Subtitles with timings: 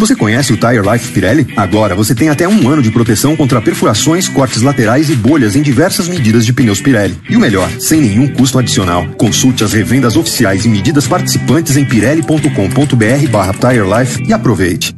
[0.00, 1.46] Você conhece o Tire Life Pirelli?
[1.54, 5.60] Agora você tem até um ano de proteção contra perfurações, cortes laterais e bolhas em
[5.60, 7.18] diversas medidas de pneus Pirelli.
[7.28, 9.06] E o melhor, sem nenhum custo adicional.
[9.18, 14.96] Consulte as revendas oficiais e medidas participantes em pirelli.com.br barra Tire Life e aproveite.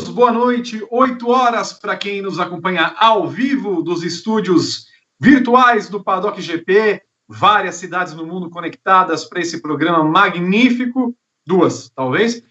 [0.00, 0.86] Todos, boa noite.
[0.90, 4.86] 8 horas para quem nos acompanha ao vivo dos estúdios
[5.20, 7.02] virtuais do Paddock GP.
[7.28, 11.14] Várias cidades no mundo conectadas para esse programa magnífico.
[11.46, 12.42] Duas, talvez.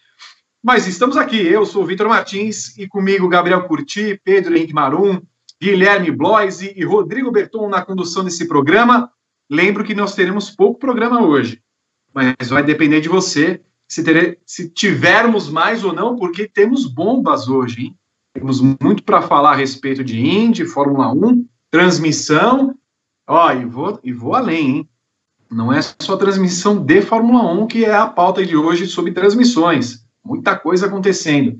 [0.63, 1.37] Mas estamos aqui.
[1.37, 5.21] Eu sou o Vitor Martins e comigo Gabriel Curti, Pedro Henrique Marum,
[5.59, 9.11] Guilherme Bloise e Rodrigo Berton na condução desse programa.
[9.49, 11.61] Lembro que nós teremos pouco programa hoje,
[12.13, 17.47] mas vai depender de você se, ter, se tivermos mais ou não, porque temos bombas
[17.49, 17.97] hoje, hein?
[18.31, 22.75] Temos muito para falar a respeito de Indy, Fórmula 1, transmissão.
[23.27, 24.89] Ó, e vou, e vou além, hein?
[25.51, 30.05] Não é só transmissão de Fórmula 1 que é a pauta de hoje sobre transmissões.
[30.23, 31.57] Muita coisa acontecendo.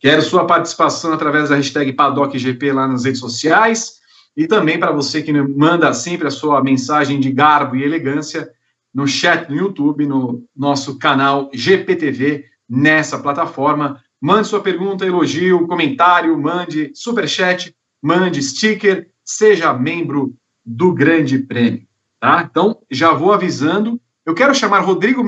[0.00, 3.98] Quero sua participação através da hashtag PaddockGP lá nas redes sociais
[4.36, 8.50] e também para você que manda sempre a sua mensagem de garbo e elegância
[8.98, 14.02] no chat no YouTube, no nosso canal GPTV, nessa plataforma.
[14.20, 20.34] Mande sua pergunta, elogio, comentário, mande superchat, mande sticker, seja membro
[20.66, 21.86] do Grande Prêmio.
[22.18, 22.44] Tá?
[22.50, 24.00] Então, já vou avisando.
[24.26, 25.22] Eu quero chamar Rodrigo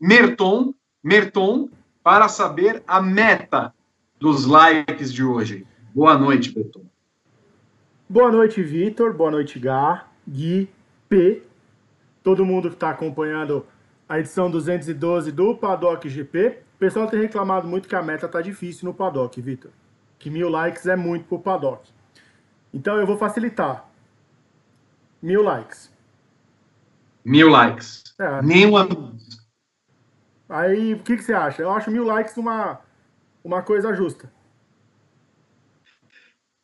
[0.00, 1.68] Merton, Merton
[2.04, 3.74] para saber a meta
[4.20, 5.66] dos likes de hoje.
[5.92, 6.84] Boa noite, Merton.
[8.08, 9.12] Boa noite, Vitor.
[9.12, 10.68] Boa noite, Gá, Gui,
[11.08, 11.42] P
[12.26, 13.64] todo mundo que está acompanhando
[14.08, 16.58] a edição 212 do Paddock GP.
[16.74, 19.70] O pessoal tem reclamado muito que a meta está difícil no Paddock, Vitor.
[20.18, 21.88] Que mil likes é muito para o Paddock.
[22.74, 23.88] Então eu vou facilitar.
[25.22, 25.88] Mil likes.
[27.24, 28.02] Mil likes.
[28.18, 28.42] É.
[28.42, 28.88] Nenhuma.
[30.48, 31.62] Aí, o que, que você acha?
[31.62, 32.80] Eu acho mil likes uma,
[33.44, 34.32] uma coisa justa.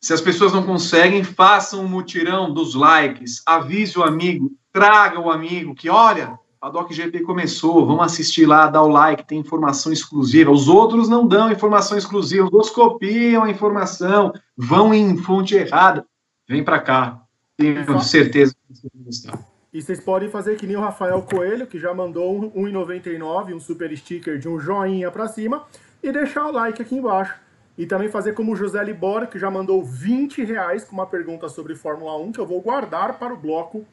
[0.01, 5.31] Se as pessoas não conseguem, façam um mutirão dos likes, avise o amigo, traga o
[5.31, 9.93] amigo que, olha, a Doc GP começou, vamos assistir lá, dá o like, tem informação
[9.93, 10.49] exclusiva.
[10.49, 16.05] Os outros não dão informação exclusiva, os outros copiam a informação, vão em fonte errada.
[16.49, 17.21] Vem para cá,
[17.55, 19.39] tenho certeza que vocês vão gostar.
[19.71, 23.59] E vocês podem fazer que nem o Rafael Coelho, que já mandou um 1,99, um
[23.59, 25.65] super sticker de um joinha para cima,
[26.01, 27.35] e deixar o like aqui embaixo.
[27.77, 31.49] E também fazer como o José Libora, que já mandou 20 reais com uma pergunta
[31.49, 33.85] sobre Fórmula 1, que eu vou guardar para o bloco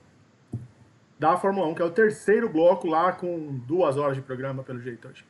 [1.20, 4.80] da Fórmula 1, que é o terceiro bloco lá com duas horas de programa, pelo
[4.80, 5.22] jeito hoje.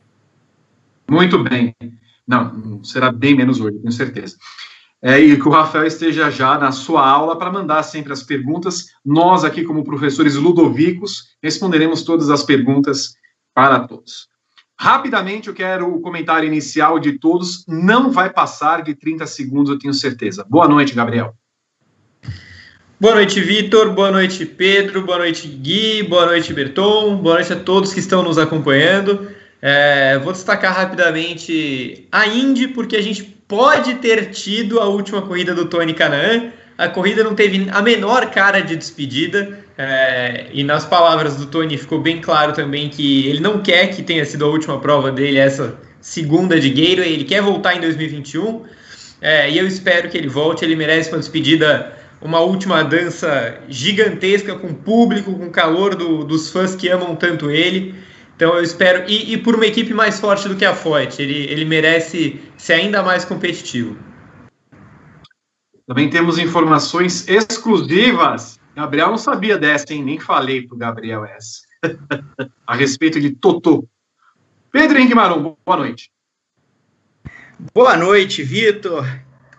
[1.09, 1.75] Muito bem.
[2.25, 4.37] Não, será bem menos hoje, tenho certeza.
[5.01, 8.85] É, e que o Rafael esteja já na sua aula para mandar sempre as perguntas.
[9.03, 13.13] Nós, aqui, como professores ludovicos, responderemos todas as perguntas
[13.53, 14.29] para todos.
[14.79, 17.65] Rapidamente, eu quero o comentário inicial de todos.
[17.67, 20.45] Não vai passar de 30 segundos, eu tenho certeza.
[20.49, 21.35] Boa noite, Gabriel.
[23.01, 23.93] Boa noite, Vitor.
[23.93, 25.01] Boa noite, Pedro.
[25.01, 26.03] Boa noite, Gui.
[26.03, 27.15] Boa noite, Berton.
[27.15, 29.27] Boa noite a todos que estão nos acompanhando.
[29.59, 35.55] É, vou destacar rapidamente a Indy, porque a gente pode ter tido a última corrida
[35.55, 36.51] do Tony Canaan.
[36.77, 39.65] A corrida não teve a menor cara de despedida.
[39.75, 44.03] É, e nas palavras do Tony ficou bem claro também que ele não quer que
[44.03, 48.61] tenha sido a última prova dele, essa segunda de Gateway, ele quer voltar em 2021.
[49.19, 54.55] É, e eu espero que ele volte, ele merece uma despedida, uma última dança gigantesca
[54.55, 57.95] com público, com calor do, dos fãs que amam tanto ele.
[58.35, 61.45] Então eu espero, e, e por uma equipe mais forte do que a Ford, ele,
[61.51, 63.97] ele merece ser ainda mais competitivo.
[65.87, 70.03] Também temos informações exclusivas Gabriel não sabia dessa, hein?
[70.03, 71.61] Nem falei pro Gabriel essa.
[72.65, 73.87] a respeito de Totô.
[74.71, 76.09] Pedro Henrique Marum, boa noite.
[77.73, 79.05] Boa noite, Vitor,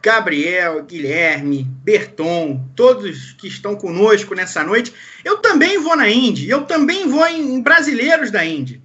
[0.03, 4.93] Gabriel, Guilherme, Berton, todos que estão conosco nessa noite.
[5.25, 8.83] Eu também vou na Indy, eu também vou em, brasileiros da Indy.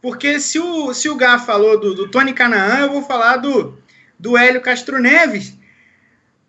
[0.00, 3.78] Porque se o, se o Gá falou do, do Tony Canaan, eu vou falar do,
[4.18, 5.56] do Hélio Castro Neves,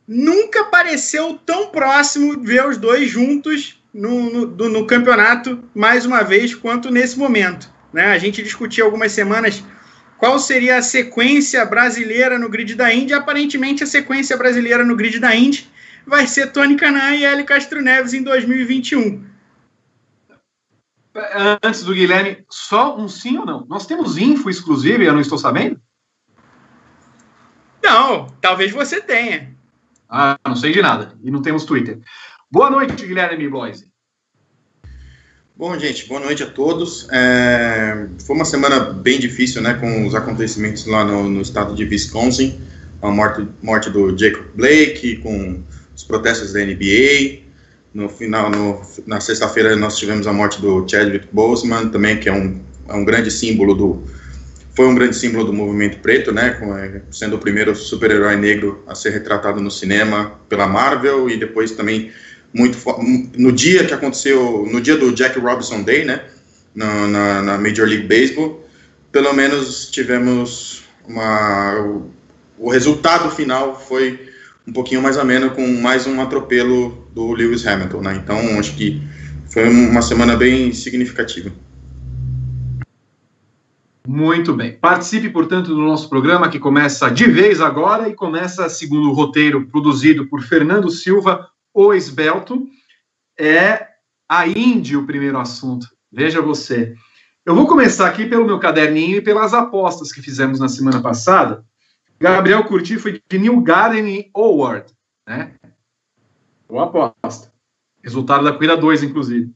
[0.08, 6.24] nunca pareceu tão próximo ver os dois juntos no, no, do, no campeonato mais uma
[6.24, 7.70] vez quanto nesse momento.
[7.92, 8.06] Né?
[8.08, 9.64] A gente discutiu algumas semanas
[10.18, 13.14] qual seria a sequência brasileira no grid da Indy.
[13.14, 15.70] Aparentemente, a sequência brasileira no grid da Indy
[16.06, 19.26] vai ser Tony Canan e Hélio Castro Neves em 2021.
[21.64, 23.66] antes do Guilherme, só um sim ou não?
[23.68, 25.80] Nós temos info exclusiva e eu não estou sabendo?
[27.82, 29.56] Não, talvez você tenha.
[30.10, 31.18] Ah, não sei de nada.
[31.24, 32.00] E não temos Twitter.
[32.52, 33.94] Boa noite, Guilherme Bloise.
[35.57, 37.07] Bom, gente, boa noite a todos.
[37.10, 41.86] É, foi uma semana bem difícil, né, com os acontecimentos lá no, no estado de
[41.86, 42.60] Wisconsin,
[43.02, 45.63] a morte, morte do Jacob Blake, com
[45.96, 47.40] os protestos da NBA.
[47.94, 52.34] No final, no, na sexta-feira, nós tivemos a morte do Chadwick Boseman, também, que é
[52.34, 52.60] um,
[52.90, 54.04] é um grande símbolo do.
[54.75, 58.94] Foi um grande símbolo do movimento preto, né, é, sendo o primeiro super-herói negro a
[58.94, 62.12] ser retratado no cinema pela Marvel e depois também
[62.56, 62.78] muito
[63.38, 66.24] no dia que aconteceu, no dia do Jack Robinson Day, né,
[66.74, 68.66] na, na, na Major League Baseball,
[69.12, 72.12] pelo menos tivemos uma o,
[72.57, 74.30] o, resultado final foi
[74.66, 78.22] um pouquinho mais ameno com mais um atropelo do Lewis Hamilton, né?
[78.24, 79.02] Então acho que
[79.48, 81.52] foi uma semana bem significativa.
[84.07, 84.74] Muito bem.
[84.74, 89.66] Participe, portanto, do nosso programa que começa de vez agora e começa segundo o roteiro
[89.66, 92.68] produzido por Fernando Silva, o esbelto,
[93.38, 93.89] é
[94.30, 95.88] a Indy o primeiro assunto.
[96.10, 96.95] Veja você.
[97.45, 101.66] Eu vou começar aqui pelo meu caderninho e pelas apostas que fizemos na semana passada.
[102.18, 104.94] Gabriel Curti foi de New Garden e Howard,
[105.27, 105.54] né?
[106.68, 107.54] Boa aposta.
[108.01, 109.54] Resultado da corrida 2, inclusive.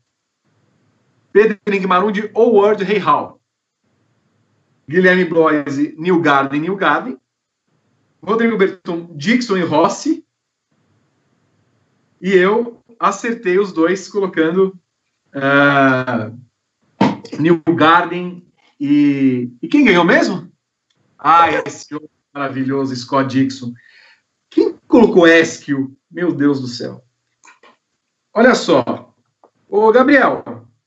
[1.32, 1.58] Pedro
[1.88, 3.40] Marum de Howard Hey Hall.
[4.88, 7.18] Guilherme Bloise, New Garden, New Garden.
[8.22, 10.26] Rodrigo Berton, Dixon e Rossi.
[12.22, 14.78] E eu acertei os dois colocando
[15.34, 16.38] uh,
[17.40, 18.46] New Garden
[18.80, 19.50] e.
[19.62, 20.52] E quem ganhou mesmo?
[21.18, 21.88] Ah, esse
[22.34, 23.74] maravilhoso Scott Dixon.
[24.50, 25.98] Quem colocou Esquil?
[26.10, 27.04] Meu Deus do céu.
[28.34, 29.14] Olha só.
[29.68, 30.44] Ô, Gabriel,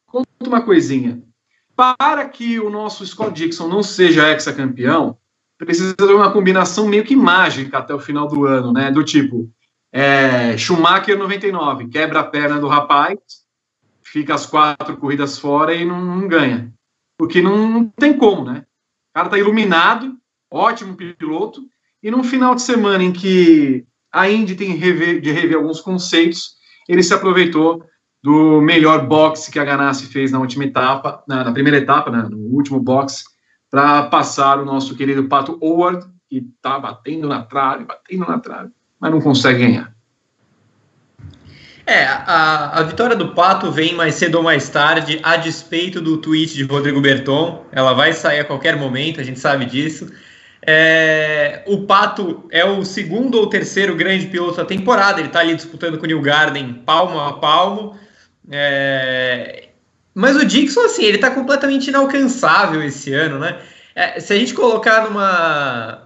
[0.06, 1.22] conta uma coisinha.
[1.76, 5.18] Para que o nosso Scott Dixon não seja ex-campeão,
[5.58, 8.90] precisa ter uma combinação meio que mágica até o final do ano, né?
[8.90, 9.50] Do tipo,
[9.92, 13.18] é, Schumacher 99, quebra a perna do rapaz,
[14.02, 16.72] fica as quatro corridas fora e não, não ganha.
[17.18, 18.64] Porque não, não, tem como, né?
[19.10, 20.16] O cara tá iluminado,
[20.50, 21.62] ótimo piloto,
[22.02, 26.56] e num final de semana em que a Indy tem rever, de rever alguns conceitos,
[26.88, 27.84] ele se aproveitou
[28.22, 32.26] do melhor boxe que a Ganassi fez na última etapa, na, na primeira etapa, né,
[32.30, 33.24] no último boxe,
[33.70, 38.72] para passar o nosso querido Pato Howard, que tá batendo na trave, batendo na trave
[39.02, 39.92] mas não consegue ganhar.
[41.84, 46.18] É, a, a vitória do Pato vem mais cedo ou mais tarde, a despeito do
[46.18, 47.66] tweet de Rodrigo Berton.
[47.72, 50.08] Ela vai sair a qualquer momento, a gente sabe disso.
[50.64, 55.18] É, o Pato é o segundo ou terceiro grande piloto da temporada.
[55.18, 57.98] Ele está ali disputando com o New Garden palmo a palmo.
[58.48, 59.64] É,
[60.14, 63.58] mas o Dixon, assim, ele está completamente inalcançável esse ano, né?
[63.96, 66.01] É, se a gente colocar numa,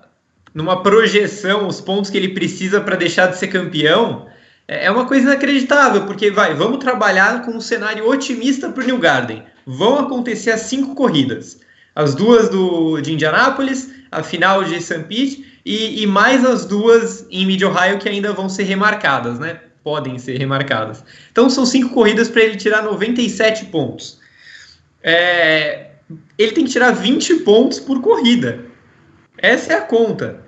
[0.57, 4.27] numa projeção os pontos que ele precisa para deixar de ser campeão,
[4.67, 8.87] é, é uma coisa inacreditável, porque vai, vamos trabalhar com um cenário otimista para o
[8.87, 9.43] New Garden.
[9.67, 11.61] Vão acontecer as cinco corridas.
[11.95, 15.01] As duas do, de Indianápolis, a final de St.
[15.01, 19.61] Pete e, e, mais as duas em Mid-Ohio que ainda vão ser remarcadas, né?
[19.85, 21.05] Podem ser remarcadas.
[21.31, 24.21] Então são cinco corridas para ele tirar 97 pontos.
[25.03, 25.91] É,
[26.39, 28.65] ele tem que tirar 20 pontos por corrida.
[29.37, 30.46] Essa é a conta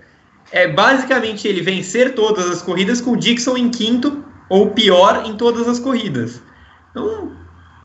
[0.50, 5.36] é basicamente ele vencer todas as corridas com o Dixon em quinto ou pior em
[5.36, 6.40] todas as corridas.
[6.90, 7.32] Então,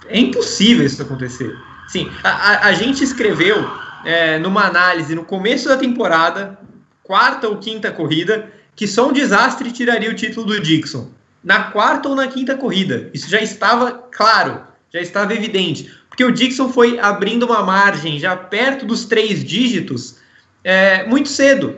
[0.07, 1.55] é impossível isso acontecer.
[1.87, 3.69] Sim, a, a, gente escreveu
[4.05, 6.57] é, numa análise no começo da temporada,
[7.03, 11.09] quarta ou quinta corrida, que só um desastre tiraria o título do Dixon.
[11.43, 13.09] Na quarta ou na quinta corrida.
[13.13, 15.93] Isso já estava claro, já estava evidente.
[16.07, 20.17] Porque o Dixon foi abrindo uma margem já perto dos três dígitos
[20.63, 21.77] é, muito cedo.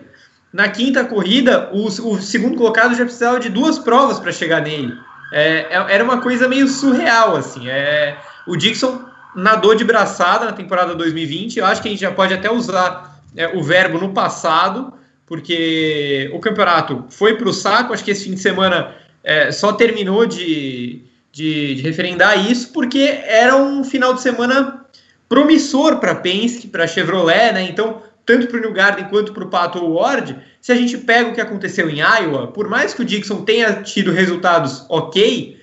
[0.56, 4.94] Na quinta corrida, o, o segundo colocado já precisava de duas provas para chegar nele.
[5.34, 7.68] É, é, era uma coisa meio surreal, assim.
[7.68, 8.16] É,
[8.48, 9.02] o Dixon
[9.36, 11.60] nadou de braçada na temporada 2020.
[11.60, 14.94] Eu acho que a gente já pode até usar é, o verbo no passado,
[15.26, 17.94] porque o campeonato foi para o saco.
[17.94, 18.96] Acho que esse fim de semana
[19.26, 24.86] é, só terminou de, de, de, referendar isso, porque era um final de semana
[25.28, 27.64] promissor para Penske, para Chevrolet, né?
[27.64, 31.30] Então tanto para o New Garden quanto para o Pato Ward, se a gente pega
[31.30, 35.60] o que aconteceu em Iowa, por mais que o Dixon tenha tido resultados ok,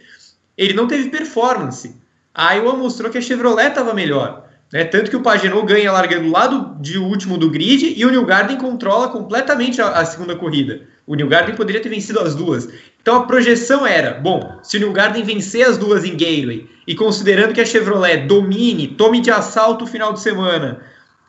[0.57, 1.97] ele não teve performance.
[2.35, 4.49] A Iowa mostrou que a Chevrolet estava melhor.
[4.73, 4.85] Né?
[4.85, 8.25] Tanto que o Pagenot ganha largando lá do, de último do grid e o New
[8.25, 10.81] Garden controla completamente a, a segunda corrida.
[11.07, 12.69] O New Garden poderia ter vencido as duas.
[13.03, 16.95] Então a projeção era, bom, se o New Garden vencer as duas em Gateway e
[16.95, 20.81] considerando que a Chevrolet domine, tome de assalto o final de semana,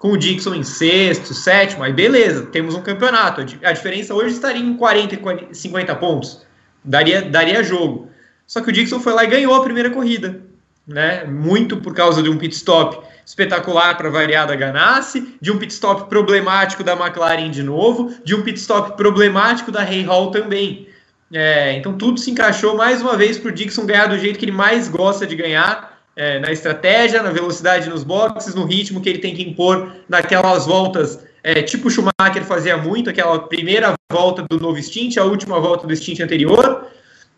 [0.03, 3.39] com o Dixon em sexto, sétimo, aí beleza, temos um campeonato.
[3.63, 5.15] A diferença hoje estaria em 40
[5.49, 6.45] e 50 pontos.
[6.83, 8.09] Daria, daria jogo.
[8.45, 10.41] Só que o Dixon foi lá e ganhou a primeira corrida.
[10.85, 11.23] Né?
[11.23, 15.71] Muito por causa de um pit stop espetacular para variar da Ganassi, de um pit
[15.71, 20.85] stop problemático da McLaren de novo, de um pit stop problemático da Hay Hall também.
[21.31, 24.43] É, então tudo se encaixou mais uma vez para o Dixon ganhar do jeito que
[24.43, 29.09] ele mais gosta de ganhar, é, na estratégia, na velocidade nos boxes, no ritmo que
[29.09, 34.45] ele tem que impor naquelas voltas, é, tipo o Schumacher fazia muito, aquela primeira volta
[34.49, 36.87] do novo stint, a última volta do stint anterior.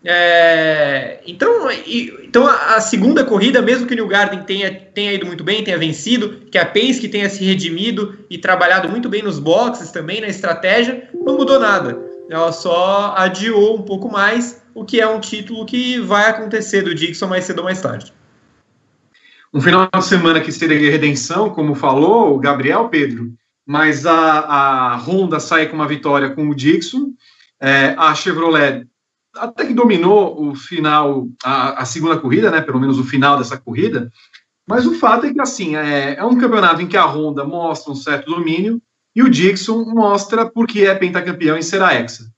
[0.08, 5.13] É, então, e, então a, a, segunda corrida, mesmo que o New Garden tenha, tenha
[5.13, 9.24] ido muito bem, tenha vencido, que a Penske tenha se redimido e trabalhado muito bem
[9.24, 11.98] nos boxes também, na estratégia, não mudou nada.
[12.29, 16.94] Ela só adiou um pouco mais, o que é um título que vai acontecer do
[16.94, 18.13] Dixon mais cedo ou mais tarde
[19.55, 23.33] um final de semana que seria redenção, como falou o Gabriel Pedro,
[23.65, 27.13] mas a, a Honda sai com uma vitória com o Dixon,
[27.62, 28.85] é, a Chevrolet
[29.33, 33.57] até que dominou o final, a, a, segunda corrida, né, pelo menos o final dessa
[33.57, 34.12] corrida,
[34.67, 37.93] mas o fato é que assim é, é um campeonato em que a Honda mostra
[37.93, 38.81] um certo domínio
[39.15, 42.29] e o Dixon mostra porque é pentacampeão em ser a Hexa.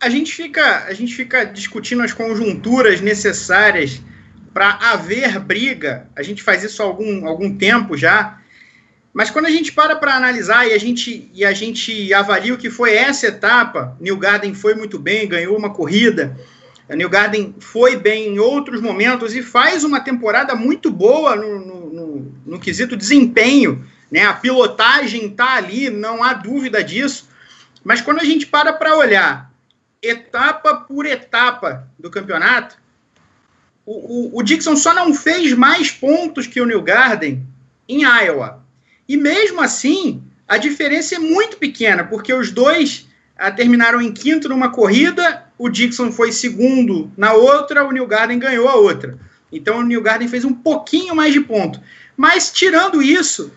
[0.00, 4.02] A gente fica, a gente fica discutindo as conjunturas necessárias
[4.54, 8.38] para haver briga, a gente faz isso há algum, algum tempo já,
[9.12, 12.58] mas quando a gente para para analisar e a, gente, e a gente avalia o
[12.58, 16.38] que foi essa etapa, New Garden foi muito bem, ganhou uma corrida,
[16.88, 21.58] a New Garden foi bem em outros momentos e faz uma temporada muito boa no,
[21.58, 24.26] no, no, no quesito desempenho, né?
[24.26, 27.28] A pilotagem está ali, não há dúvida disso.
[27.82, 29.50] Mas quando a gente para para olhar
[30.02, 32.76] etapa por etapa do campeonato,
[33.86, 37.44] o, o, o, Dixon só não fez mais pontos que o New Garden
[37.88, 38.64] em Iowa.
[39.08, 44.48] E mesmo assim, a diferença é muito pequena, porque os dois ah, terminaram em quinto
[44.48, 49.18] numa corrida, o Dixon foi segundo na outra, o New Garden ganhou a outra.
[49.52, 51.80] Então o New Garden fez um pouquinho mais de ponto.
[52.16, 53.52] Mas tirando isso,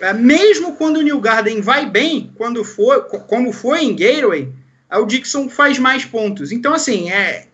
[0.00, 4.50] ah, mesmo quando o New Garden vai bem, quando for, como foi em Gateway,
[4.88, 6.52] ah, o Dixon faz mais pontos.
[6.52, 7.47] Então, assim, é,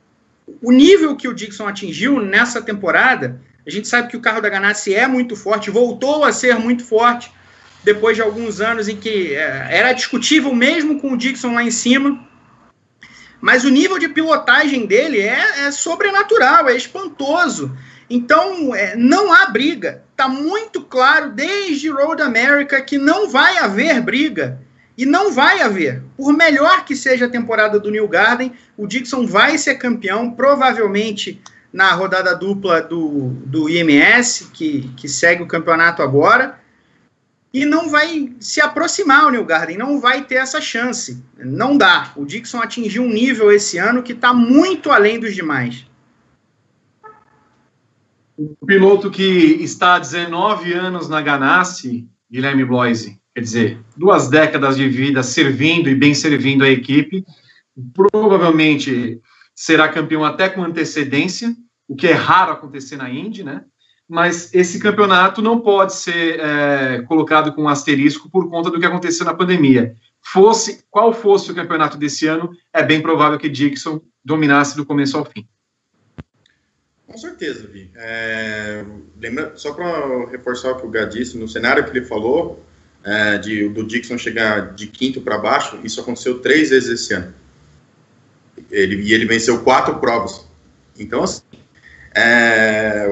[0.63, 4.49] o nível que o Dixon atingiu nessa temporada, a gente sabe que o carro da
[4.49, 7.33] Ganassi é muito forte, voltou a ser muito forte
[7.83, 11.71] depois de alguns anos em que é, era discutível mesmo com o Dixon lá em
[11.71, 12.27] cima.
[13.41, 17.77] Mas o nível de pilotagem dele é, é sobrenatural, é espantoso.
[18.09, 20.03] Então, é, não há briga.
[20.11, 24.61] Está muito claro desde Road America que não vai haver briga
[24.97, 26.03] e não vai haver.
[26.17, 31.41] Por melhor que seja a temporada do New Garden, o Dixon vai ser campeão, provavelmente
[31.73, 36.61] na rodada dupla do, do IMS, que, que segue o campeonato agora.
[37.53, 41.23] E não vai se aproximar o New Garden, não vai ter essa chance.
[41.37, 42.13] Não dá.
[42.17, 45.87] O Dixon atingiu um nível esse ano que está muito além dos demais.
[48.37, 49.25] O piloto que
[49.63, 55.89] está há 19 anos na Ganassi, Guilherme Bloise, quer dizer, duas décadas de vida servindo
[55.89, 57.25] e bem servindo a equipe,
[57.93, 59.21] provavelmente
[59.55, 61.55] será campeão até com antecedência,
[61.89, 63.65] o que é raro acontecer na Indy, né?
[64.09, 68.87] Mas esse campeonato não pode ser é, colocado com um asterisco por conta do que
[68.87, 69.97] aconteceu na pandemia.
[70.21, 75.17] Fosse qual fosse o campeonato desse ano, é bem provável que Dixon dominasse do começo
[75.17, 75.47] ao fim.
[77.07, 77.91] Com certeza, Vi.
[77.95, 78.85] É,
[79.19, 82.65] lembra, só para reforçar o que o Gá disse, no cenário que ele falou,
[83.05, 87.35] é, de, do Dixon chegar de quinto para baixo, isso aconteceu três vezes esse ano.
[88.71, 90.47] Ele, e ele venceu quatro provas.
[90.99, 91.43] Então, assim,
[92.15, 93.07] é,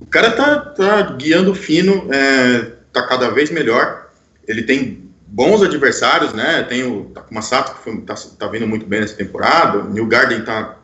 [0.00, 4.10] o cara tá, tá guiando fino, é, tá cada vez melhor.
[4.48, 6.62] Ele tem bons adversários, né?
[6.62, 9.78] Tem o Takuma Sato, que foi, tá, tá vindo muito bem nessa temporada.
[9.78, 10.78] O New Garden tá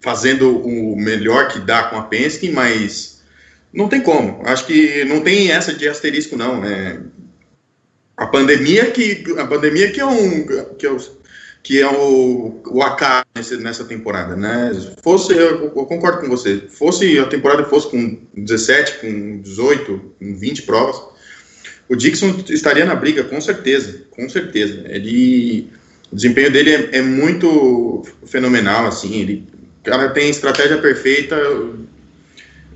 [0.00, 3.22] fazendo o melhor que dá com a Penske, mas
[3.72, 4.40] não tem como.
[4.46, 6.64] Acho que não tem essa de asterisco, não.
[6.64, 7.00] É,
[8.20, 10.46] a pandemia que a pandemia que é um
[10.76, 10.98] que é o,
[11.62, 13.24] que é o, o acaso
[13.60, 14.72] nessa temporada, né?
[15.02, 16.58] Fosse eu, eu, concordo com você.
[16.68, 21.02] Fosse a temporada fosse com 17, com 18, com 20 provas,
[21.88, 24.84] o Dixon estaria na briga com certeza, com certeza.
[24.86, 25.70] Ele
[26.12, 29.18] o desempenho dele é, é muito fenomenal, assim.
[29.18, 29.48] Ele
[29.82, 31.36] cara tem estratégia perfeita,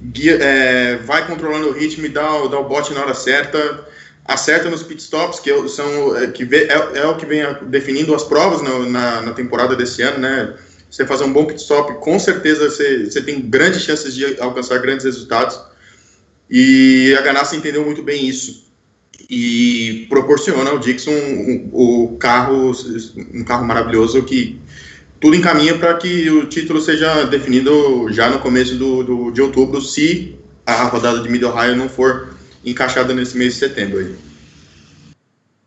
[0.00, 3.92] guia, é, vai controlando o ritmo e dá, dá o bote na hora certa
[4.24, 8.62] acerta nos pitstops, que são é, que é, é, o que vem definindo as provas
[8.62, 10.54] na, na, na, temporada desse ano, né?
[10.90, 15.04] Você fazer um bom pitstop, com certeza você, você tem grandes chances de alcançar grandes
[15.04, 15.58] resultados.
[16.48, 18.64] E a Ganassi entendeu muito bem isso
[19.28, 21.10] e proporciona ao Dixon
[21.72, 22.72] o um, carro,
[23.32, 24.60] um carro maravilhoso que
[25.20, 29.80] tudo encaminha para que o título seja definido já no começo do, do, de outubro,
[29.80, 32.33] se a rodada de Mid-Ohio não for
[32.64, 33.98] encaixada nesse mês de setembro.
[33.98, 34.16] Aí.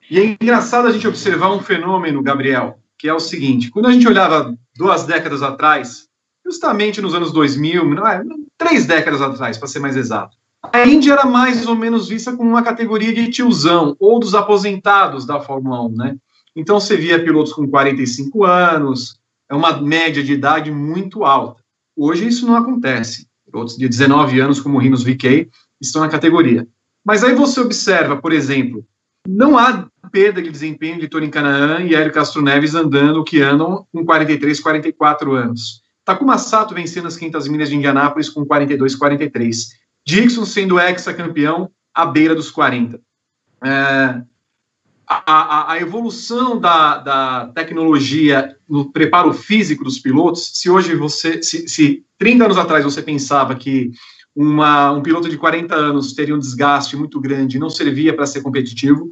[0.09, 3.91] E é engraçado a gente observar um fenômeno, Gabriel, que é o seguinte: quando a
[3.91, 6.07] gente olhava duas décadas atrás,
[6.45, 8.23] justamente nos anos 2000, não é,
[8.57, 12.49] três décadas atrás, para ser mais exato, a Índia era mais ou menos vista como
[12.49, 16.17] uma categoria de tiozão, ou dos aposentados da Fórmula 1, né?
[16.55, 21.61] Então você via pilotos com 45 anos, é uma média de idade muito alta.
[21.95, 23.27] Hoje isso não acontece.
[23.45, 25.49] Pilotos de 19 anos, como o Rinos VK,
[25.79, 26.67] estão na categoria.
[27.07, 28.85] Mas aí você observa, por exemplo,
[29.25, 33.87] não há perda de desempenho de Tony Canaan e Hélio Castro Neves andando que andam
[33.93, 35.81] com 43, 44 anos.
[36.03, 39.69] Takuma Sato vencendo as 500 milhas de Indianápolis com 42, 43.
[40.05, 42.99] Dixon sendo ex-campeão à beira dos 40.
[43.63, 43.69] É,
[45.07, 51.41] a, a, a, evolução da, da, tecnologia no preparo físico dos pilotos, se hoje você,
[51.41, 53.91] se, se 30 anos atrás você pensava que
[54.38, 58.41] uma, um piloto de 40 anos teria um desgaste muito grande não servia para ser
[58.41, 59.12] competitivo,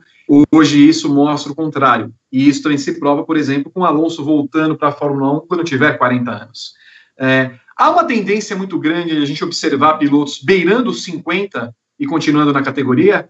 [0.51, 2.13] hoje isso mostra o contrário.
[2.31, 5.63] E isso também se prova, por exemplo, com Alonso voltando para a Fórmula 1 quando
[5.63, 6.73] tiver 40 anos.
[7.19, 12.05] É, Há uma tendência muito grande de a gente observar pilotos beirando os 50 e
[12.05, 13.27] continuando na categoria?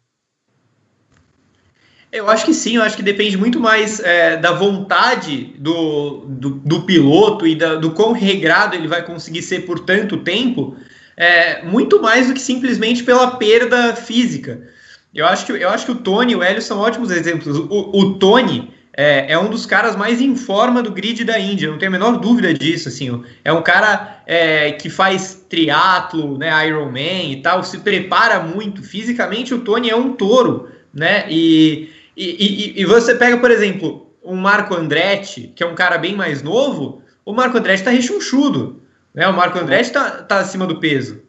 [2.11, 6.49] Eu acho que sim, eu acho que depende muito mais é, da vontade do, do,
[6.51, 10.77] do piloto e da, do quão regrado ele vai conseguir ser por tanto tempo,
[11.17, 14.67] é, muito mais do que simplesmente pela perda física.
[15.13, 17.57] Eu acho que, eu acho que o Tony e o Hélio são ótimos exemplos.
[17.57, 21.69] O, o Tony, é, é, um dos caras mais em forma do grid da Índia,
[21.69, 26.67] não tenho a menor dúvida disso, assim, é um cara é, que faz triatlo, né,
[26.67, 32.73] Ironman e tal, se prepara muito, fisicamente o Tony é um touro, né, e, e,
[32.77, 36.41] e, e você pega, por exemplo, um Marco Andretti, que é um cara bem mais
[36.41, 38.81] novo, o Marco Andretti tá rechonchudo,
[39.15, 41.23] né, o Marco Andretti tá, tá acima do peso,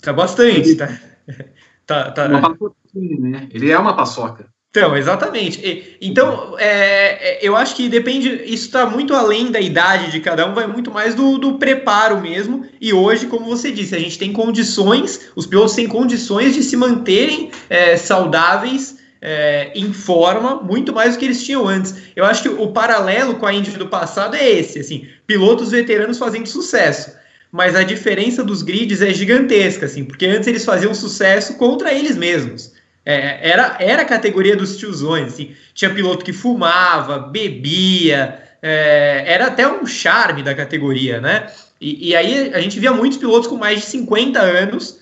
[0.00, 0.88] tá bastante, tá,
[1.86, 2.26] tá, tá...
[2.26, 2.56] Uma
[2.94, 3.48] né?
[3.52, 4.48] Ele é uma paçoca.
[4.70, 5.98] Então, exatamente.
[6.00, 10.46] então, é, é, eu acho que depende, isso está muito além da idade de cada
[10.46, 12.64] um, vai muito mais do, do, preparo mesmo.
[12.80, 16.76] E hoje, como você disse, a gente tem condições, os pilotos têm condições de se
[16.76, 21.94] manterem é, saudáveis, é, em forma, muito mais do que eles tinham antes.
[22.16, 26.18] Eu acho que o paralelo com a Indy do passado é esse, assim, pilotos veteranos
[26.18, 27.12] fazendo sucesso.
[27.52, 32.16] Mas a diferença dos grids é gigantesca, assim, porque antes eles faziam sucesso contra eles
[32.16, 32.72] mesmos.
[33.04, 35.54] É, era, era a categoria dos tiozões, assim.
[35.74, 41.50] Tinha piloto que fumava, bebia, é, era até um charme da categoria, né?
[41.80, 45.00] E, e, aí a gente via muitos pilotos com mais de 50 anos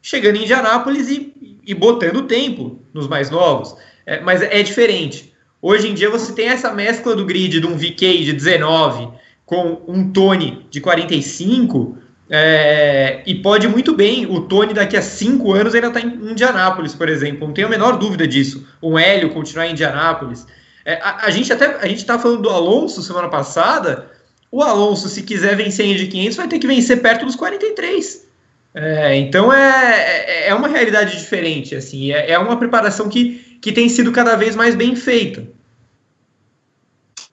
[0.00, 1.34] chegando em Indianápolis e,
[1.66, 3.76] e botando tempo nos mais novos.
[4.06, 5.32] É, mas é diferente.
[5.62, 9.08] Hoje em dia você tem essa mescla do grid de um VK de 19
[9.44, 11.98] com um Tony de 45
[12.32, 16.94] é, e pode muito bem, o Tony daqui a cinco anos ainda está em Indianápolis,
[16.94, 18.64] por exemplo, não tenho a menor dúvida disso.
[18.80, 20.46] O Hélio continuar em Indianápolis.
[20.84, 24.12] É, a, a, gente até a gente está falando do Alonso semana passada.
[24.50, 28.28] O Alonso, se quiser vencer em de 500, vai ter que vencer perto dos 43.
[28.74, 33.72] É, então é, é, é uma realidade diferente, assim, é, é uma preparação que, que
[33.72, 35.46] tem sido cada vez mais bem feita.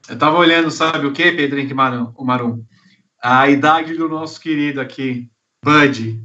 [0.07, 2.11] Eu estava olhando, sabe o que, Pedro Henrique Marum?
[2.15, 2.63] O Marum?
[3.21, 5.29] a idade do nosso querido aqui,
[5.63, 6.21] Bud.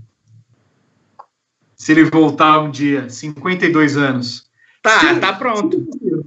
[1.74, 4.50] Se ele voltar um dia, 52 anos.
[4.82, 5.84] Tá, tá pronto.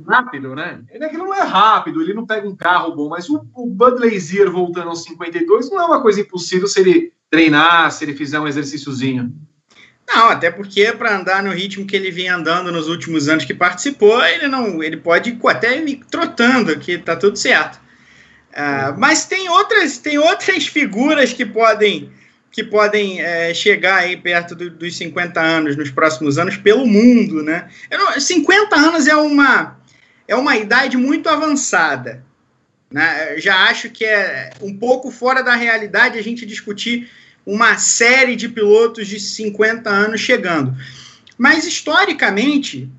[0.07, 0.83] Rápido, né?
[0.89, 3.67] Ele é que não é rápido, ele não pega um carro bom, mas o, o
[3.67, 8.15] Bud Lazier voltando aos 52 não é uma coisa impossível se ele treinar, se ele
[8.15, 9.33] fizer um exercíciozinho.
[10.07, 13.53] Não, até porque para andar no ritmo que ele vinha andando nos últimos anos que
[13.53, 17.77] participou, ele não, ele pode até ir trotando, que tá tudo certo.
[18.51, 22.09] Uh, mas tem outras, tem outras figuras que podem
[22.51, 27.43] que podem é, chegar aí perto do, dos 50 anos nos próximos anos pelo mundo,
[27.43, 27.67] né?
[27.91, 29.77] Não, 50 anos é uma
[30.25, 32.23] é uma idade muito avançada.
[32.89, 33.37] Né?
[33.39, 37.09] Já acho que é um pouco fora da realidade a gente discutir
[37.45, 40.75] uma série de pilotos de 50 anos chegando.
[41.37, 42.89] Mas historicamente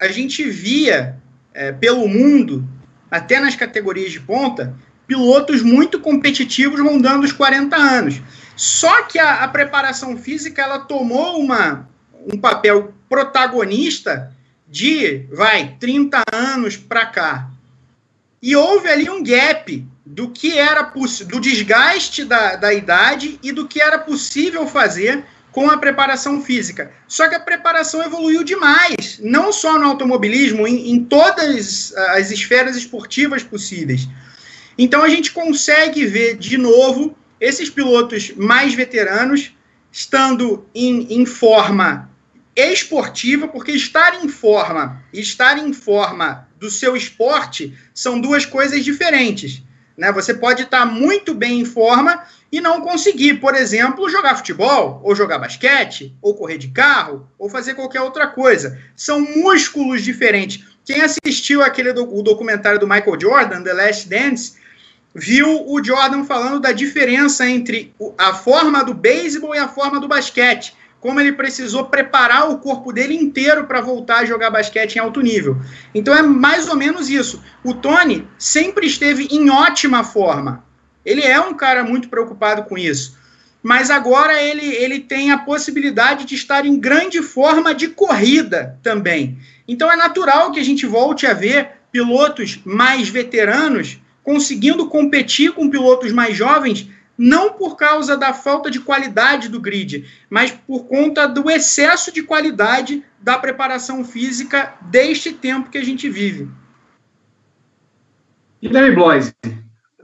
[0.00, 1.16] a gente via
[1.54, 2.66] é, pelo mundo
[3.10, 4.74] até nas categorias de ponta,
[5.06, 8.20] pilotos muito competitivos rondando os 40 anos.
[8.54, 11.88] Só que a, a preparação física ela tomou uma,
[12.30, 14.32] um papel protagonista
[14.68, 17.50] de, vai, 30 anos para cá.
[18.42, 20.90] E houve ali um gap do que era
[21.26, 26.90] do desgaste da, da idade e do que era possível fazer com a preparação física.
[27.06, 32.74] Só que a preparação evoluiu demais, não só no automobilismo, em, em todas as esferas
[32.74, 34.08] esportivas possíveis.
[34.78, 39.52] Então a gente consegue ver de novo esses pilotos mais veteranos
[39.92, 42.10] estando em, em forma
[42.56, 48.82] esportiva, porque estar em forma e estar em forma do seu esporte são duas coisas
[48.84, 49.62] diferentes.
[49.98, 50.12] Né?
[50.12, 55.14] Você pode estar muito bem em forma e não conseguir, por exemplo, jogar futebol, ou
[55.14, 58.78] jogar basquete, ou correr de carro, ou fazer qualquer outra coisa.
[58.94, 60.64] São músculos diferentes.
[60.84, 64.52] Quem assistiu aquele do, o documentário do Michael Jordan, The Last Dance,
[65.12, 70.06] viu o Jordan falando da diferença entre a forma do beisebol e a forma do
[70.06, 70.74] basquete.
[71.00, 75.20] Como ele precisou preparar o corpo dele inteiro para voltar a jogar basquete em alto
[75.20, 75.56] nível.
[75.94, 77.42] Então é mais ou menos isso.
[77.62, 80.64] O Tony sempre esteve em ótima forma.
[81.04, 83.16] Ele é um cara muito preocupado com isso.
[83.62, 89.38] Mas agora ele, ele tem a possibilidade de estar em grande forma de corrida também.
[89.66, 95.70] Então é natural que a gente volte a ver pilotos mais veteranos conseguindo competir com
[95.70, 96.86] pilotos mais jovens,
[97.18, 102.22] não por causa da falta de qualidade do grid, mas por conta do excesso de
[102.22, 106.48] qualidade da preparação física deste tempo que a gente vive.
[108.62, 109.34] E Dani Bloise,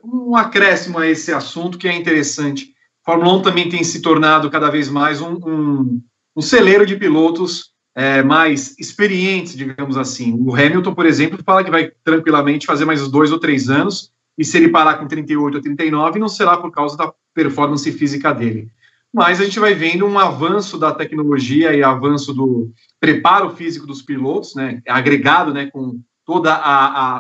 [0.03, 2.75] um acréscimo a esse assunto que é interessante.
[3.05, 6.03] Fórmula 1 também tem se tornado cada vez mais um, um,
[6.37, 10.35] um celeiro de pilotos é, mais experientes, digamos assim.
[10.41, 14.45] O Hamilton, por exemplo, fala que vai tranquilamente fazer mais dois ou três anos e
[14.45, 18.69] se ele parar com 38 ou 39, não será por causa da performance física dele.
[19.13, 24.03] Mas a gente vai vendo um avanço da tecnologia e avanço do preparo físico dos
[24.03, 26.49] pilotos, né, agregado né, com todo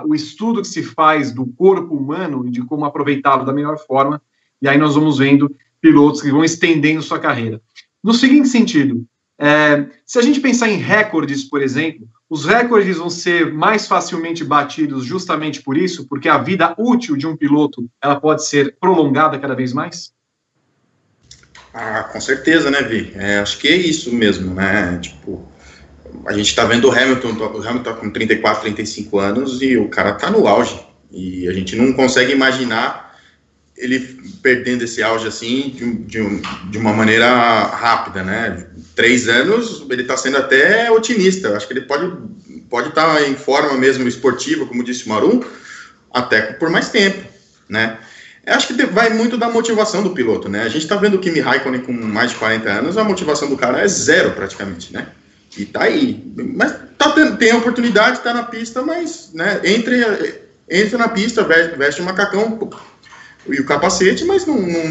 [0.06, 4.20] o estudo que se faz do corpo humano e de como aproveitá-lo da melhor forma,
[4.60, 7.60] e aí nós vamos vendo pilotos que vão estendendo sua carreira.
[8.02, 9.06] No seguinte sentido,
[9.38, 14.42] é, se a gente pensar em recordes, por exemplo, os recordes vão ser mais facilmente
[14.42, 19.38] batidos justamente por isso, porque a vida útil de um piloto ela pode ser prolongada
[19.38, 20.12] cada vez mais?
[21.72, 23.12] Ah, com certeza, né, Vi?
[23.14, 24.98] É, acho que é isso mesmo, né?
[25.00, 25.46] Tipo,
[26.26, 29.88] a gente está vendo o Hamilton, o Hamilton tá com 34, 35 anos e o
[29.88, 30.84] cara tá no auge.
[31.12, 33.16] E a gente não consegue imaginar
[33.76, 34.00] ele
[34.42, 37.28] perdendo esse auge assim de, de, de uma maneira
[37.66, 38.66] rápida, né?
[38.94, 41.56] Três anos, ele está sendo até otimista.
[41.56, 42.12] Acho que ele pode
[42.68, 45.42] pode estar tá em forma mesmo esportiva, como disse o Marum,
[46.12, 47.22] até por mais tempo,
[47.68, 47.98] né?
[48.44, 50.62] Eu acho que vai muito da motivação do piloto, né?
[50.62, 53.56] A gente está vendo o Kimi Raikkonen com mais de 40 anos, a motivação do
[53.56, 55.06] cara é zero praticamente, né?
[55.56, 56.22] E tá aí.
[56.54, 61.44] Mas tá tendo, tem a oportunidade, tá na pista, mas né, entre, entra na pista,
[61.44, 62.70] veste, veste o macacão
[63.46, 64.88] e o capacete, mas não, não,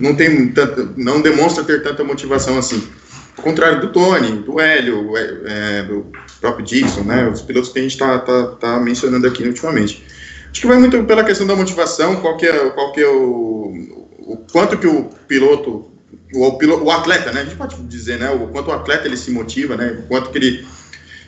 [0.00, 2.86] não, tem tanta, não demonstra ter tanta motivação assim.
[3.40, 7.78] Ao contrário do Tony, do Hélio, é, é, do próprio Dixon, né, os pilotos que
[7.78, 10.04] a gente está tá, tá mencionando aqui ultimamente.
[10.50, 14.06] Acho que vai muito pela questão da motivação, qual que é, qual que é o,
[14.18, 15.90] o quanto que o piloto,
[16.34, 19.16] o, piloto, o atleta, né, a gente pode dizer, né, o quanto o atleta ele
[19.16, 20.66] se motiva, né, o quanto que ele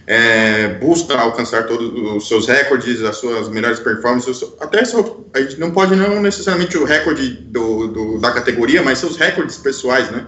[0.07, 5.59] é, busca alcançar todos os seus recordes, as suas melhores performances, até só, a gente
[5.59, 10.27] não pode não necessariamente o recorde do, do, da categoria, mas seus recordes pessoais, né,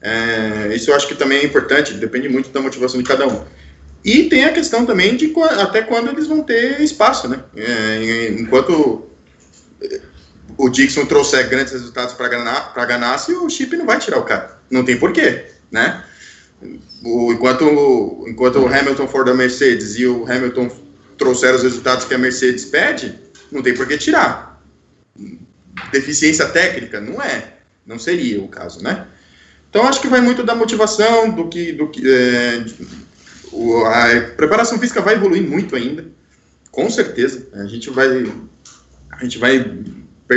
[0.00, 3.44] é, isso eu acho que também é importante, depende muito da motivação de cada um.
[4.04, 7.40] E tem a questão também de até quando eles vão ter espaço, né?
[7.56, 9.08] É, enquanto
[10.56, 14.58] o Dixon trouxer grandes resultados para Ganassi, o Chip não vai tirar o cara.
[14.70, 16.04] Não tem porquê, né?
[17.04, 20.70] O, enquanto, enquanto o Hamilton for da Mercedes e o Hamilton
[21.16, 23.18] trouxer os resultados que a Mercedes pede,
[23.50, 24.62] não tem por que tirar.
[25.90, 27.00] Deficiência técnica?
[27.00, 27.54] Não é.
[27.84, 29.07] Não seria o caso, né?
[29.70, 31.72] Então, acho que vai muito da motivação, do que.
[31.72, 32.64] Do que é,
[33.52, 36.06] o, a preparação física vai evoluir muito ainda,
[36.70, 37.48] com certeza.
[37.52, 38.30] A gente vai.
[39.10, 39.64] A gente vai.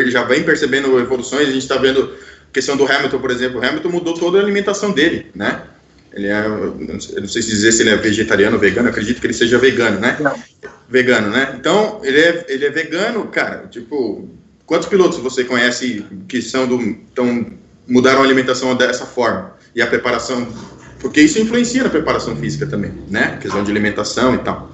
[0.08, 2.14] Já vem percebendo evoluções, a gente está vendo
[2.50, 3.60] a questão do Hamilton, por exemplo.
[3.60, 5.64] O Hamilton mudou toda a alimentação dele, né?
[6.14, 6.46] Ele é.
[6.46, 9.58] Eu não sei se dizer se ele é vegetariano ou vegano, acredito que ele seja
[9.58, 10.18] vegano, né?
[10.20, 10.36] Não.
[10.90, 11.56] Vegano, né?
[11.58, 13.68] Então, ele é, ele é vegano, cara.
[13.68, 14.30] Tipo,
[14.66, 16.96] quantos pilotos você conhece que são do.
[17.16, 17.46] Tão,
[17.92, 19.54] mudaram a alimentação dessa forma.
[19.76, 20.48] E a preparação,
[21.00, 23.38] porque isso influencia na preparação física também, né?
[23.42, 24.72] questão de alimentação e tal.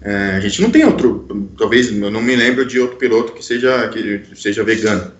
[0.00, 3.44] É, a gente não tem outro, talvez, eu não me lembro de outro piloto que
[3.44, 5.12] seja, que seja vegano.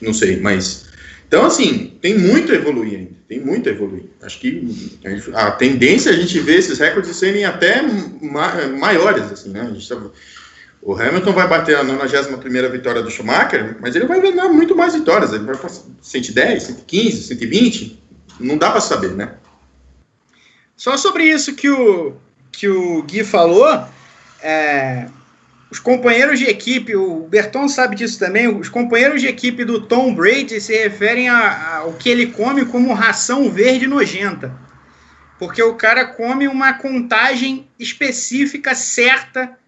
[0.00, 0.86] Não sei, mas
[1.28, 4.04] Então, assim, tem muito a evoluir ainda, tem muito a evoluir.
[4.22, 4.98] Acho que
[5.34, 7.82] a tendência é a gente ver esses recordes serem até
[8.20, 9.60] ma maiores, assim, né?
[9.60, 9.96] A gente tá,
[10.82, 14.94] o Hamilton vai bater a 91 vitória do Schumacher, mas ele vai ganhar muito mais
[14.94, 18.02] vitórias, ele vai para 110, 115, 120,
[18.40, 19.34] não dá para saber, né?
[20.76, 22.14] Só sobre isso que o,
[22.50, 23.68] que o Gui falou,
[24.42, 25.06] é,
[25.70, 30.14] os companheiros de equipe, o Berton sabe disso também, os companheiros de equipe do Tom
[30.14, 34.52] Brady se referem ao que ele come como ração verde nojenta.
[35.38, 39.58] Porque o cara come uma contagem específica, certa,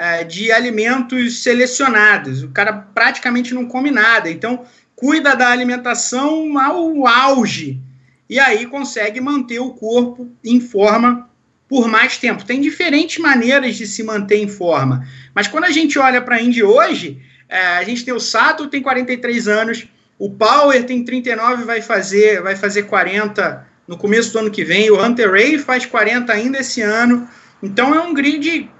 [0.00, 2.42] é, de alimentos selecionados.
[2.42, 4.30] O cara praticamente não come nada.
[4.30, 4.64] Então,
[4.96, 7.78] cuida da alimentação ao auge.
[8.26, 11.28] E aí consegue manter o corpo em forma
[11.68, 12.46] por mais tempo.
[12.46, 15.06] Tem diferentes maneiras de se manter em forma.
[15.34, 18.68] Mas quando a gente olha para a Indy hoje, é, a gente tem o Sato,
[18.68, 19.86] tem 43 anos,
[20.18, 24.90] o Power tem 39, vai fazer, vai fazer 40 no começo do ano que vem,
[24.90, 27.28] o Hunter Ray faz 40 ainda esse ano.
[27.62, 28.70] Então é um grid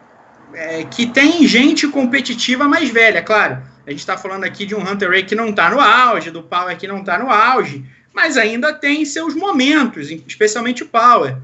[0.55, 3.63] é, que tem gente competitiva mais velha, claro.
[3.87, 6.43] A gente está falando aqui de um Hunter Ray que não está no auge, do
[6.43, 7.85] Power que não está no auge,
[8.15, 11.37] mas ainda tem seus momentos, especialmente o Power.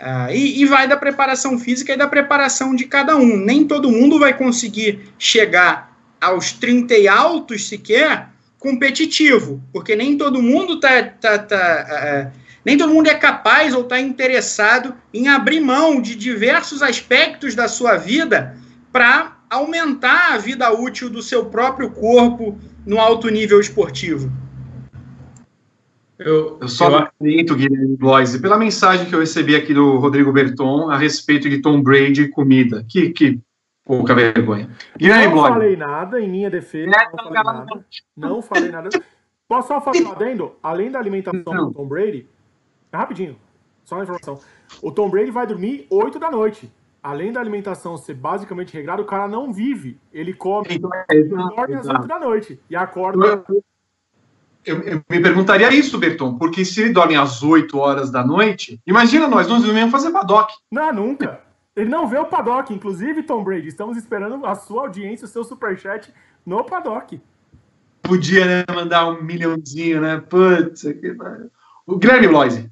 [0.00, 3.36] Uh, e, e, vai da preparação física e da preparação de cada um.
[3.36, 8.28] Nem todo mundo vai conseguir chegar aos 30 e altos sequer
[8.58, 13.82] competitivo, porque nem todo mundo tá, tá, tá uh, nem todo mundo é capaz ou
[13.82, 18.56] está interessado em abrir mão de diversos aspectos da sua vida
[18.92, 24.30] para aumentar a vida útil do seu próprio corpo no alto nível esportivo.
[26.18, 26.98] Eu, eu só eu...
[26.98, 31.60] acredito, Guilherme Bloise, pela mensagem que eu recebi aqui do Rodrigo Berton a respeito de
[31.60, 32.84] Tom Brady e comida.
[32.88, 33.40] Que, que
[33.84, 34.70] pouca vergonha.
[34.96, 35.52] Guilherme não Bloise.
[35.54, 36.90] falei nada em minha defesa.
[36.90, 38.88] Não, falei nada, não falei nada.
[39.48, 40.52] Posso só falar adendo?
[40.62, 41.68] Além da alimentação não.
[41.68, 42.26] do Tom Brady,
[42.98, 43.36] rapidinho,
[43.84, 44.38] só uma informação.
[44.82, 46.72] O Tom Brady vai dormir 8 da noite.
[47.02, 50.00] Além da alimentação ser basicamente regrada, o cara não vive.
[50.12, 53.44] Ele come, dorme às 8 da noite e acorda
[54.64, 58.80] eu, eu, me perguntaria isso, Berton, porque se ele dorme às 8 horas da noite,
[58.86, 60.54] imagina nós, nós não íamos fazer paddock.
[60.70, 61.40] Não, nunca.
[61.76, 63.68] Ele não vê o paddock, inclusive, Tom Brady.
[63.68, 66.12] Estamos esperando a sua audiência, o seu superchat
[66.46, 67.20] no paddock.
[68.02, 70.22] Podia, né, mandar um milhãozinho, né?
[70.28, 71.16] Putz, que...
[71.86, 72.70] o Guilherme Bloise.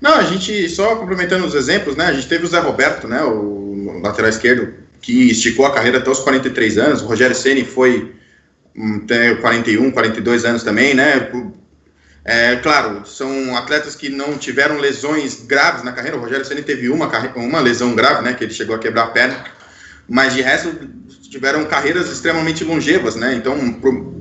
[0.00, 2.06] Não, a gente, só complementando os exemplos, né?
[2.06, 3.22] A gente teve o Zé Roberto, né?
[3.22, 7.02] O lateral esquerdo, que esticou a carreira até os 43 anos.
[7.02, 8.14] O Rogério Ceni foi
[9.06, 11.30] tem 41, 42 anos também, né?
[12.24, 16.16] É, claro, são atletas que não tiveram lesões graves na carreira.
[16.16, 18.34] O Rogério Ceni teve uma, uma lesão grave, né?
[18.34, 19.44] Que ele chegou a quebrar a perna.
[20.08, 20.72] Mas de resto,
[21.28, 23.34] tiveram carreiras extremamente longevas, né?
[23.34, 24.14] Então, por,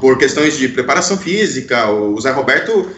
[0.00, 2.90] por questões de preparação física, o Zé Roberto,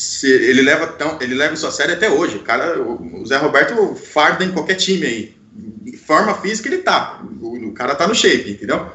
[0.00, 2.36] se, ele leva tão, ele leva isso a sério até hoje.
[2.36, 5.36] O, cara, o Zé Roberto farda em qualquer time aí.
[6.06, 7.22] Forma física ele tá.
[7.38, 8.90] O, o cara tá no shape, entendeu?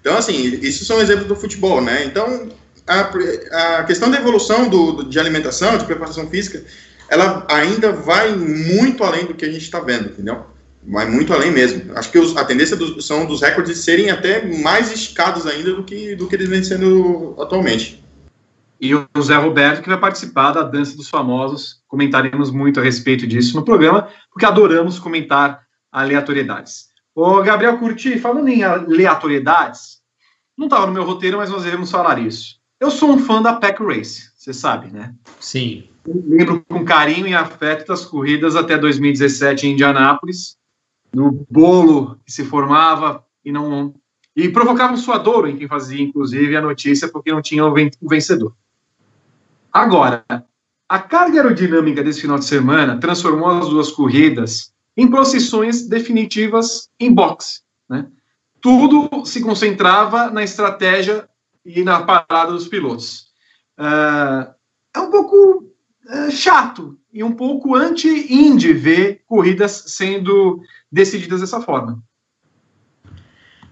[0.00, 2.04] Então, assim, isso são exemplos do futebol, né?
[2.04, 2.48] Então,
[2.84, 6.64] a, a questão da evolução do, de alimentação, de preparação física,
[7.08, 10.44] ela ainda vai muito além do que a gente está vendo, entendeu?
[10.82, 11.92] Vai muito além mesmo.
[11.94, 15.84] Acho que os, a tendência do, são dos recordes serem até mais esticados ainda do
[15.84, 18.02] que, do que eles vêm sendo atualmente.
[18.80, 23.26] E o Zé Roberto, que vai participar da Dança dos Famosos, comentaremos muito a respeito
[23.26, 26.88] disso no programa, porque adoramos comentar aleatoriedades.
[27.14, 29.98] Ô, Gabriel Curti, falando em aleatoriedades,
[30.56, 32.58] não estava no meu roteiro, mas nós devemos falar isso.
[32.80, 35.12] Eu sou um fã da Pack Race, você sabe, né?
[35.40, 35.88] Sim.
[36.06, 40.56] Eu lembro com carinho e afeto das corridas até 2017 em Indianápolis,
[41.12, 43.94] no bolo que se formava e não
[44.36, 47.74] e provocava um suadouro em quem fazia, inclusive, a notícia, porque não tinha o
[48.08, 48.54] vencedor.
[49.78, 50.24] Agora,
[50.88, 57.14] a carga aerodinâmica desse final de semana transformou as duas corridas em procissões definitivas em
[57.14, 57.60] boxe.
[57.88, 58.08] Né?
[58.60, 61.28] Tudo se concentrava na estratégia
[61.64, 63.28] e na parada dos pilotos.
[63.78, 64.52] Uh,
[64.96, 65.72] é um pouco
[66.06, 70.60] uh, chato e um pouco anti-indie ver corridas sendo
[70.90, 72.02] decididas dessa forma.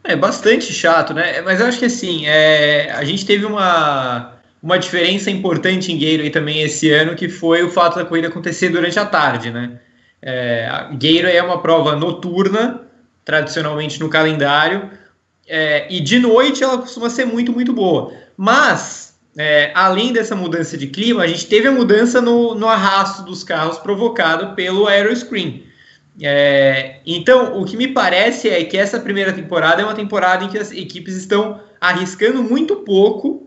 [0.05, 1.41] É bastante chato, né?
[1.41, 4.36] Mas eu acho que assim, é, a gente teve uma,
[4.67, 8.69] uma diferença importante em Gateway também esse ano, que foi o fato da corrida acontecer
[8.69, 9.79] durante a tarde, né?
[10.21, 10.69] É,
[11.33, 12.81] é uma prova noturna,
[13.25, 14.91] tradicionalmente no calendário,
[15.47, 18.13] é, e de noite ela costuma ser muito, muito boa.
[18.37, 23.23] Mas, é, além dessa mudança de clima, a gente teve a mudança no, no arrasto
[23.23, 25.63] dos carros provocado pelo aeroscreen.
[26.21, 30.49] É, então, o que me parece é que essa primeira temporada é uma temporada em
[30.49, 33.46] que as equipes estão arriscando muito pouco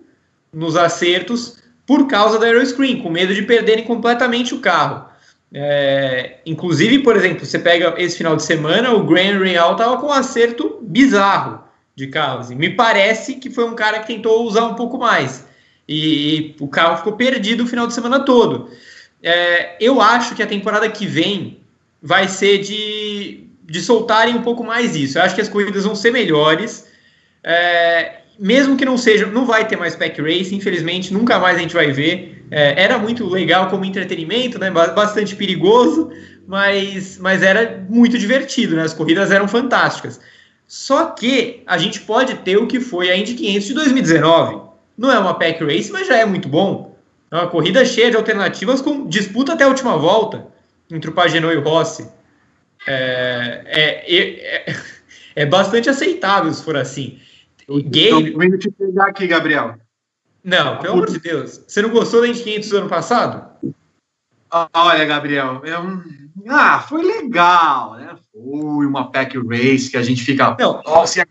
[0.54, 5.10] nos acertos por causa da aeroscreen, com medo de perderem completamente o carro.
[5.52, 10.08] É, inclusive, por exemplo, você pega esse final de semana, o Graham Real estava com
[10.08, 11.64] um acerto bizarro
[11.96, 12.52] de carros.
[12.52, 15.46] E me parece que foi um cara que tentou usar um pouco mais.
[15.88, 18.70] E, e o carro ficou perdido o final de semana todo.
[19.22, 21.60] É, eu acho que a temporada que vem
[22.02, 25.18] vai ser de, de soltarem um pouco mais isso.
[25.18, 26.88] Eu acho que as corridas vão ser melhores.
[27.44, 31.60] É, mesmo que não seja, não vai ter mais pack race, infelizmente, nunca mais a
[31.60, 32.46] gente vai ver.
[32.50, 34.72] É, era muito legal como entretenimento, né?
[34.72, 36.10] Bastante perigoso,
[36.48, 38.84] mas, mas era muito divertido, né?
[38.84, 40.20] As corridas eram fantásticas.
[40.66, 44.62] Só que a gente pode ter o que foi a Indy 500 de 2019.
[44.98, 46.98] Não é uma pack race, mas já é muito bom.
[47.32, 50.48] É uma corrida cheia de alternativas com disputa até a última volta
[50.90, 52.08] entre o Pagenot e o Rossi.
[52.88, 54.76] É, é, é,
[55.36, 57.20] é bastante aceitável se for assim.
[57.78, 58.10] Gay...
[58.10, 59.76] Estou te pegar aqui, Gabriel.
[60.44, 61.62] Não, pelo amor de Deus.
[61.68, 63.74] Você não gostou da Indy 500 do ano passado?
[64.74, 66.02] Olha, Gabriel, é um...
[66.48, 68.16] ah, foi legal, né?
[68.34, 70.56] Foi uma pack race que a gente fica.
[70.60, 71.24] Não, Nossa,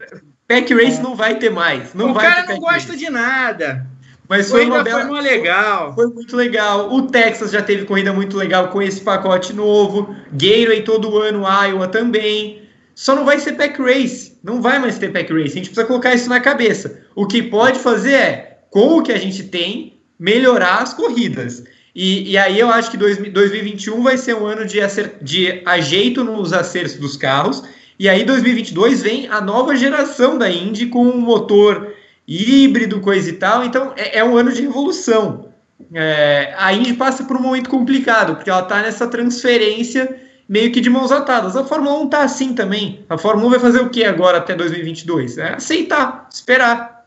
[0.47, 1.03] pack race é.
[1.03, 1.95] não vai ter mais.
[1.95, 3.05] Não o vai cara não gosta race.
[3.05, 3.87] de nada.
[4.29, 5.07] Mas foi uma, bela...
[5.07, 5.95] foi legal.
[5.95, 6.93] Foi muito legal.
[6.93, 10.15] O Texas já teve corrida muito legal com esse pacote novo.
[10.33, 12.63] Gateway todo ano, Iowa também.
[12.95, 14.38] Só não vai ser pack race.
[14.43, 15.53] Não vai mais ter pack race.
[15.53, 17.03] A gente precisa colocar isso na cabeça.
[17.15, 21.65] O que pode fazer é, com o que a gente tem, melhorar as corridas.
[21.95, 24.79] E, e aí eu acho que dois, 2021 vai ser um ano de,
[25.23, 27.63] de ajeito nos acertos dos carros.
[27.99, 31.95] E aí 2022 vem a nova geração da Indy com um motor
[32.27, 33.65] híbrido, coisa e tal.
[33.65, 35.49] Então é, é um ano de revolução.
[35.93, 40.81] É, a Indy passa por um momento complicado, porque ela está nessa transferência meio que
[40.81, 41.57] de mãos atadas.
[41.57, 43.05] A Fórmula 1 tá assim também.
[43.09, 45.39] A Fórmula 1 vai fazer o que agora até 2022?
[45.39, 47.07] É aceitar, esperar.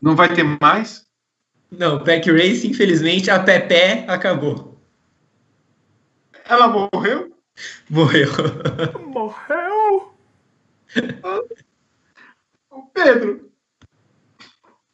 [0.00, 1.06] Não vai ter mais?
[1.70, 4.80] Não, Pack Race, infelizmente, a Pepe acabou.
[6.46, 7.36] Ela morreu?
[7.90, 8.30] Morreu.
[9.06, 10.14] Morreu?
[12.94, 13.50] Pedro,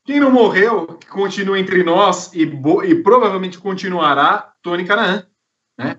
[0.05, 5.27] quem não morreu, que continua entre nós e, e provavelmente continuará, Tony Canaan.
[5.79, 5.97] Né?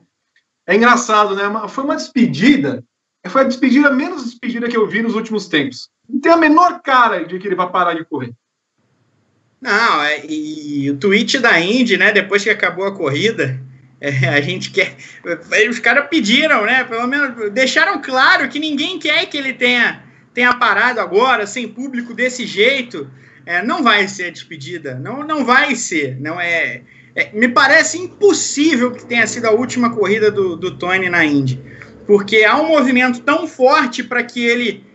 [0.68, 1.44] É engraçado, né?
[1.68, 2.84] Foi uma despedida,
[3.28, 5.90] foi a despedida menos despedida que eu vi nos últimos tempos.
[6.08, 8.34] Não tem a menor cara de que ele vai parar de correr.
[9.62, 12.12] Não, é, e o tweet da Indy, né?
[12.12, 13.60] Depois que acabou a corrida,
[14.00, 14.96] é, a gente quer.
[15.70, 16.84] Os caras pediram, né?
[16.84, 22.14] Pelo menos deixaram claro que ninguém quer que ele tenha, tenha parado agora, sem público
[22.14, 23.10] desse jeito.
[23.46, 24.96] É, não vai ser despedida.
[24.96, 26.20] Não, não vai ser.
[26.20, 26.82] Não é.
[27.16, 31.64] É, me parece impossível que tenha sido a última corrida do, do Tony na Indy,
[32.06, 34.86] porque há um movimento tão forte para que ele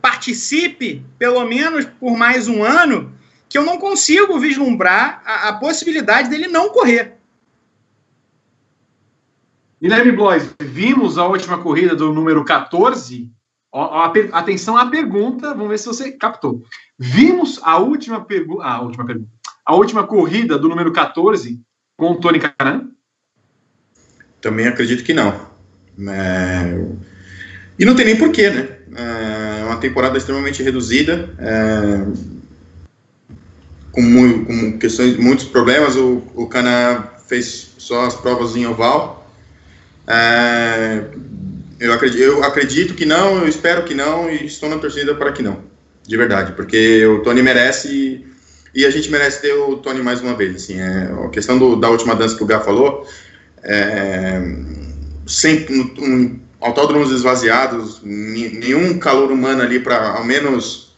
[0.00, 3.12] participe, pelo menos por mais um ano,
[3.48, 7.16] que eu não consigo vislumbrar a, a possibilidade dele não correr.
[9.82, 13.30] Guilherme Blois, vimos a última corrida do número 14.
[13.72, 16.62] Ó, ó, atenção à pergunta, vamos ver se você captou.
[16.98, 18.64] Vimos a última pergunta.
[18.64, 19.35] Ah, a última pergunta
[19.66, 21.60] a última corrida do número 14
[21.98, 22.90] com o Tony Canan?
[24.40, 25.34] Também acredito que não.
[26.08, 26.86] É...
[27.76, 28.68] E não tem nem porquê, né?
[28.94, 32.06] É uma temporada extremamente reduzida, é...
[33.90, 35.96] com, mu com, questões, muitos problemas.
[35.96, 39.28] O, o Canan fez só as provas em oval.
[40.06, 41.06] É...
[41.80, 45.32] Eu acredito, eu acredito que não, eu espero que não e estou na torcida para
[45.32, 45.64] que não,
[46.06, 48.24] de verdade, porque o Tony merece
[48.76, 50.54] e a gente merece ter o Tony mais uma vez.
[50.54, 53.08] Assim, é, a questão do, da última dança que o Gá falou,
[53.62, 54.38] é,
[55.26, 55.66] sem
[55.98, 60.94] um, autódromos esvaziados, nenhum calor humano ali para ao menos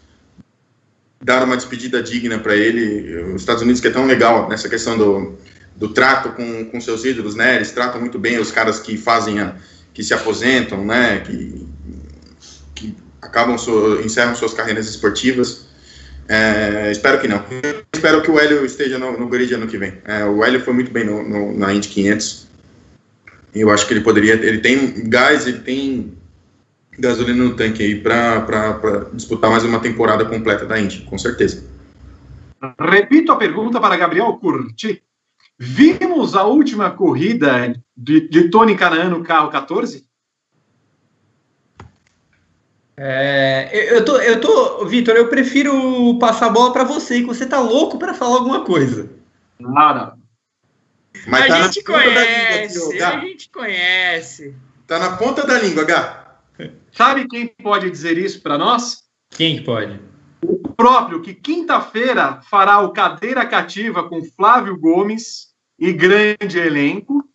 [1.23, 3.33] dar uma despedida digna para ele.
[3.33, 5.39] Os Estados Unidos que é tão legal nessa questão do,
[5.77, 7.55] do trato com, com seus ídolos, né?
[7.55, 9.55] Eles tratam muito bem os caras que fazem a,
[9.95, 11.21] que se aposentam, né?
[11.21, 11.65] Que,
[12.75, 15.68] que acabam so, encerram suas carreiras esportivas.
[16.29, 17.43] É, espero que não.
[17.93, 19.95] Espero que o Hélio esteja no, no grid ano que vem.
[20.05, 22.47] É, o Hélio foi muito bem no, no, na Indy 500.
[23.55, 24.35] Eu acho que ele poderia.
[24.35, 26.13] Ele tem gás, ele tem
[26.99, 31.65] gasolina no tanque aí para disputar mais uma temporada completa da Indy, com certeza.
[32.79, 35.03] Repito a pergunta para Gabriel Curti.
[35.59, 40.07] Vimos a última corrida de, de Tony Canaan no carro 14?
[43.01, 47.47] É, eu tô, eu tô, Vitor, eu prefiro passar a bola para você, que você
[47.47, 49.09] tá louco para falar alguma coisa.
[49.59, 50.19] Nada.
[51.27, 54.55] Mas a tá gente conhece, língua, a gente conhece.
[54.87, 56.25] Tá na ponta da língua, Gá.
[56.91, 59.05] Sabe quem pode dizer isso para nós?
[59.31, 60.01] Quem pode?
[60.79, 67.29] próprio que quinta-feira fará o Cadeira Cativa com Flávio Gomes e grande elenco,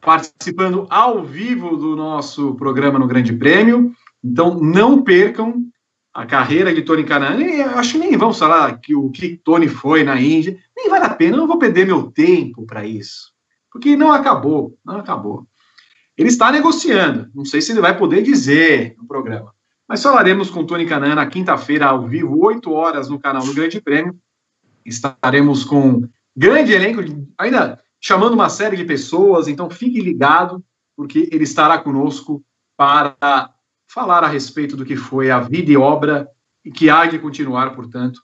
[0.00, 3.92] participando ao vivo do nosso programa no Grande Prêmio.
[4.22, 5.64] Então, não percam
[6.12, 7.40] a carreira de Tony Canan.
[7.40, 10.58] Eu acho que nem vamos falar que o que Tony foi na Índia.
[10.76, 13.32] Nem vale a pena, eu não vou perder meu tempo para isso.
[13.70, 15.46] Porque não acabou, não acabou.
[16.16, 19.54] Ele está negociando, não sei se ele vai poder dizer no programa.
[19.88, 23.80] Mas falaremos com Tony Canan na quinta-feira, ao vivo, 8 horas, no canal do Grande
[23.80, 24.18] Prêmio.
[24.84, 27.00] Estaremos com grande elenco,
[27.38, 30.64] ainda chamando uma série de pessoas, então fique ligado,
[30.96, 32.42] porque ele estará conosco
[32.76, 33.50] para
[33.88, 36.28] falar a respeito do que foi a vida e obra
[36.64, 38.20] e que há de continuar, portanto,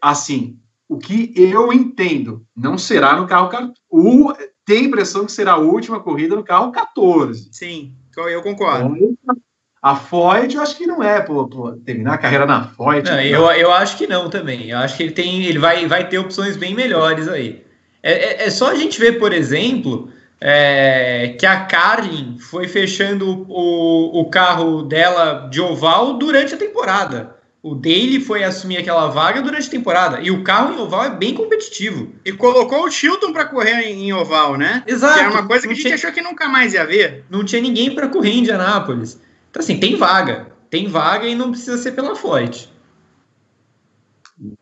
[0.00, 0.58] assim.
[0.88, 3.72] O que eu entendo não será no carro.
[3.88, 4.30] O,
[4.64, 7.48] tem a impressão que será a última corrida no carro 14.
[7.50, 8.94] Sim, eu concordo.
[8.94, 9.36] Então,
[9.82, 13.10] a Foyt, eu acho que não é, pô, pô terminar a carreira na Foyt.
[13.10, 14.70] Não, eu, eu acho que não também.
[14.70, 17.64] Eu acho que ele tem, ele vai, vai ter opções bem melhores aí.
[18.02, 20.08] É, é, é só a gente ver, por exemplo,
[20.44, 27.36] é, que a Carlin foi fechando o, o carro dela de oval durante a temporada.
[27.62, 30.20] O Daly foi assumir aquela vaga durante a temporada.
[30.20, 32.12] E o carro em oval é bem competitivo.
[32.24, 34.82] E colocou o Chilton para correr em oval, né?
[34.84, 35.14] Exato.
[35.14, 35.94] Que era uma coisa que a gente tinha...
[35.94, 37.24] achou que nunca mais ia ver.
[37.30, 39.20] Não tinha ninguém para correr em Indianápolis.
[39.48, 40.48] Então, assim, tem vaga.
[40.68, 42.68] Tem vaga e não precisa ser pela Ford.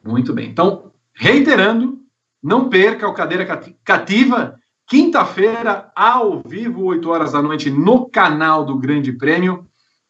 [0.04, 0.50] Muito bem.
[0.50, 2.00] Então, reiterando,
[2.42, 3.46] não perca o Cadeira
[3.82, 4.59] Cativa,
[4.90, 9.64] quinta-feira, ao vivo, 8 horas da noite, no canal do Grande Prêmio.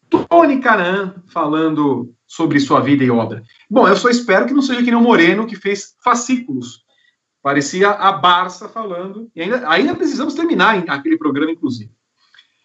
[0.09, 3.43] Tony Canan falando sobre sua vida e obra.
[3.69, 6.83] Bom, eu só espero que não seja que nem o Moreno, que fez fascículos.
[7.43, 9.31] Parecia a Barça falando.
[9.37, 11.93] E ainda, ainda precisamos terminar aquele programa, inclusive.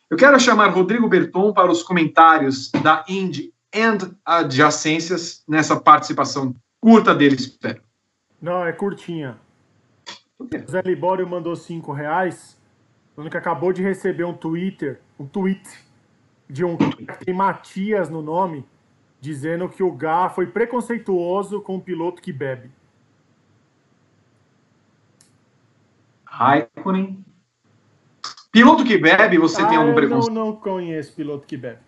[0.09, 7.13] Eu quero chamar Rodrigo Berton para os comentários da Indy and adjacências nessa participação curta
[7.13, 7.81] dele, espero.
[8.41, 9.37] Não, é curtinha.
[10.37, 12.59] O Zé Libório mandou cinco reais,
[13.15, 15.67] falando que acabou de receber um Twitter, um tweet
[16.49, 18.65] de um que tem Matias no nome,
[19.19, 22.69] dizendo que o Gá foi preconceituoso com o piloto que bebe.
[26.25, 27.23] Raikkonen
[28.51, 30.29] Piloto que bebe, você ah, tem algum preconceito?
[30.29, 31.84] Eu não, não conheço piloto que bebe.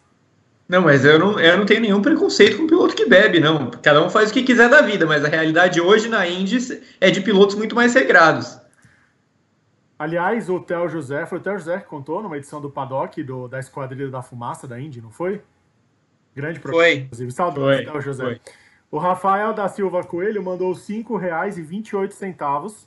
[0.68, 3.72] Não, mas eu não, eu não tenho nenhum preconceito com piloto que bebe, não.
[3.72, 6.58] Cada um faz o que quiser da vida, mas a realidade hoje na Indy
[7.00, 8.60] é de pilotos muito mais regrados.
[9.98, 13.48] Aliás, o Theo José, foi o Theo José que contou numa edição do Paddock do,
[13.48, 15.42] da Esquadrilha da Fumaça da Indy, não foi?
[16.36, 16.96] Grande programa, foi.
[16.96, 17.32] inclusive.
[17.32, 18.24] Saudades, Theo José.
[18.24, 18.42] Foi.
[18.92, 22.86] O Rafael da Silva Coelho mandou R$ 5,28.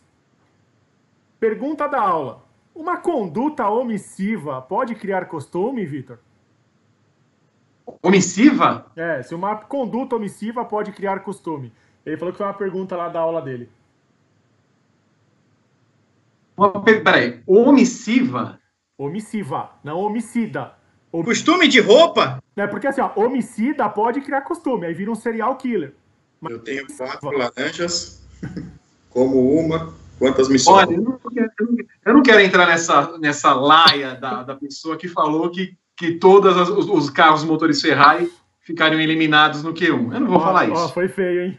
[1.41, 2.45] Pergunta da aula.
[2.75, 6.19] Uma conduta omissiva pode criar costume, Vitor?
[8.03, 8.87] Omissiva?
[8.97, 11.73] É, se uma conduta omissiva pode criar costume.
[12.05, 13.69] Ele falou que foi uma pergunta lá da aula dele.
[17.05, 18.61] Peraí, omissiva?
[18.99, 20.75] Omissiva, não homicida.
[21.11, 21.25] Om...
[21.25, 22.43] Costume de roupa?
[22.55, 25.95] É porque assim, ó, homicida pode criar costume, aí vira um serial killer.
[26.41, 26.53] Mas...
[26.53, 28.23] Eu tenho quatro laranjas,
[29.09, 30.87] como uma, Quantas missões?
[30.87, 31.51] Olha, eu não, quero,
[32.05, 36.57] eu não quero entrar nessa, nessa laia da, da pessoa que falou que, que todos
[36.71, 40.15] os, os carros motores Ferrari ficariam eliminados no Q1.
[40.15, 40.89] Eu não vou oh, falar isso.
[40.95, 41.59] foi feio, hein?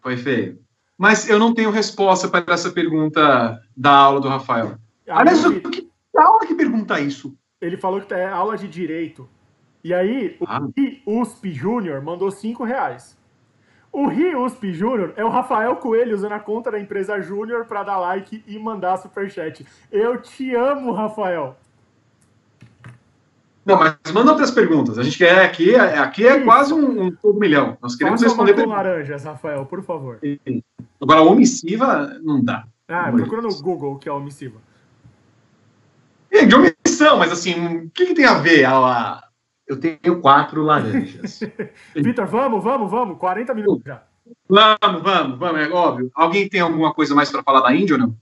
[0.00, 0.58] Foi feio.
[0.96, 4.78] Mas eu não tenho resposta para essa pergunta da aula do Rafael.
[5.06, 5.60] Ah, Aliás, ele...
[5.60, 7.36] que aula que pergunta isso?
[7.60, 9.28] Ele falou que é aula de direito.
[9.84, 10.62] E aí, ah.
[11.04, 13.14] o USP Júnior mandou cinco reais.
[13.92, 17.98] O Riusp Júnior é o Rafael Coelho usando a conta da empresa Júnior para dar
[17.98, 19.66] like e mandar superchat.
[19.92, 21.58] Eu te amo, Rafael.
[23.64, 24.98] Não, mas manda outras perguntas.
[24.98, 26.44] A gente quer aqui, aqui é Isso.
[26.44, 27.76] quase um, um todo milhão.
[27.80, 28.62] Nós queremos Faça responder.
[28.62, 30.18] Com laranjas, Rafael, por favor.
[31.00, 32.66] Agora, omissiva não dá.
[32.88, 34.58] Ah, procura no Google o que é omissiva.
[36.30, 39.22] É, de omissão, mas assim, o que, que tem a ver a,
[39.70, 41.40] eu tenho quatro laranjas.
[41.94, 43.18] Vitor, vamos, vamos, vamos.
[43.18, 44.02] 40 minutos já.
[44.48, 46.10] Vamos, vamos, vamos, é óbvio.
[46.12, 48.16] Alguém tem alguma coisa mais para falar da Índia ou não?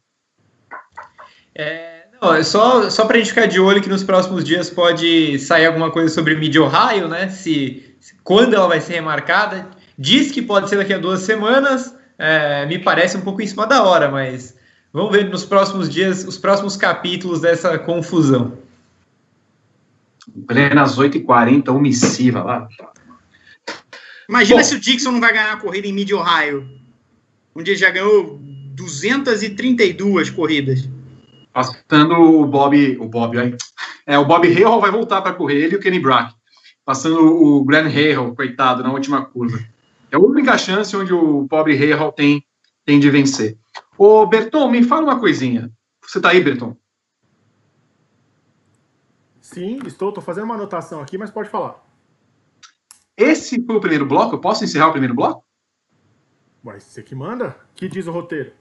[1.55, 4.71] É, não, é só, só para a gente ficar de olho que nos próximos dias
[4.71, 7.29] pode sair alguma coisa sobre Mid Ohio, né?
[7.29, 9.67] Se, se, quando ela vai ser remarcada.
[10.01, 11.95] Diz que pode ser daqui a duas semanas.
[12.17, 14.57] É, me parece um pouco em cima da hora, mas
[14.93, 18.59] vamos ver nos próximos dias os próximos capítulos dessa confusão
[20.47, 22.69] plenas 8h40, omissiva lá.
[24.29, 26.69] Imagina Bom, se o Dixon não vai ganhar a corrida em Mid Ohio,
[27.55, 28.39] onde ele já ganhou
[28.75, 30.89] 232 corridas.
[31.53, 33.57] Passando o Bob, o Bob, aí.
[34.07, 36.35] É, o Bob Hale vai voltar para correr, ele e o Kenny Brack.
[36.85, 39.59] Passando o Glenn Hale, coitado, na última curva.
[40.11, 42.43] É a única chance onde o pobre Real tem,
[42.85, 43.59] tem de vencer.
[43.97, 45.71] Ô, Berton, me fala uma coisinha.
[46.03, 46.77] Você tá aí, Berton?
[49.41, 50.09] Sim, estou.
[50.09, 51.85] Estou fazendo uma anotação aqui, mas pode falar.
[53.17, 54.37] Esse foi o primeiro bloco?
[54.37, 55.45] Eu posso encerrar o primeiro bloco?
[56.65, 57.57] Ué, você que manda?
[57.75, 58.53] que diz o roteiro?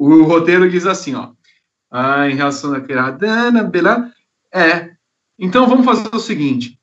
[0.00, 1.28] O roteiro diz assim, ó.
[1.92, 4.10] Ah, em relação àquela dana, beleza?
[4.50, 4.92] É.
[5.38, 6.78] Então vamos fazer o seguinte.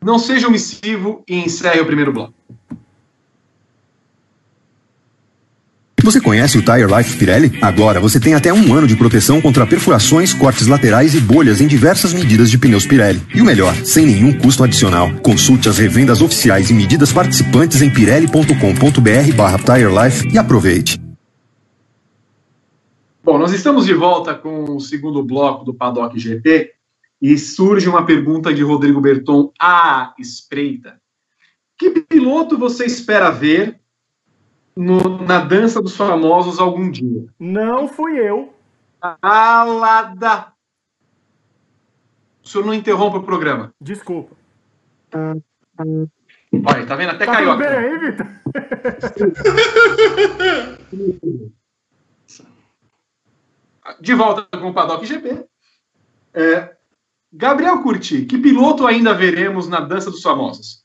[0.00, 2.32] Não seja omissivo e encerre o primeiro bloco.
[6.04, 7.58] Você conhece o Tire Life Pirelli?
[7.60, 11.66] Agora você tem até um ano de proteção contra perfurações, cortes laterais e bolhas em
[11.66, 13.20] diversas medidas de pneus Pirelli.
[13.34, 15.12] E o melhor, sem nenhum custo adicional.
[15.16, 21.09] Consulte as revendas oficiais e medidas participantes em pirelli.com.br barra Tire Life e aproveite.
[23.30, 26.74] Bom, nós estamos de volta com o segundo bloco do Paddock GP
[27.22, 31.00] e surge uma pergunta de Rodrigo Berton à espreita.
[31.78, 33.78] Que piloto você espera ver
[34.74, 37.24] no, na dança dos famosos algum dia?
[37.38, 38.52] Não fui eu.
[39.22, 40.52] Alada!
[42.42, 43.72] O senhor não interrompa o programa.
[43.80, 44.34] Desculpa.
[45.14, 47.10] Olha, tá vendo?
[47.10, 48.26] Até Tá caiu tudo bem aí, Vitor?
[54.00, 55.44] De volta com o Paddock GP.
[56.34, 56.76] É,
[57.32, 60.84] Gabriel Curti, que piloto ainda veremos na dança dos famosos?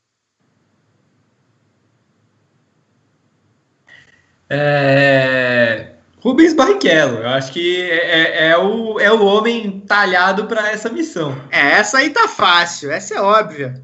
[4.48, 5.92] É...
[6.20, 11.40] Rubens Barrichello, eu acho que é, é o, é o homem talhado para essa missão.
[11.50, 13.82] É, essa aí tá fácil, essa é óbvia.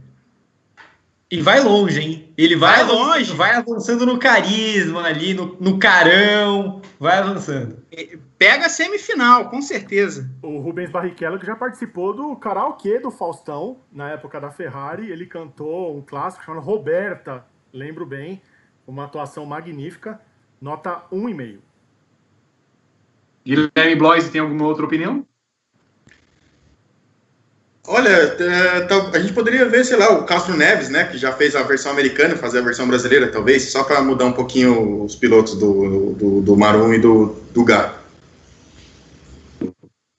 [1.30, 2.32] E vai longe, hein?
[2.36, 3.32] Ele vai, Vai longe.
[3.32, 7.78] Vai avançando no carisma ali, no, no carão, vai avançando.
[8.42, 10.28] Pega a semifinal, com certeza.
[10.42, 15.12] O Rubens Barrichello, que já participou do karaokê do Faustão, na época da Ferrari.
[15.12, 18.42] Ele cantou um clássico chamado Roberta, lembro bem.
[18.84, 20.20] Uma atuação magnífica.
[20.60, 21.58] Nota 1,5.
[23.46, 25.24] Guilherme Blois tem alguma outra opinião?
[27.86, 31.30] Olha, é, tá- a gente poderia ver, sei lá, o Castro Neves, né, que já
[31.30, 35.14] fez a versão americana, fazer a versão brasileira, talvez, só para mudar um pouquinho os
[35.14, 38.01] pilotos do, do, do Marum e do, do Gá.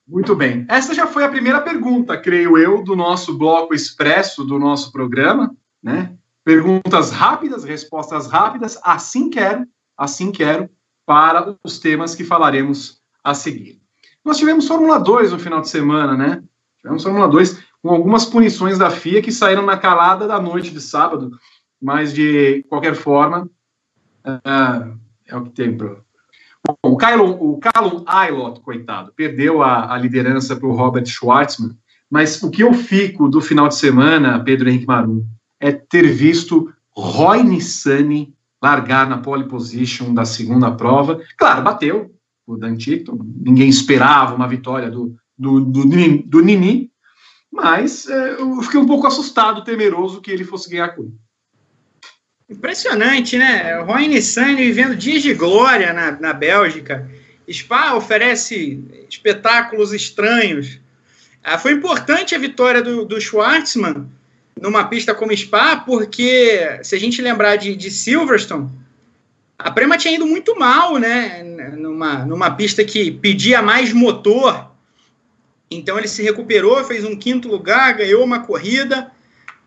[0.07, 0.65] Muito bem.
[0.67, 5.55] Essa já foi a primeira pergunta, creio eu, do nosso bloco expresso do nosso programa,
[5.81, 6.17] né?
[6.43, 9.65] Perguntas rápidas, respostas rápidas, assim quero,
[9.97, 10.69] assim quero,
[11.05, 13.81] para os temas que falaremos a seguir.
[14.25, 16.43] Nós tivemos Fórmula 2 no final de semana, né?
[16.79, 20.81] Tivemos Fórmula 2 com algumas punições da FIA que saíram na calada da noite de
[20.81, 21.31] sábado,
[21.81, 23.49] mas de qualquer forma,
[24.23, 24.93] ah,
[25.25, 26.03] é o que tem, pro,
[26.65, 31.77] Bom, o Callum, o Callum Aylott, coitado, perdeu a, a liderança para o Robert Schwartzman,
[32.09, 35.25] mas o que eu fico do final de semana, Pedro Henrique Marum,
[35.59, 41.21] é ter visto Roy Nissany largar na pole position da segunda prova.
[41.37, 42.15] Claro, bateu
[42.47, 46.91] o Dan Tickton, ninguém esperava uma vitória do, do, do, Nini- do Nini,
[47.51, 51.15] mas é, eu fiquei um pouco assustado, temeroso que ele fosse ganhar a corrida.
[52.53, 53.79] Impressionante, né?
[53.81, 57.09] Roy Nissany vivendo dias de glória na, na Bélgica.
[57.51, 58.79] Spa oferece
[59.09, 60.79] espetáculos estranhos.
[61.43, 64.07] Ah, foi importante a vitória do, do Schwartzman
[64.61, 68.69] numa pista como Spa, porque se a gente lembrar de, de Silverstone,
[69.57, 71.41] a Prema tinha ido muito mal, né?
[71.75, 74.71] Numa, numa pista que pedia mais motor.
[75.71, 79.11] Então ele se recuperou, fez um quinto lugar, ganhou uma corrida,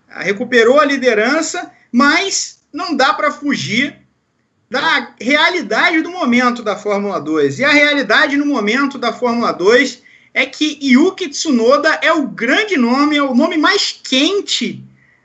[0.09, 3.97] recuperou a liderança, mas não dá para fugir
[4.69, 7.61] da realidade do momento da Fórmula 2.
[7.61, 10.03] E a realidade no momento da Fórmula 2
[10.35, 14.85] é que Yuki Tsunoda é o grande nome, é o nome mais quente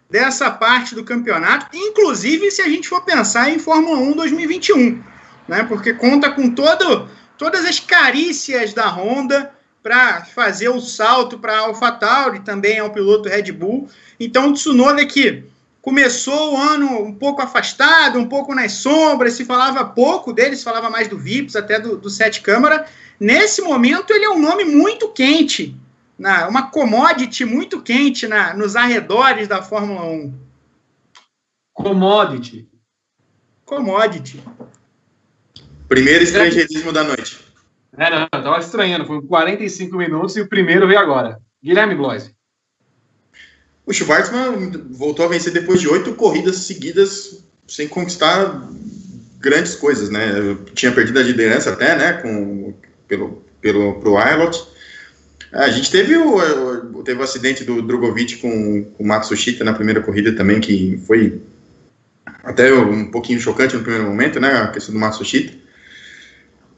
[0.10, 5.02] dessa parte do campeonato, inclusive se a gente for pensar em Fórmula 1 2021,
[5.48, 5.64] né?
[5.64, 12.42] Porque conta com todo, todas as carícias da Honda para fazer o salto para AlphaTauri,
[12.42, 13.90] também é um piloto Red Bull.
[14.20, 15.44] Então, Tsunoda que
[15.82, 20.64] começou o ano um pouco afastado, um pouco nas sombras, se falava pouco dele, se
[20.64, 22.86] falava mais do Vips, até do, do Sete Câmara.
[23.20, 25.76] Nesse momento, ele é um nome muito quente,
[26.18, 30.34] na, uma commodity muito quente na, nos arredores da Fórmula 1.
[31.74, 32.70] Commodity.
[33.66, 34.42] Commodity.
[35.88, 37.40] Primeiro estrangeirismo da noite.
[37.98, 39.06] É, não, eu tava estranhando.
[39.06, 41.40] Foi 45 minutos e o primeiro veio agora.
[41.64, 42.36] Guilherme Bloise.
[43.92, 48.70] O Schwartzman voltou a vencer depois de oito corridas seguidas sem conquistar
[49.38, 50.58] grandes coisas, né?
[50.74, 52.14] Tinha perdido a liderança até, né?
[52.14, 52.74] Com,
[53.06, 54.64] pelo, pelo pro Aylott.
[55.52, 60.00] A gente teve o, teve o acidente do Drogovic com, com o Matsushita na primeira
[60.00, 61.42] corrida também, que foi
[62.46, 64.54] até um pouquinho chocante no primeiro momento, né?
[64.54, 65.54] A questão do Matsushita.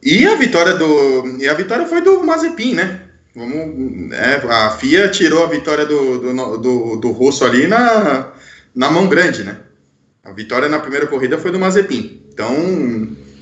[0.02, 1.38] E a vitória do.
[1.40, 3.03] E a vitória foi do Mazepin, né?
[3.36, 8.32] Vamos, é, a FIA tirou a vitória do, do, do, do Rosso ali na,
[8.76, 9.58] na mão grande, né?
[10.24, 12.22] A vitória na primeira corrida foi do Mazepin.
[12.32, 12.56] Então,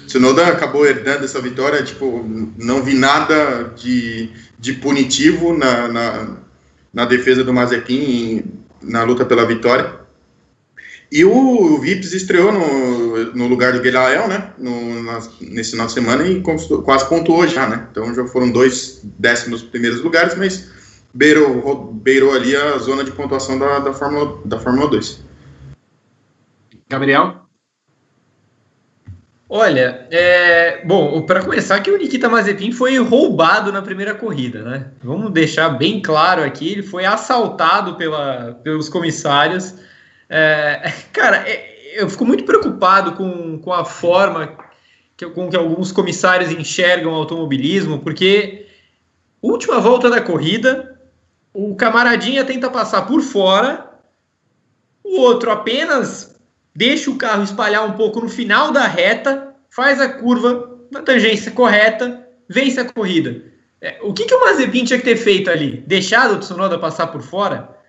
[0.07, 2.25] Tsunoda acabou herdando essa vitória, tipo,
[2.57, 6.37] não vi nada de, de punitivo na, na,
[6.93, 8.43] na defesa do Mazepin
[8.81, 10.01] na luta pela vitória.
[11.12, 14.53] E o Vips estreou no, no lugar do Guilherme, né?
[14.57, 17.86] No, na, nesse final de semana e quase pontuou já, né?
[17.91, 20.72] Então já foram dois décimos primeiros lugares, mas
[21.14, 25.22] beirou, beirou ali a zona de pontuação da, da, Fórmula, da Fórmula 2.
[26.89, 27.41] Gabriel?
[29.49, 34.91] Olha, é, bom, para começar, que o Nikita Mazepin foi roubado na primeira corrida, né?
[35.03, 39.76] Vamos deixar bem claro aqui, ele foi assaltado pela, pelos comissários.
[40.34, 44.57] É, cara, é, eu fico muito preocupado com, com a forma
[45.17, 48.65] que, com que alguns comissários enxergam o automobilismo, porque
[49.41, 50.97] última volta da corrida,
[51.53, 53.91] o camaradinha tenta passar por fora,
[55.03, 56.39] o outro apenas
[56.73, 61.51] deixa o carro espalhar um pouco no final da reta, faz a curva na tangência
[61.51, 63.43] correta, vence a corrida.
[63.82, 65.84] É, o que, que o Mazepin tinha que ter feito ali?
[65.86, 67.80] Deixado o Tsunoda passar por fora?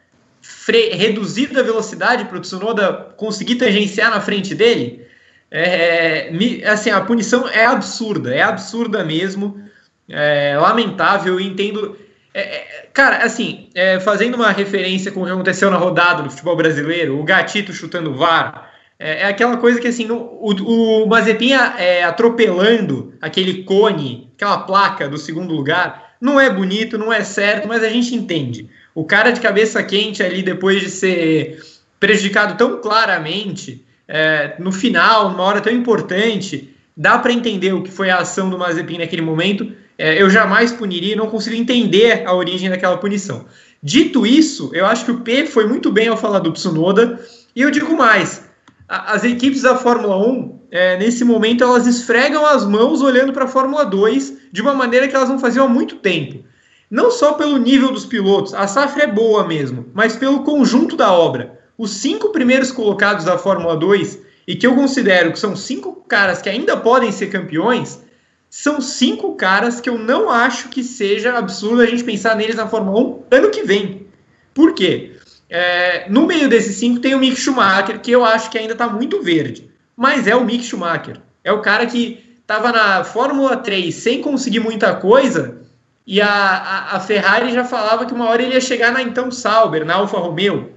[0.93, 5.07] Reduzido a velocidade para o Tsunoda conseguir tangenciar na frente dele?
[5.51, 9.63] É, me, assim, a punição é absurda, é absurda mesmo,
[10.09, 11.97] é, lamentável, entendo.
[12.33, 16.31] É, é, cara, assim, é, fazendo uma referência com o que aconteceu na rodada do
[16.31, 21.07] futebol brasileiro, o Gatito chutando o VAR, é, é, aquela coisa que assim, o, o
[21.07, 27.25] Mazepin é, atropelando aquele cone, aquela placa do segundo lugar, não é bonito, não é
[27.25, 28.71] certo, mas a gente entende.
[28.95, 31.63] O cara de cabeça quente ali, depois de ser
[31.99, 37.91] prejudicado tão claramente, é, no final, numa hora tão importante, dá para entender o que
[37.91, 39.73] foi a ação do Mazepin naquele momento.
[39.97, 43.47] É, eu jamais puniria, não consigo entender a origem daquela punição.
[43.83, 47.21] Dito isso, eu acho que o P foi muito bem ao falar do Tsunoda,
[47.55, 48.49] e eu digo mais,
[48.89, 53.49] as equipes da Fórmula 1, é, nesse momento, elas esfregam as mãos olhando para a
[53.49, 56.45] Fórmula 2 de uma maneira que elas não faziam há muito tempo.
[56.93, 61.11] Não só pelo nível dos pilotos, a safra é boa mesmo, mas pelo conjunto da
[61.11, 61.59] obra.
[61.79, 66.43] Os cinco primeiros colocados da Fórmula 2, e que eu considero que são cinco caras
[66.43, 68.03] que ainda podem ser campeões,
[68.51, 72.69] são cinco caras que eu não acho que seja absurdo a gente pensar neles na
[72.69, 74.07] Fórmula 1 ano que vem.
[74.53, 75.13] Por quê?
[75.49, 78.87] É, no meio desses cinco tem o Mick Schumacher, que eu acho que ainda está
[78.87, 79.67] muito verde.
[79.97, 81.23] Mas é o Mick Schumacher.
[81.43, 85.62] É o cara que estava na Fórmula 3 sem conseguir muita coisa.
[86.07, 89.31] E a, a, a, Ferrari já falava que uma hora ele ia chegar na então
[89.31, 90.73] Sauber, na Alfa Romeo.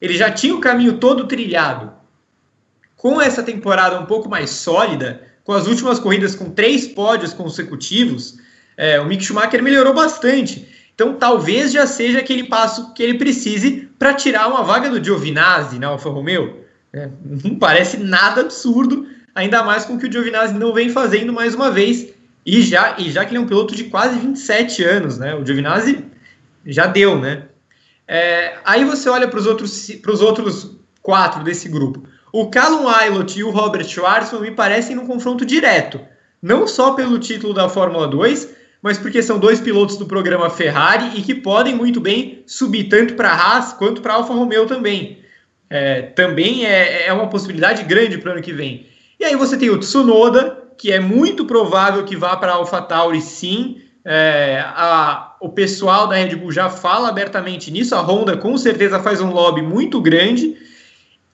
[0.00, 1.92] Ele já tinha o caminho todo trilhado.
[2.96, 8.38] Com essa temporada um pouco mais sólida, com as últimas corridas com três pódios consecutivos,
[8.76, 10.66] é, o Mick Schumacher melhorou bastante.
[10.94, 15.78] Então, talvez já seja aquele passo que ele precise para tirar uma vaga do Giovinazzi
[15.78, 16.64] na Alfa Romeo.
[16.92, 21.32] É, não parece nada absurdo, ainda mais com o que o Giovinazzi não vem fazendo
[21.32, 22.08] mais uma vez.
[22.44, 25.34] E já, e já que ele é um piloto de quase 27 anos, né?
[25.34, 26.04] O Giovinazzi
[26.64, 27.44] já deu, né?
[28.08, 29.88] É, aí você olha para os outros,
[30.20, 32.02] outros quatro desse grupo.
[32.32, 36.00] O Callum Aylott e o Robert Schwarzman me parecem num confronto direto.
[36.42, 41.18] Não só pelo título da Fórmula 2, mas porque são dois pilotos do programa Ferrari
[41.18, 44.66] e que podem muito bem subir tanto para a Haas quanto para a Alfa Romeo
[44.66, 45.18] também.
[45.68, 48.86] É, também é, é uma possibilidade grande para o ano que vem.
[49.18, 53.20] E aí você tem o Tsunoda, que é muito provável que vá para a AlphaTauri
[53.20, 53.82] sim.
[54.02, 58.98] É, a, o pessoal da Red Bull já fala abertamente nisso, a Honda com certeza
[58.98, 60.56] faz um lobby muito grande.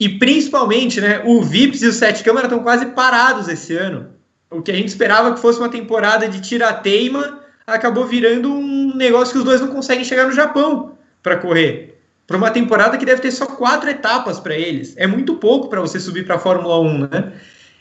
[0.00, 4.16] E principalmente, né, o Vips e o Sete Câmara estão quase parados esse ano
[4.50, 9.32] o que a gente esperava que fosse uma temporada de tira-teima acabou virando um negócio
[9.32, 11.98] que os dois não conseguem chegar no Japão para correr.
[12.26, 14.94] Para uma temporada que deve ter só quatro etapas para eles.
[14.96, 17.32] É muito pouco para você subir para a Fórmula 1, né?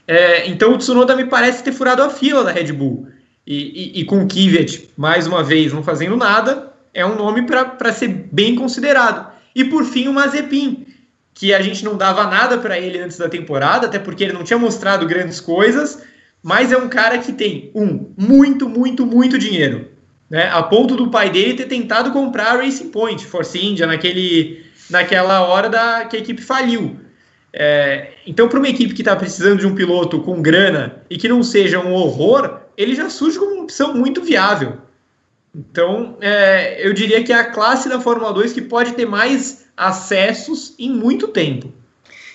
[0.07, 3.07] É, então o Tsunoda me parece ter furado a fila da Red Bull.
[3.45, 7.43] E, e, e com o Kvyat, mais uma vez, não fazendo nada, é um nome
[7.43, 9.31] para ser bem considerado.
[9.55, 10.85] E por fim, o Mazepin,
[11.33, 14.43] que a gente não dava nada para ele antes da temporada, até porque ele não
[14.43, 16.01] tinha mostrado grandes coisas
[16.45, 19.89] mas é um cara que tem, um, muito, muito, muito dinheiro.
[20.29, 20.47] Né?
[20.53, 25.41] A ponto do pai dele ter tentado comprar a Racing Point, Force India, naquele, naquela
[25.41, 26.99] hora da, que a equipe faliu.
[27.57, 31.29] É, então, para uma equipe que está precisando de um piloto com grana e que
[31.29, 34.77] não seja um horror, ele já surge como uma opção muito viável.
[35.55, 39.67] Então, é, eu diria que é a classe da Fórmula 2 que pode ter mais
[39.77, 41.73] acessos em muito tempo.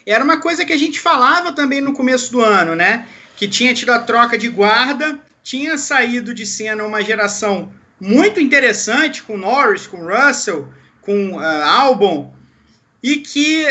[0.06, 3.06] era uma coisa que a gente falava também no começo do ano, né?
[3.36, 9.22] Que tinha tido a troca de guarda, tinha saído de cena uma geração muito interessante
[9.22, 12.32] com Norris, com Russell, com uh, Albon,
[13.02, 13.66] e que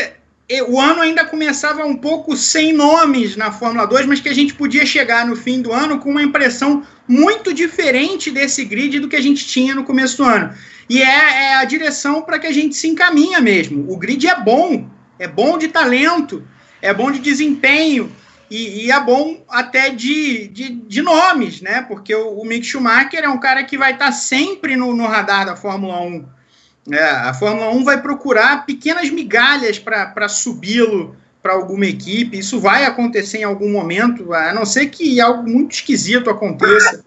[0.66, 4.52] o ano ainda começava um pouco sem nomes na Fórmula 2, mas que a gente
[4.52, 9.14] podia chegar no fim do ano com uma impressão muito diferente desse grid do que
[9.14, 10.52] a gente tinha no começo do ano.
[10.88, 13.86] E é, é a direção para que a gente se encaminha mesmo.
[13.88, 14.88] O grid é bom,
[15.20, 16.42] é bom de talento,
[16.82, 18.10] é bom de desempenho
[18.50, 21.82] e, e é bom até de, de, de, nomes, né?
[21.82, 25.06] Porque o, o Mick Schumacher é um cara que vai estar tá sempre no, no
[25.06, 26.39] radar da Fórmula 1
[26.92, 32.38] é, a Fórmula 1 vai procurar pequenas migalhas para subi-lo para alguma equipe.
[32.38, 37.04] Isso vai acontecer em algum momento, a não ser que algo muito esquisito aconteça.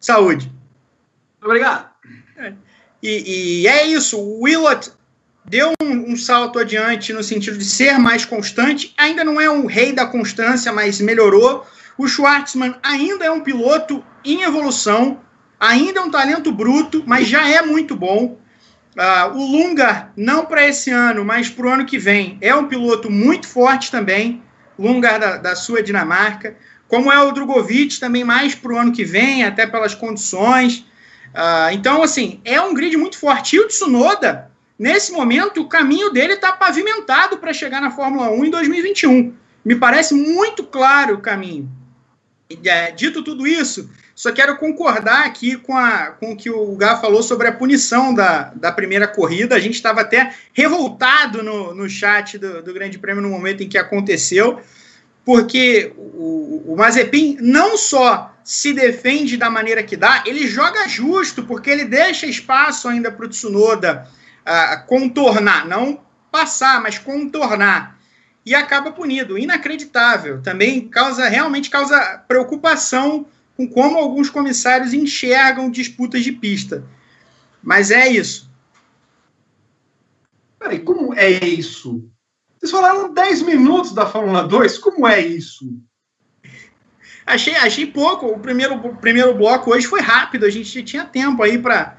[0.00, 0.50] Saúde.
[1.42, 1.90] Obrigado.
[3.02, 4.18] E, e, é isso.
[4.18, 4.92] O Willott
[5.44, 8.94] deu um, um, salto adiante no sentido de ser mais constante.
[8.96, 11.66] Ainda não é um rei da constância, mas melhorou.
[11.98, 15.20] O Schwartzman ainda é um piloto em evolução.
[15.58, 18.38] Ainda é um talento bruto, mas já é muito bom.
[18.96, 22.66] Uh, o Lungar, não para esse ano, mas para o ano que vem, é um
[22.66, 24.42] piloto muito forte também.
[24.78, 26.56] Lungar da, da sua Dinamarca.
[26.88, 30.84] Como é o Drogovic, também mais para o ano que vem, até pelas condições.
[31.34, 33.56] Uh, então, assim, é um grid muito forte.
[33.56, 38.44] E o Tsunoda, nesse momento, o caminho dele está pavimentado para chegar na Fórmula 1
[38.44, 39.34] em 2021.
[39.64, 41.70] Me parece muito claro o caminho.
[42.62, 46.96] É, dito tudo isso, só quero concordar aqui com, a, com o que o Gá
[46.96, 49.56] falou sobre a punição da, da primeira corrida.
[49.56, 53.68] A gente estava até revoltado no, no chat do, do Grande Prêmio no momento em
[53.68, 54.60] que aconteceu,
[55.24, 61.44] porque o, o Mazepin não só se defende da maneira que dá, ele joga justo,
[61.44, 64.06] porque ele deixa espaço ainda para o Tsunoda
[64.46, 66.00] uh, contornar, não
[66.30, 67.98] passar, mas contornar.
[68.44, 69.38] E acaba punido.
[69.38, 70.42] Inacreditável.
[70.42, 73.26] Também causa, realmente causa preocupação
[73.66, 76.84] com como alguns comissários enxergam disputas de pista.
[77.62, 78.50] Mas é isso.
[80.58, 82.08] Peraí, como é isso?
[82.58, 85.80] Vocês falaram 10 minutos da Fórmula 2, como é isso?
[87.26, 88.26] Achei, achei pouco.
[88.26, 91.96] O primeiro, o primeiro bloco hoje foi rápido, a gente tinha tempo aí para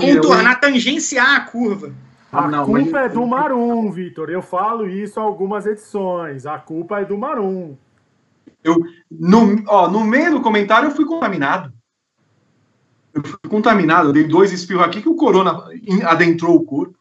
[0.00, 0.60] contornar, eu...
[0.60, 1.92] tangenciar a curva.
[2.32, 3.10] A não, culpa mas...
[3.12, 4.30] é do Marum, Vitor.
[4.30, 6.46] Eu falo isso algumas edições.
[6.46, 7.76] A culpa é do Marum.
[8.64, 11.72] Eu, no, ó, no meio do comentário, eu fui contaminado.
[13.12, 15.68] Eu fui contaminado, eu dei dois espirros aqui que o corona
[16.06, 16.98] adentrou o corpo.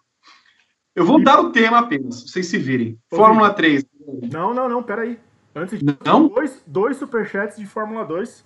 [0.95, 2.99] Eu vou dar o tema apenas, vocês se virem.
[3.09, 3.63] Fórmula Vitor.
[3.63, 3.85] 3.
[4.31, 5.19] Não, não, não, peraí.
[5.55, 6.27] Antes de não?
[6.27, 8.45] dois, dois superchats de Fórmula 2.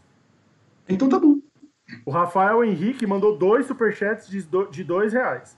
[0.88, 1.40] Então tá bom.
[2.06, 5.58] O Rafael Henrique mandou dois superchats de, de dois reais.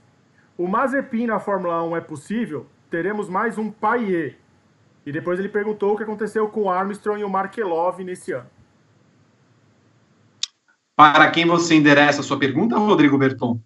[0.58, 2.66] O Mazepin na Fórmula 1 é possível?
[2.90, 4.38] Teremos mais um Paier.
[5.10, 8.46] E depois ele perguntou o que aconteceu com o Armstrong e o Markelov nesse ano.
[10.96, 13.60] Para quem você endereça a sua pergunta, Rodrigo Berton?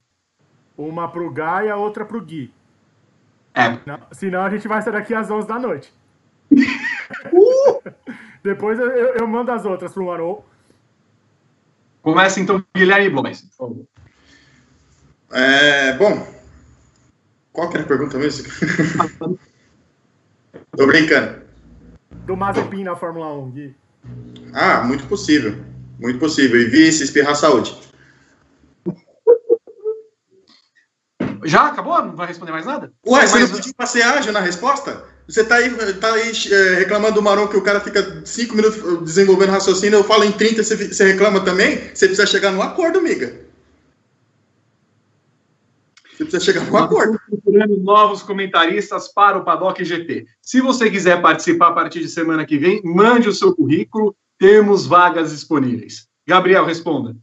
[0.78, 2.54] Uma pro Gai e a outra pro Gui.
[3.54, 3.78] É.
[3.86, 5.94] Não, senão a gente vai sair daqui às 11 da noite.
[7.34, 7.92] uh!
[8.42, 10.48] Depois eu, eu, mando as outras pro Marou.
[12.02, 13.86] Começa então Guilherme Blois, por favor.
[15.34, 16.26] É, bom,
[17.52, 18.48] qual que era a pergunta mesmo?
[20.76, 21.42] Tô brincando.
[22.26, 23.76] Do Mazepin na Fórmula 1, Gui.
[24.54, 25.56] Ah, muito possível.
[26.00, 26.60] Muito possível.
[26.60, 27.78] E vice, espirrar saúde.
[31.46, 32.02] Já acabou?
[32.04, 32.92] Não vai responder mais nada?
[33.06, 35.04] Ué, você não pediu pra ser ágil na resposta?
[35.28, 39.04] Você tá aí, tá aí é, reclamando do Maron que o cara fica 5 minutos
[39.04, 41.78] desenvolvendo raciocínio, eu falo em 30, você, você reclama também?
[41.94, 43.34] Você precisa chegar no acordo, amiga.
[46.16, 47.20] Você precisa chegar num acordo.
[47.28, 50.26] Procurando novos comentaristas para o Paddock GP.
[50.42, 54.16] Se você quiser participar a partir de semana que vem, mande o seu currículo.
[54.38, 56.08] Temos vagas disponíveis.
[56.28, 57.16] Gabriel, responda.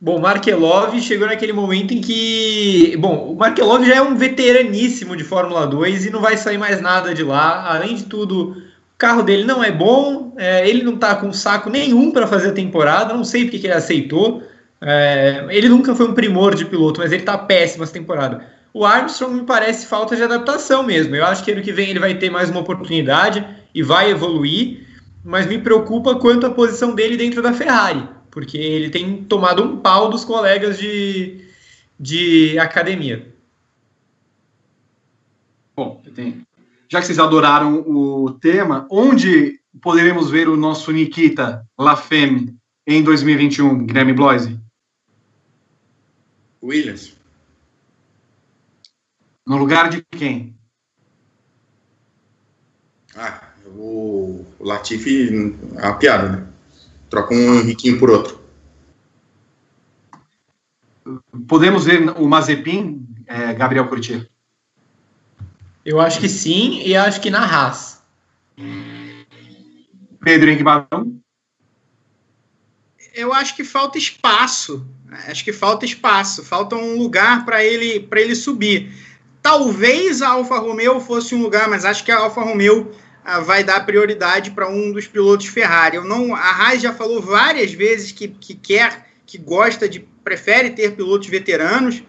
[0.00, 2.96] Bom, Markelov chegou naquele momento em que.
[2.98, 6.80] Bom, o Markelov já é um veteraníssimo de Fórmula 2 e não vai sair mais
[6.80, 7.72] nada de lá.
[7.74, 11.70] Além de tudo, o carro dele não é bom, é, ele não está com saco
[11.70, 14.42] nenhum para fazer a temporada, não sei porque que ele aceitou.
[14.86, 18.46] É, ele nunca foi um primor de piloto, mas ele está péssimo essa temporada.
[18.72, 21.16] O Armstrong me parece falta de adaptação mesmo.
[21.16, 24.86] Eu acho que ano que vem ele vai ter mais uma oportunidade e vai evoluir,
[25.24, 29.78] mas me preocupa quanto à posição dele dentro da Ferrari, porque ele tem tomado um
[29.78, 31.46] pau dos colegas de,
[31.98, 33.26] de academia.
[35.74, 36.02] Bom,
[36.90, 42.54] já que vocês adoraram o tema, onde poderemos ver o nosso Nikita Lafemme
[42.86, 44.63] em 2021, Guilherme Bloise?
[46.64, 47.12] Williams.
[49.46, 50.56] No lugar de quem?
[53.14, 56.46] Ah, o, o Latifi uma piada, né?
[57.10, 58.42] Troca um riquinho por outro.
[61.46, 64.28] Podemos ver o Mazepin, é, Gabriel Curtir?
[65.84, 68.02] Eu acho que sim, e acho que na Haas.
[70.18, 71.20] Pedro Enguimarão?
[73.12, 74.88] Eu acho que falta espaço.
[75.28, 78.92] Acho que falta espaço, falta um lugar para ele para ele subir.
[79.42, 82.90] Talvez a Alfa Romeo fosse um lugar, mas acho que a Alfa Romeo
[83.24, 85.96] ah, vai dar prioridade para um dos pilotos Ferrari.
[85.96, 90.70] Eu não, a Haas já falou várias vezes que, que quer, que gosta de, prefere
[90.70, 92.02] ter pilotos veteranos,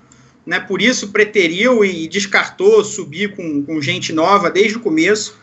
[0.45, 0.59] né?
[0.59, 5.37] Por isso preteriu e descartou subir com, com gente nova desde o começo.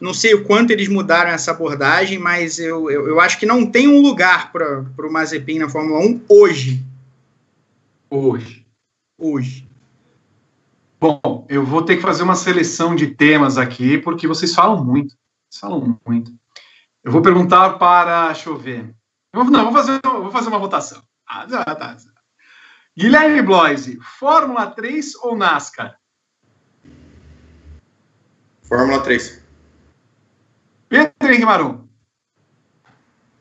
[0.00, 3.64] Não sei o quanto eles mudaram essa abordagem, mas eu, eu, eu acho que não
[3.64, 6.82] tem um lugar para o Mazepin na Fórmula 1 hoje.
[8.14, 8.64] Hoje.
[9.18, 9.68] Hoje.
[11.00, 15.16] Bom, eu vou ter que fazer uma seleção de temas aqui, porque vocês falam muito.
[15.50, 16.32] Vocês falam muito.
[17.02, 18.26] Eu vou perguntar para.
[18.26, 18.94] Deixa eu ver.
[19.34, 21.02] Não, vou fazer, vou fazer uma votação.
[21.26, 21.96] Ah, tá, tá.
[22.96, 25.98] Guilherme Bloise, Fórmula 3 ou NASCAR?
[28.62, 29.44] Fórmula 3.
[30.88, 31.44] Pedro Henrique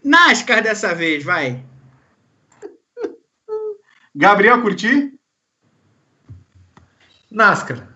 [0.03, 1.63] NASCAR dessa vez, vai.
[4.15, 5.13] Gabriel Curti?
[7.31, 7.87] NASCAR.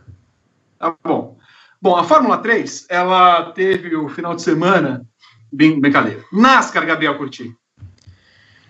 [0.79, 1.37] Tá bom.
[1.79, 5.05] Bom, a Fórmula 3, ela teve o final de semana.
[5.51, 6.23] Bem, brincadeira.
[6.33, 7.55] NASCAR, Gabriel Curti.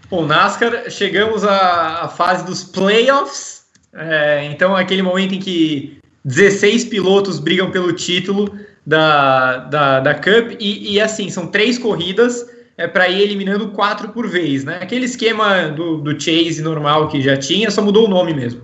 [0.10, 3.66] Bom, NASCAR, chegamos à, à fase dos playoffs.
[3.94, 8.54] É, então, aquele momento em que 16 pilotos brigam pelo título
[8.86, 10.58] da, da, da Cup.
[10.60, 12.46] E, e assim, são três corridas
[12.78, 14.64] é, para ir eliminando quatro por vez.
[14.64, 14.80] Né?
[14.82, 18.62] Aquele esquema do, do Chase normal que já tinha, só mudou o nome mesmo.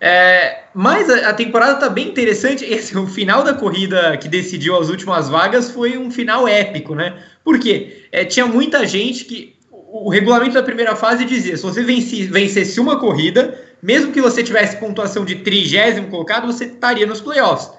[0.00, 2.64] É, mas a, a temporada está bem interessante.
[2.68, 7.14] Esse, o final da corrida que decidiu as últimas vagas foi um final épico, né?
[7.44, 8.04] Por quê?
[8.10, 9.54] É, tinha muita gente que.
[9.70, 14.20] O, o regulamento da primeira fase dizia: se você venci, vencesse uma corrida, mesmo que
[14.20, 17.70] você tivesse pontuação de trigésimo colocado, você estaria nos playoffs.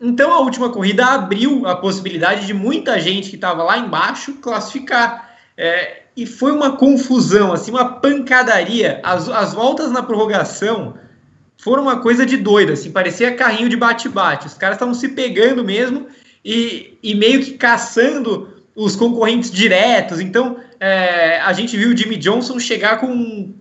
[0.00, 5.36] Então a última corrida abriu a possibilidade de muita gente que estava lá embaixo classificar.
[5.56, 9.00] É, e foi uma confusão, assim, uma pancadaria.
[9.02, 10.94] As, as voltas na prorrogação
[11.58, 14.46] foram uma coisa de doida, assim, parecia carrinho de bate-bate.
[14.46, 16.06] Os caras estavam se pegando mesmo
[16.42, 20.18] e, e meio que caçando os concorrentes diretos.
[20.18, 23.52] Então é, a gente viu o Jimmy Johnson chegar com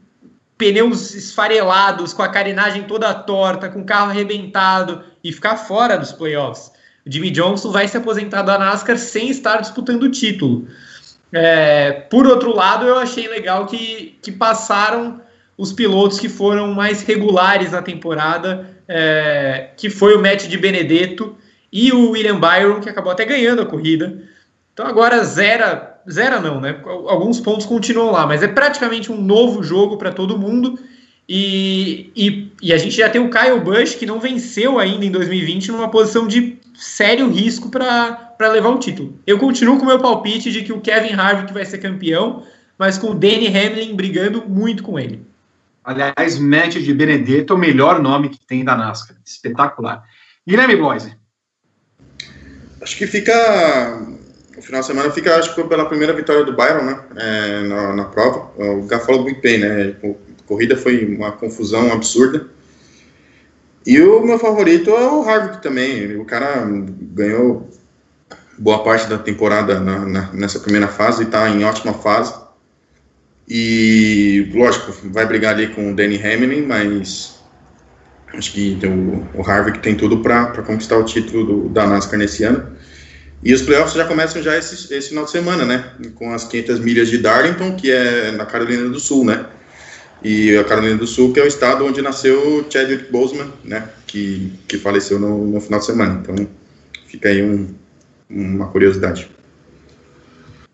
[0.59, 6.11] pneus esfarelados, com a carenagem toda torta, com o carro arrebentado e ficar fora dos
[6.11, 6.73] playoffs.
[7.07, 10.67] O Jimmy Johnson vai se aposentar da NASCAR sem estar disputando o título.
[11.31, 15.21] É, por outro lado, eu achei legal que, que passaram
[15.57, 21.37] os pilotos que foram mais regulares na temporada, é, que foi o Matt de Benedetto
[21.71, 24.21] e o William Byron, que acabou até ganhando a corrida.
[24.73, 26.79] Então agora zera Zero não, né?
[26.85, 30.79] Alguns pontos continuam lá, mas é praticamente um novo jogo para todo mundo.
[31.27, 35.11] E, e, e, a gente já tem o Kyle Busch, que não venceu ainda em
[35.11, 39.19] 2020, numa posição de sério risco para levar o título.
[39.27, 42.43] Eu continuo com o meu palpite de que o Kevin Harvick vai ser campeão,
[42.79, 45.23] mas com o Danny Hamlin brigando muito com ele.
[45.83, 49.17] Aliás, Matt de Benedetto é o melhor nome que tem da NASCAR.
[49.23, 50.03] Espetacular.
[50.47, 51.15] Guilherme Bloise.
[52.81, 54.18] Acho que fica
[54.59, 56.99] o final de semana fica, acho que pela primeira vitória do Byron, né?
[57.15, 58.51] É, na, na, prova.
[58.57, 59.95] O Gá falou muito bem, né?
[60.03, 62.45] A corrida foi uma confusão absurda.
[63.85, 66.17] E o meu favorito é o Harvick também.
[66.17, 67.69] O cara ganhou
[68.57, 72.33] boa parte da temporada na, na, nessa primeira fase e está em ótima fase.
[73.47, 77.39] E, lógico, vai brigar ali com o Danny Hamlin, mas
[78.33, 82.43] acho que o, o Harvick tem tudo para conquistar o título do, da NASCAR nesse
[82.43, 82.77] ano.
[83.41, 85.93] E os playoffs já começam já esse, esse final de semana, né?
[86.15, 89.45] Com as 500 milhas de Darlington, que é na Carolina do Sul, né?
[90.21, 93.89] E a Carolina do Sul, que é o estado onde nasceu Chadwick Boseman, né?
[94.05, 96.21] Que, que faleceu no, no final de semana.
[96.21, 96.47] Então,
[97.07, 97.73] fica aí um,
[98.29, 99.29] uma curiosidade.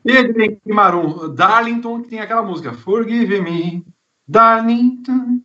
[0.04, 3.86] E aí tem Marum, Darlington, que tem aquela música Forgive Me,
[4.28, 5.42] Darlington.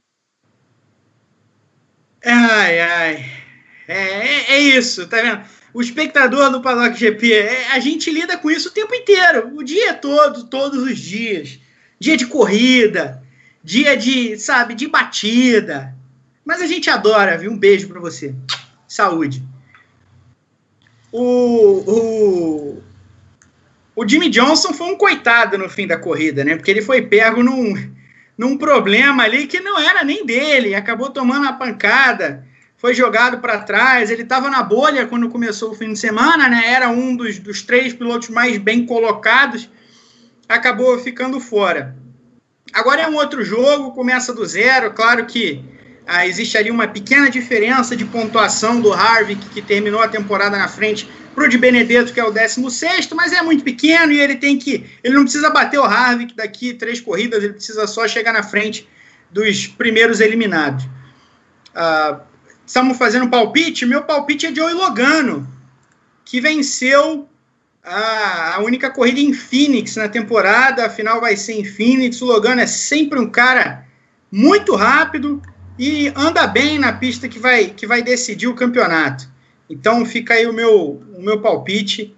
[2.24, 3.24] Ai, ai.
[3.86, 5.40] É, é, é isso, tá vendo?
[5.72, 9.62] O espectador do Paddock GP, é, a gente lida com isso o tempo inteiro, o
[9.62, 11.58] dia todo, todos os dias.
[11.98, 13.22] Dia de corrida,
[13.62, 15.94] dia de, sabe, de batida.
[16.44, 17.52] Mas a gente adora, viu?
[17.52, 18.34] Um beijo para você.
[18.88, 19.42] Saúde.
[21.12, 21.22] O,
[21.86, 22.82] o,
[23.94, 26.56] o Jimmy Johnson foi um coitado no fim da corrida, né?
[26.56, 27.74] Porque ele foi pego num,
[28.36, 32.46] num problema ali que não era nem dele, acabou tomando uma pancada
[32.80, 34.10] foi jogado para trás.
[34.10, 36.72] Ele estava na bolha quando começou o fim de semana, né?
[36.72, 39.68] Era um dos, dos três pilotos mais bem colocados,
[40.48, 41.94] acabou ficando fora.
[42.72, 44.92] Agora é um outro jogo, começa do zero.
[44.92, 45.62] Claro que
[46.06, 50.66] ah, existe ali uma pequena diferença de pontuação do Harvick, que terminou a temporada na
[50.66, 54.36] frente, para o de Benedetto, que é o 16, mas é muito pequeno e ele
[54.36, 54.86] tem que.
[55.04, 58.88] Ele não precisa bater o Harvick daqui três corridas, ele precisa só chegar na frente
[59.30, 60.88] dos primeiros eliminados.
[61.74, 62.20] Ah,
[62.70, 65.44] estamos fazendo um palpite, meu palpite é Joey Logano,
[66.24, 67.28] que venceu
[67.82, 72.22] a, a, única corrida em Phoenix na temporada, afinal vai ser em Phoenix.
[72.22, 73.84] O Logano é sempre um cara
[74.30, 75.42] muito rápido
[75.76, 79.28] e anda bem na pista que vai, que vai decidir o campeonato.
[79.68, 82.14] Então fica aí o meu, o meu palpite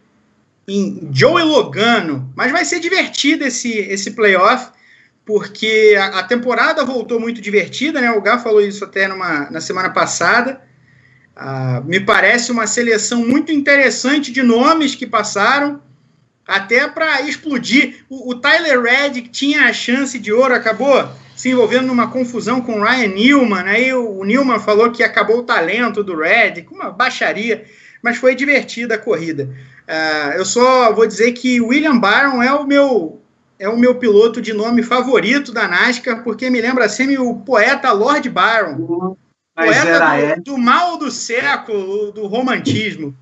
[0.68, 2.30] em Joey Logano.
[2.36, 4.70] Mas vai ser divertido esse, esse playoff
[5.24, 8.10] porque a, a, temporada voltou muito divertida, né?
[8.10, 10.60] O Gá falou isso até numa, na semana passada.
[11.34, 15.80] Ah, me parece uma seleção muito interessante de nomes que passaram,
[16.46, 18.04] até para explodir.
[18.08, 22.80] O, o Tyler Reddick tinha a chance de ouro, acabou se envolvendo numa confusão com
[22.80, 23.64] o Ryan Newman.
[23.64, 27.64] Aí o, o Newman falou que acabou o talento do Reddick, uma baixaria,
[28.02, 29.48] mas foi divertida a corrida.
[29.86, 33.21] Ah, eu só vou dizer que William Byron é o meu
[33.62, 37.92] é o meu piloto de nome favorito da NASCAR, porque me lembra sempre o poeta
[37.92, 39.16] Lord Byron.
[39.54, 43.14] Mas poeta do, do, mal do século, do romantismo.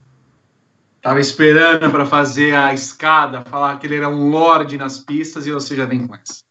[1.03, 5.53] Tava esperando para fazer a escada, falar que ele era um lord nas pistas e
[5.53, 6.43] você já vem com essa.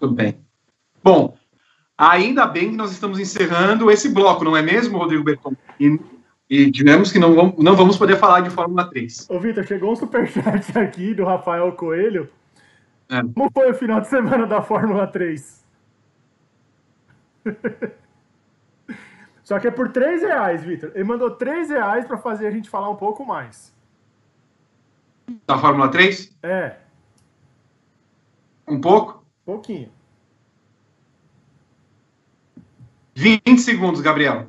[0.00, 0.40] Tudo bem.
[1.02, 1.36] Bom,
[1.96, 5.54] ainda bem que nós estamos encerrando esse bloco, não é mesmo, Rodrigo Berton?
[5.78, 6.00] E,
[6.50, 9.28] e digamos que não vamos, não vamos poder falar de Fórmula 3.
[9.30, 12.28] Ô, Vitor, chegou um superchat aqui do Rafael Coelho
[13.10, 13.22] é.
[13.22, 15.66] Como foi o final de semana da Fórmula 3?
[19.42, 20.92] Só que é por 3 reais, Vitor.
[20.94, 23.74] Ele mandou 3 reais para fazer a gente falar um pouco mais.
[25.46, 26.36] Da Fórmula 3?
[26.42, 26.76] É.
[28.66, 29.24] Um pouco?
[29.44, 29.90] Pouquinho.
[33.14, 34.48] 20 segundos, Gabriel.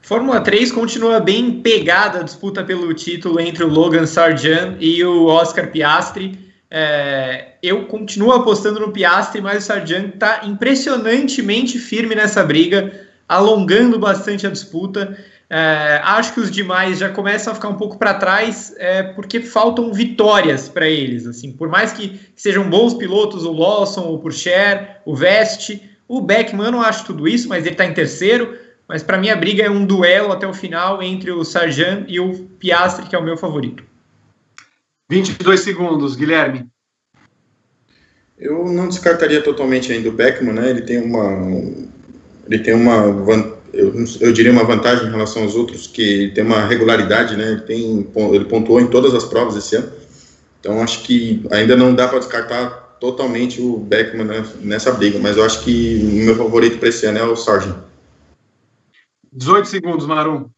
[0.00, 5.26] Fórmula 3 continua bem pegada a disputa pelo título entre o Logan Sargent e o
[5.26, 6.45] Oscar Piastri.
[6.70, 12.92] É, eu continuo apostando no Piastri, mas o Sargent está impressionantemente firme nessa briga,
[13.28, 15.16] alongando bastante a disputa.
[15.48, 19.40] É, acho que os demais já começam a ficar um pouco para trás, é, porque
[19.40, 21.26] faltam vitórias para eles.
[21.26, 26.72] Assim, por mais que, sejam bons pilotos, o Lawson, o Purcher, o Vest, o Beckman,
[26.72, 28.58] não acho tudo isso, mas ele está em terceiro.
[28.88, 32.20] Mas para mim a briga é um duelo até o final entre o Sargent e
[32.20, 33.82] o Piastri, que é o meu favorito.
[35.08, 36.68] 22 segundos, Guilherme.
[38.38, 40.70] Eu não descartaria totalmente ainda o Beckman, né?
[40.70, 41.52] Ele tem uma,
[42.46, 46.66] ele tem uma, eu, eu diria uma vantagem em relação aos outros que tem uma
[46.66, 47.52] regularidade, né?
[47.52, 49.90] Ele tem, ele pontuou em todas as provas esse ano.
[50.60, 52.68] Então acho que ainda não dá para descartar
[53.00, 54.26] totalmente o Beckman
[54.60, 57.76] nessa briga, mas eu acho que o meu favorito para esse ano é o Sargent.
[59.32, 60.48] 18 segundos, Marum.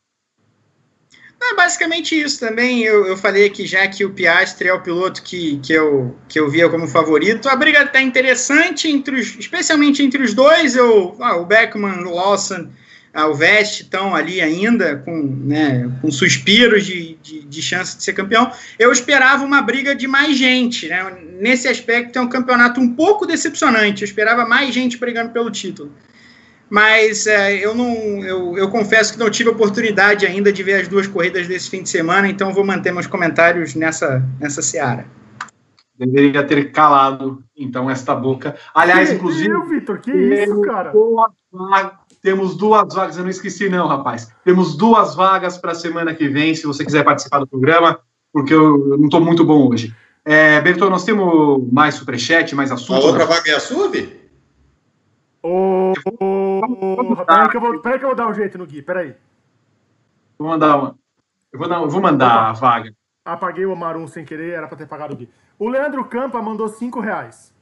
[1.41, 2.83] É basicamente isso também.
[2.83, 6.39] Eu, eu falei aqui já que o Piastri é o piloto que, que, eu, que
[6.39, 7.49] eu via como favorito.
[7.49, 10.75] A briga está interessante, entre os, especialmente entre os dois.
[10.75, 12.69] Eu, ah, o Beckman, o Lawson,
[13.15, 18.03] ah, o Vest estão ali ainda com, né, com suspiros de, de, de, chance de
[18.03, 18.51] ser campeão.
[18.77, 20.89] Eu esperava uma briga de mais gente.
[20.89, 21.19] Né?
[21.41, 24.03] Nesse aspecto, é um campeonato um pouco decepcionante.
[24.03, 25.93] Eu esperava mais gente brigando pelo título
[26.71, 27.95] mas é, eu não
[28.25, 31.83] eu, eu confesso que não tive oportunidade ainda de ver as duas corridas desse fim
[31.83, 35.07] de semana, então vou manter meus comentários nessa, nessa seara.
[35.99, 38.55] Deveria ter calado, então, esta boca.
[38.73, 39.51] Aliás, que inclusive.
[39.51, 40.93] Eu, Vitor, que isso, cara?
[42.23, 44.29] temos duas vagas, eu não esqueci, não, rapaz.
[44.45, 47.99] Temos duas vagas para a semana que vem, se você quiser participar do programa,
[48.33, 49.93] porque eu, eu não estou muito bom hoje.
[50.25, 53.05] É, Bertô, nós temos mais superchat, mais assuntos.
[53.05, 54.28] A outra vaga é a sua, Vi?
[55.43, 58.83] Ô, oh, peraí, que eu vou, peraí que eu vou dar um jeito no Gui,
[58.83, 59.15] peraí.
[60.39, 60.99] Vou mandar uma.
[61.53, 62.93] Eu vou, dar, eu vou mandar a vaga.
[63.25, 65.29] Apaguei o Marum sem querer, era pra ter pagado o Gui.
[65.59, 67.53] O Leandro Campa mandou 5 reais.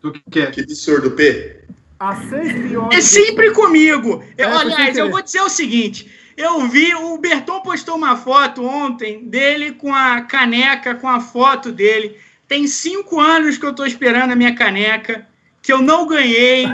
[0.00, 0.50] Tu que quer?
[0.50, 1.64] Que absurdo, P.
[1.98, 2.98] A seis piores.
[2.98, 4.24] É sempre comigo.
[4.36, 8.64] Eu, é, aliás, eu vou dizer o seguinte: eu vi, o Berton postou uma foto
[8.64, 12.18] ontem dele com a caneca, com a foto dele.
[12.48, 15.26] Tem cinco anos que eu tô esperando a minha caneca
[15.62, 16.66] que eu não ganhei.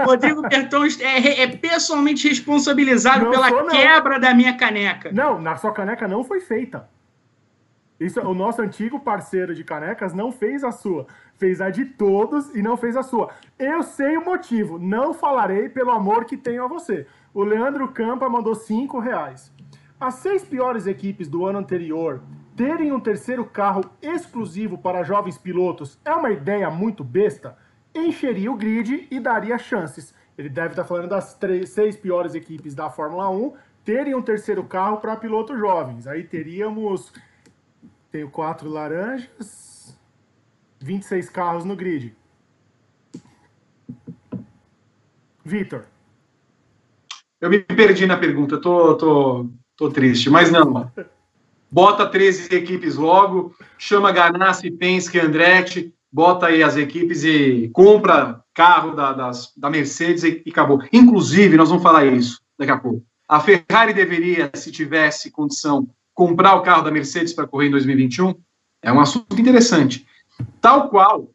[0.00, 5.10] Rodrigo Bertão é, é pessoalmente responsabilizado não pela sou, quebra da minha caneca.
[5.12, 6.88] Não, na sua caneca não foi feita.
[7.98, 11.06] Isso, o nosso antigo parceiro de canecas não fez a sua,
[11.36, 13.30] fez a de todos e não fez a sua.
[13.58, 17.06] Eu sei o motivo, não falarei pelo amor que tenho a você.
[17.34, 19.52] O Leandro Campa mandou cinco reais.
[20.00, 22.22] As seis piores equipes do ano anterior
[22.56, 27.56] terem um terceiro carro exclusivo para jovens pilotos é uma ideia muito besta?
[27.94, 30.14] Encheria o grid e daria chances.
[30.36, 34.64] Ele deve estar falando das três, seis piores equipes da Fórmula 1 terem um terceiro
[34.64, 36.06] carro para pilotos jovens.
[36.06, 37.12] Aí teríamos
[38.12, 39.96] tenho quatro laranjas,
[40.80, 42.14] 26 carros no grid.
[45.42, 45.86] Vitor.
[47.40, 50.92] Eu me perdi na pergunta, tô, tô, tô triste, mas não.
[51.70, 58.94] Bota 13 equipes logo, chama Ganassi, Penske, Andretti, bota aí as equipes e compra carro
[58.94, 60.82] da, das, da Mercedes e, e acabou.
[60.92, 63.04] Inclusive, nós vamos falar isso daqui a pouco.
[63.26, 68.34] A Ferrari deveria, se tivesse condição, comprar o carro da Mercedes para correr em 2021
[68.82, 70.06] é um assunto interessante.
[70.60, 71.30] Tal qual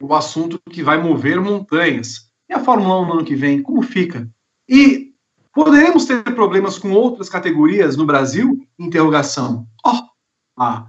[0.00, 2.28] o assunto que vai mover montanhas.
[2.48, 4.28] E a Fórmula 1 no ano que vem, como fica?
[4.68, 5.12] E
[5.52, 8.66] poderemos ter problemas com outras categorias no Brasil?
[8.78, 9.66] Interrogação.
[9.84, 10.02] Oh,
[10.58, 10.86] ah,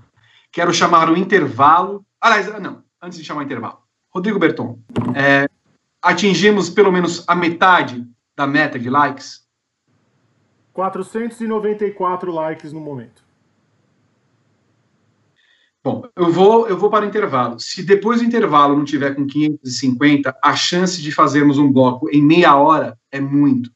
[0.51, 2.05] quero chamar o intervalo.
[2.19, 3.79] Aliás, não, antes de chamar o intervalo.
[4.09, 4.79] Rodrigo Berton,
[5.15, 5.47] é,
[6.01, 9.47] atingimos pelo menos a metade da meta de likes?
[10.73, 13.23] 494 likes no momento.
[15.83, 17.59] Bom, eu vou, eu vou para o intervalo.
[17.59, 22.21] Se depois do intervalo não tiver com 550, a chance de fazermos um bloco em
[22.21, 23.71] meia hora é muito,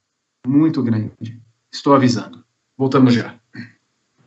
[0.46, 1.42] muito grande.
[1.72, 2.44] Estou avisando.
[2.78, 3.40] Voltamos já.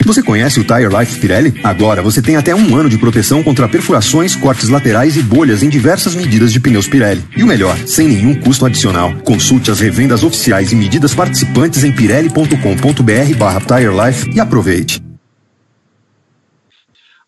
[0.07, 1.61] Você conhece o Tire Life Pirelli?
[1.65, 5.69] Agora você tem até um ano de proteção contra perfurações, cortes laterais e bolhas em
[5.69, 7.25] diversas medidas de pneus Pirelli.
[7.37, 9.13] E o melhor, sem nenhum custo adicional.
[9.25, 15.03] Consulte as revendas oficiais e medidas participantes em pirelli.com.br barra Tire Life e aproveite.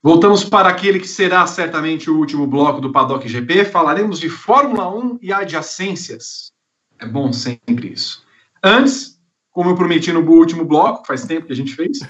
[0.00, 3.64] Voltamos para aquele que será certamente o último bloco do Paddock GP.
[3.64, 6.52] Falaremos de Fórmula 1 e adjacências.
[6.96, 8.22] É bom sempre isso.
[8.62, 9.17] Antes,
[9.58, 11.98] como eu prometi no último bloco, faz tempo que a gente fez.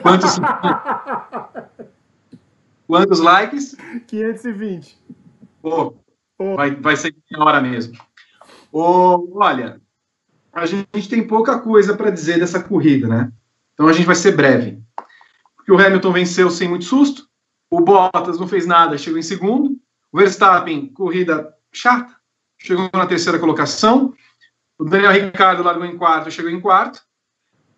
[0.00, 0.38] Quantos,
[2.86, 3.76] quantos likes?
[4.06, 4.98] 520.
[5.60, 5.94] Pô,
[6.56, 7.98] vai, vai ser na hora mesmo.
[8.72, 9.78] Olha,
[10.54, 13.30] a gente tem pouca coisa para dizer dessa corrida, né?
[13.74, 14.82] Então a gente vai ser breve.
[15.54, 17.28] Porque o Hamilton venceu sem muito susto,
[17.70, 19.78] o Bottas não fez nada, chegou em segundo,
[20.10, 22.16] o Verstappen, corrida chata,
[22.56, 24.14] chegou na terceira colocação,
[24.80, 27.02] o Daniel Ricciardo largou em quarto, chegou em quarto.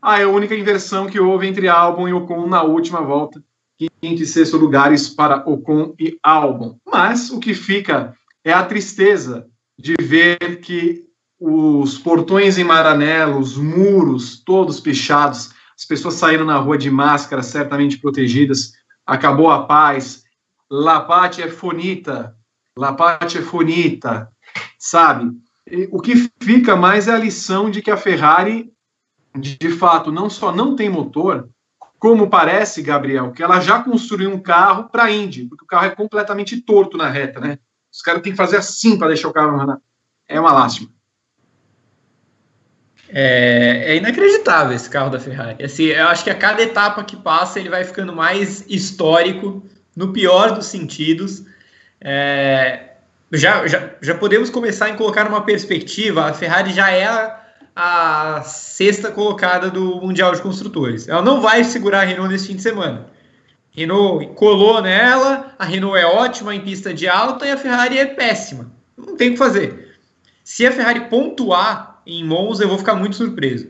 [0.00, 3.42] Ah, é a única inversão que houve entre Albon e Ocon na última volta,
[3.76, 6.78] quinto e sexto lugares para Ocon e Albon.
[6.86, 11.05] Mas o que fica é a tristeza de ver que
[11.40, 17.42] os portões em Maranello, os muros todos pichados, as pessoas saíram na rua de máscara,
[17.42, 18.74] certamente protegidas,
[19.05, 20.22] acabou a paz,
[20.70, 22.36] La Pate é fonita,
[22.78, 24.30] La Pate é fonita,
[24.78, 25.32] sabe?
[25.91, 28.70] O que fica mais é a lição de que a Ferrari,
[29.35, 31.49] de fato, não só não tem motor,
[31.99, 35.87] como parece, Gabriel, que ela já construiu um carro para a Indy, porque o carro
[35.87, 37.59] é completamente torto na reta, né?
[37.93, 39.79] Os caras têm que fazer assim para deixar o carro na...
[40.29, 40.91] É uma lástima.
[43.09, 45.62] É, é, inacreditável esse carro da Ferrari.
[45.62, 49.62] Assim, eu acho que a cada etapa que passa ele vai ficando mais histórico,
[49.95, 51.45] no pior dos sentidos.
[52.01, 52.91] É,
[53.33, 57.41] já, já, já podemos começar a colocar uma perspectiva: a Ferrari já é a,
[57.74, 61.09] a, sexta colocada do Mundial de Construtores.
[61.09, 63.07] Ela não vai segurar a Renault nesse fim de semana.
[63.70, 68.04] Renault colou nela, a Renault é ótima em pista de alta e a Ferrari é
[68.04, 68.71] péssima.
[68.96, 69.96] Não tem o que fazer.
[70.45, 73.68] Se a Ferrari pontuar em Monza eu vou ficar muito surpreso,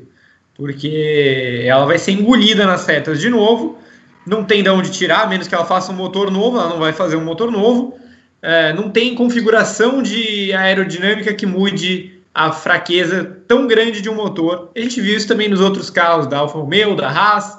[0.56, 3.78] porque ela vai ser engolida nas setas de novo,
[4.26, 6.92] não tem de onde tirar, menos que ela faça um motor novo, ela não vai
[6.92, 7.96] fazer um motor novo,
[8.42, 14.70] é, não tem configuração de aerodinâmica que mude a fraqueza tão grande de um motor.
[14.74, 17.58] A gente viu isso também nos outros carros da Alfa Romeo, da Haas,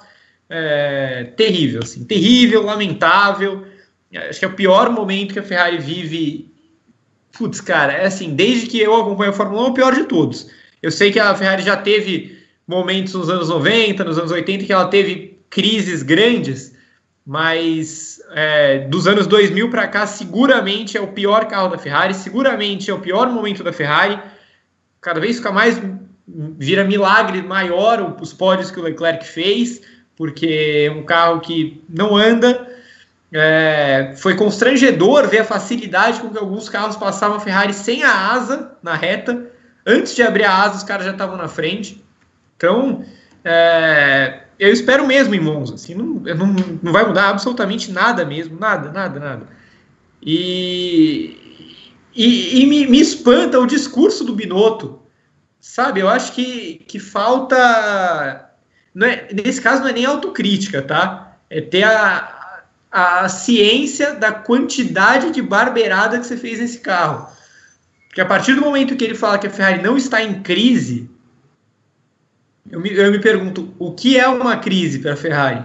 [0.50, 3.66] é, terrível, assim, terrível, lamentável.
[4.14, 6.52] Acho que é o pior momento que a Ferrari vive.
[7.32, 10.04] Putz, cara, é assim, desde que eu acompanho a Fórmula 1, é o pior de
[10.04, 10.50] todos.
[10.82, 12.38] Eu sei que a Ferrari já teve
[12.68, 16.73] momentos nos anos 90, nos anos 80, que ela teve crises grandes,
[17.26, 22.92] mas é, dos anos 2000 para cá, seguramente é o pior carro da Ferrari, seguramente
[22.92, 24.20] é o pior momento da Ferrari.
[25.00, 25.82] Cada vez fica mais,
[26.28, 29.82] vira milagre maior os pódios que o Leclerc fez,
[30.16, 32.70] porque é um carro que não anda.
[33.32, 38.32] É, foi constrangedor ver a facilidade com que alguns carros passavam a Ferrari sem a
[38.32, 39.50] asa na reta.
[39.86, 42.04] Antes de abrir a asa, os caras já estavam na frente.
[42.56, 43.04] Então,
[43.44, 45.76] é, eu espero mesmo em Monza.
[45.76, 48.60] Assim, não, não, não vai mudar absolutamente nada mesmo.
[48.60, 49.48] Nada, nada, nada.
[50.22, 51.68] E,
[52.16, 55.02] e, e me, me, espanta o discurso do Binotto.
[55.60, 58.50] Sabe, eu acho que, que falta.
[58.94, 61.38] Não é, nesse caso, não é nem autocrítica, tá?
[61.50, 67.28] É ter a, a ciência da quantidade de barbeirada que você fez nesse carro.
[68.08, 71.10] Porque a partir do momento que ele fala que a Ferrari não está em crise,
[72.74, 75.64] eu me, eu me pergunto, o que é uma crise para a Ferrari?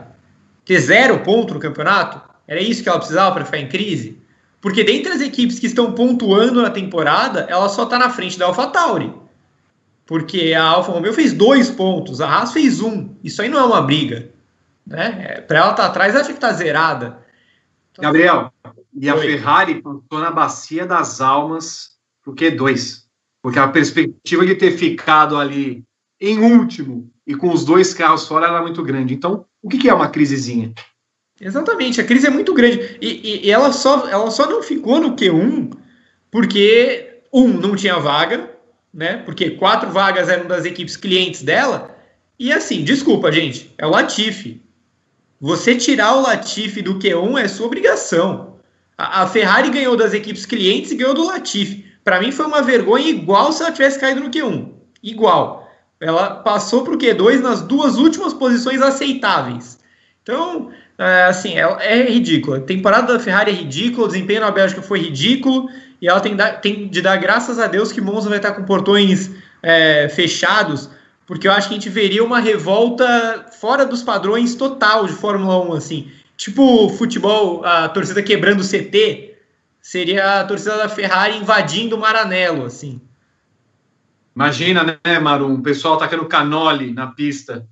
[0.63, 2.21] Ter zero ponto no campeonato?
[2.47, 4.21] Era isso que ela precisava para ficar em crise?
[4.61, 8.45] Porque dentre as equipes que estão pontuando na temporada, ela só está na frente da
[8.45, 9.15] AlphaTauri.
[10.05, 13.15] Porque a Alfa Romeo fez dois pontos, a Haas fez um.
[13.25, 14.29] Isso aí não é uma briga.
[14.87, 15.29] Né?
[15.31, 17.27] É, para ela estar tá atrás, ela tinha que estar tá zerada.
[17.93, 18.53] Então, Gabriel,
[18.93, 19.21] e a Oi.
[19.23, 23.05] Ferrari passou na bacia das almas pro Q2.
[23.43, 25.88] Porque a perspectiva de ter ficado ali
[26.21, 29.15] em último e com os dois carros fora era muito grande.
[29.15, 30.73] Então, o que, que é uma crisezinha?
[31.41, 32.99] Exatamente, a crise é muito grande.
[33.01, 35.73] E, e, e, ela, só, ela só não ficou no Q1
[36.31, 38.51] porque, um, não tinha vaga,
[38.93, 39.19] né?
[39.19, 41.97] Porque quatro vagas eram das equipes clientes dela.
[42.39, 44.61] E assim, desculpa, gente, é o Latifi.
[45.41, 48.59] Você tirar o Latifi do Q1 é sua obrigação.
[48.97, 51.87] A, a Ferrari ganhou das equipes clientes e ganhou do Latifi.
[52.03, 54.73] Para mim foi uma vergonha igual se ela tivesse caído no Q1.
[55.03, 55.68] Igual.
[56.01, 59.79] Ela passou para o Q2 nas duas últimas posições aceitáveis.
[60.23, 62.57] Então, é, assim, é, é ridículo.
[62.57, 65.69] A temporada da Ferrari é ridícula, o desempenho na Bélgica foi ridículo,
[66.01, 69.31] e ela tem, tem de dar graças a Deus que Monza vai estar com portões
[69.63, 70.91] é, fechados,
[71.27, 75.59] porque eu acho que a gente veria uma revolta fora dos padrões total de Fórmula
[75.69, 76.11] 1, assim.
[76.37, 79.35] Tipo futebol, a torcida quebrando o CT,
[79.83, 83.01] seria a torcida da Ferrari invadindo o Maranello, assim.
[84.39, 87.67] Imagina, né, Marum, o pessoal tacando canole na pista,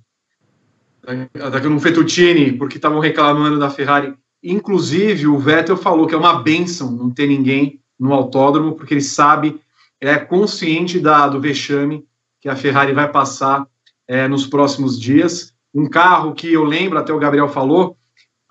[1.31, 4.13] tacando um fettuccine, porque estavam reclamando da Ferrari.
[4.43, 9.01] Inclusive, o Vettel falou que é uma benção não ter ninguém no autódromo, porque ele
[9.01, 9.61] sabe,
[10.01, 12.03] ele é consciente da, do vexame
[12.41, 13.65] que a Ferrari vai passar
[14.05, 15.53] é, nos próximos dias.
[15.73, 17.95] Um carro que eu lembro, até o Gabriel falou,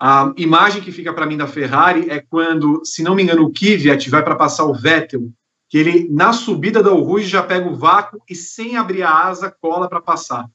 [0.01, 3.53] a imagem que fica para mim da Ferrari é quando, se não me engano, o
[3.53, 5.31] Kvyat vai para passar o Vettel
[5.69, 9.53] que ele, na subida da Rouge, já pega o vácuo e, sem abrir a asa,
[9.61, 10.49] cola para passar.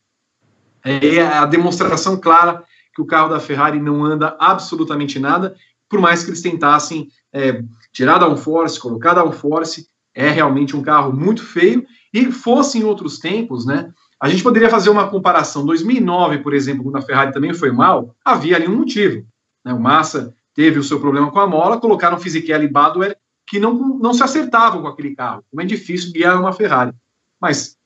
[0.83, 2.65] É a demonstração clara
[2.95, 5.55] que o carro da Ferrari não anda absolutamente nada,
[5.89, 7.63] por mais que eles tentassem é,
[7.93, 13.19] tirar da downforce, colocar downforce, é realmente um carro muito feio, e fosse em outros
[13.19, 17.53] tempos, né, a gente poderia fazer uma comparação, 2009, por exemplo, quando a Ferrari também
[17.53, 19.27] foi mal, havia ali um motivo,
[19.65, 23.15] né, o Massa teve o seu problema com a mola, colocaram Fisichella e Badwell
[23.53, 25.45] que não, não se acertavam com aquele carro.
[25.51, 26.95] Como é difícil guiar uma Ferrari.
[27.39, 27.77] Mas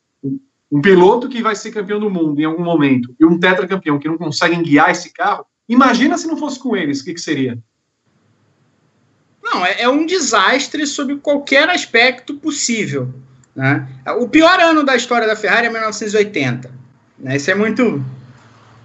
[0.71, 4.07] um, piloto que vai ser campeão do mundo em algum momento e um tetracampeão que
[4.07, 7.59] não conseguem guiar esse carro, imagina se não fosse com eles, o que, que seria?
[9.43, 13.13] Não, é, é, um desastre sob qualquer aspecto possível.
[13.53, 13.89] Né?
[14.21, 16.73] O pior ano da história da Ferrari é 1980.
[17.19, 17.37] Né?
[17.39, 18.05] Isso é muito.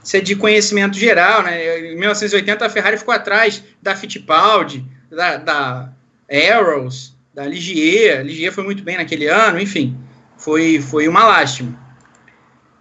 [0.04, 1.44] Isso é de conhecimento geral.
[1.44, 1.92] Né?
[1.92, 5.94] Em 1980, a Ferrari ficou atrás da Fittipaldi, da, da
[6.32, 8.20] Arrows, da Ligier.
[8.20, 9.98] A Ligier foi muito bem naquele ano, enfim,
[10.38, 11.78] foi, foi uma lástima.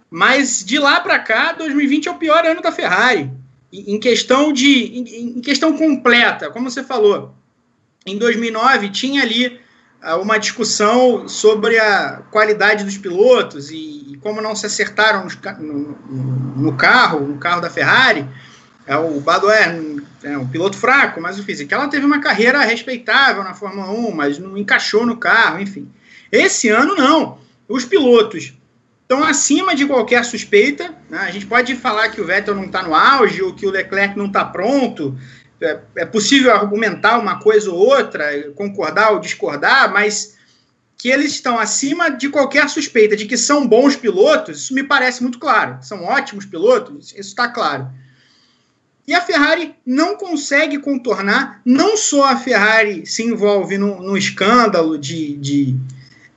[0.09, 3.31] Mas de lá para cá, 2020 é o pior ano da Ferrari.
[3.71, 7.33] Em questão de em, questão completa, como você falou.
[8.05, 9.59] Em 2009 tinha ali
[10.03, 15.25] uh, uma discussão sobre a qualidade dos pilotos e, como não se acertaram
[15.59, 18.27] no, carro, no carro da Ferrari.
[18.85, 19.79] É, o Badoer
[20.23, 24.39] é um piloto fraco, mas o Fisichella teve uma carreira respeitável na Fórmula 1, mas
[24.39, 25.89] não encaixou no carro, enfim.
[26.31, 27.39] Esse ano não.
[27.67, 28.53] Os pilotos
[29.01, 30.95] estão acima de qualquer suspeita.
[31.09, 31.19] Né?
[31.19, 34.17] A gente pode falar que o Vettel não está no auge ou que o Leclerc
[34.17, 35.17] não está pronto.
[35.59, 40.35] É, é, possível argumentar uma coisa ou outra, concordar ou discordar, mas
[40.97, 45.21] que eles estão acima de qualquer suspeita de que são bons pilotos, isso me parece
[45.21, 45.77] muito claro.
[45.81, 47.87] São ótimos pilotos, isso está claro.
[49.07, 54.97] E a Ferrari não consegue contornar, não só a Ferrari se envolve no, no escândalo
[54.97, 55.75] de, de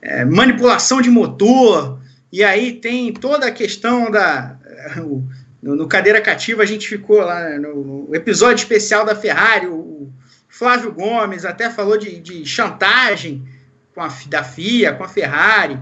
[0.01, 1.99] é, manipulação de motor,
[2.31, 4.57] e aí tem toda a questão da.
[4.97, 5.23] O,
[5.61, 10.11] no, Cadeira Cativa a gente ficou lá no, no, episódio especial da Ferrari, o
[10.47, 13.47] Flávio Gomes até falou de, de chantagem
[13.93, 15.79] com a, da FIA, com a Ferrari,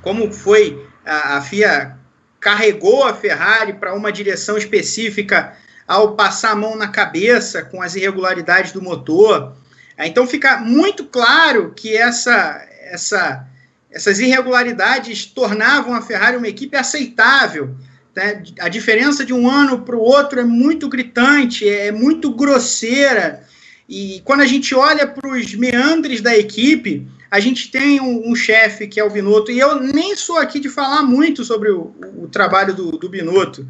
[0.00, 1.98] como foi a, a FIA
[2.40, 5.56] carregou a Ferrari para uma direção específica
[5.92, 9.52] ao passar a mão na cabeça com as irregularidades do motor.
[9.96, 13.46] É, então fica muito claro que essa, essa,
[13.90, 17.76] essas irregularidades tornavam a Ferrari uma equipe aceitável
[18.16, 18.42] Né?
[18.58, 23.42] A diferença de um ano para o outro é muito gritante, é muito grosseira.
[23.86, 28.34] E quando a gente olha para os meandres da equipe, a gente tem um, um
[28.34, 31.94] chefe que é o Binotto, e eu nem sou aqui de falar muito sobre o,
[32.16, 33.66] o trabalho do, do Binotto,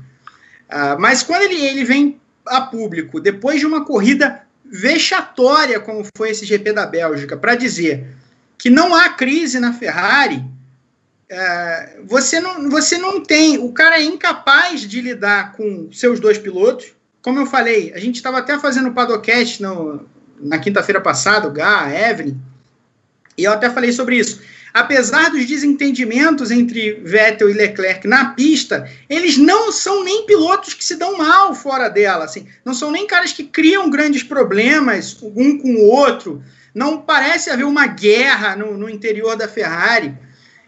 [0.73, 6.31] uh, mas quando ele, ele vem a público, depois de uma corrida vexatória, como foi
[6.31, 8.07] esse GP da Bélgica, para dizer
[8.57, 10.45] que não há crise na Ferrari,
[11.29, 13.59] é, você, não, você não tem.
[13.59, 16.93] O cara é incapaz de lidar com seus dois pilotos.
[17.23, 20.07] Como eu falei, a gente estava até fazendo o Padocast no,
[20.39, 22.37] na quinta-feira passada, o Gá, a Evelyn,
[23.39, 24.41] e eu até falei sobre isso.
[24.75, 30.85] Apesar dos desentendimentos entre Vettel e Leclerc na pista, eles não são nem pilotos que
[30.85, 32.25] se dão mal fora dela.
[32.25, 36.43] Assim, não são nem caras que criam grandes problemas um com o outro.
[36.75, 40.17] Não parece haver uma guerra no, no interior da Ferrari.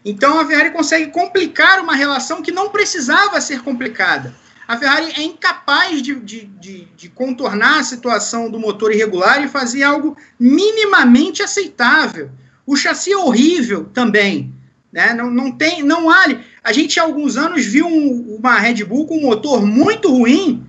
[0.03, 4.35] Então a Ferrari consegue complicar uma relação que não precisava ser complicada.
[4.67, 9.47] A Ferrari é incapaz de, de, de, de, contornar a situação do motor irregular e
[9.47, 12.31] fazer algo minimamente aceitável.
[12.65, 14.53] O chassi é horrível também.
[14.91, 15.13] Né?
[15.13, 16.25] Não, não tem, não há.
[16.63, 20.65] A gente há alguns anos viu um, uma Red Bull com um motor muito ruim,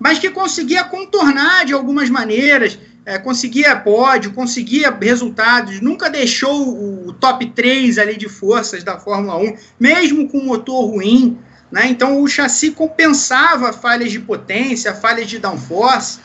[0.00, 7.12] mas que conseguia contornar de algumas maneiras é, conseguia pódio, conseguia resultados, nunca deixou o
[7.12, 11.38] top 3 ali de forças da Fórmula 1, mesmo com motor ruim.
[11.70, 11.88] Né?
[11.88, 16.20] Então o chassi compensava falhas de potência, falhas de downforce.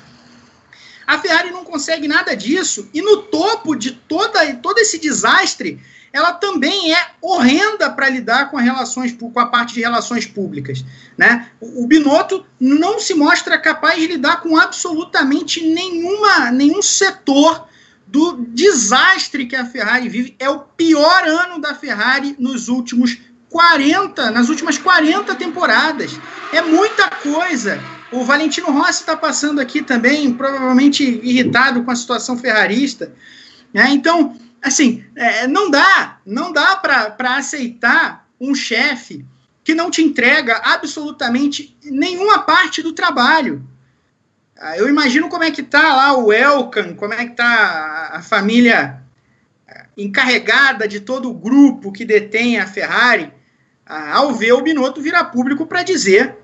[1.08, 5.80] A Ferrari não consegue nada disso, e no topo de toda, todo esse desastre
[6.12, 10.84] ela também é horrenda para lidar com, relações, com a parte de relações públicas.
[11.18, 11.50] Né?
[11.60, 17.68] O, o Binotto não se mostra capaz de lidar com absolutamente nenhuma, nenhum setor
[18.08, 20.36] do desastre que a Ferrari vive.
[20.40, 23.18] É o pior ano da Ferrari nos últimos
[23.50, 26.12] 40, nas últimas 40 temporadas.
[26.54, 27.80] É muita coisa.
[28.12, 33.14] O Valentino Rossi está passando aqui também, provavelmente irritado com a situação ferrarista.
[33.74, 33.90] Né?
[33.90, 39.26] Então, assim, é, não dá, não dá para aceitar um chefe
[39.64, 43.68] que não te entrega absolutamente nenhuma parte do trabalho.
[44.58, 48.22] Ah, eu imagino como é que tá lá o Elkan, como é que tá a
[48.22, 49.02] família
[49.68, 53.34] é, encarregada de todo o grupo que detém a Ferrari,
[53.86, 56.38] ah, ao ver o Binotto virar público para dizer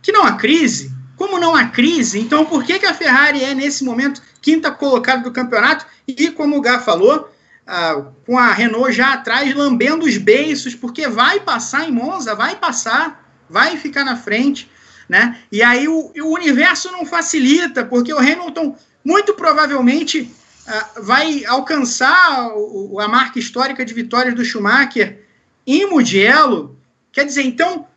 [0.00, 0.97] que não há crise.
[1.18, 5.24] Como não há crise, então por que, que a Ferrari é, nesse momento, quinta colocada
[5.24, 5.84] do campeonato?
[6.06, 7.28] E, como o Gá falou,
[7.66, 12.54] ah, com a Renault já atrás, lambendo os beiços, porque vai passar em Monza, vai
[12.54, 14.70] passar, vai ficar na frente,
[15.08, 15.40] né?
[15.50, 20.32] E aí o, o universo não facilita, porque o Hamilton muito provavelmente
[20.66, 25.24] ah, vai alcançar o, a marca histórica de vitórias do Schumacher
[25.66, 26.78] em Mugello.
[27.10, 27.88] Quer dizer, então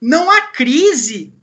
[0.00, 1.34] não há crise.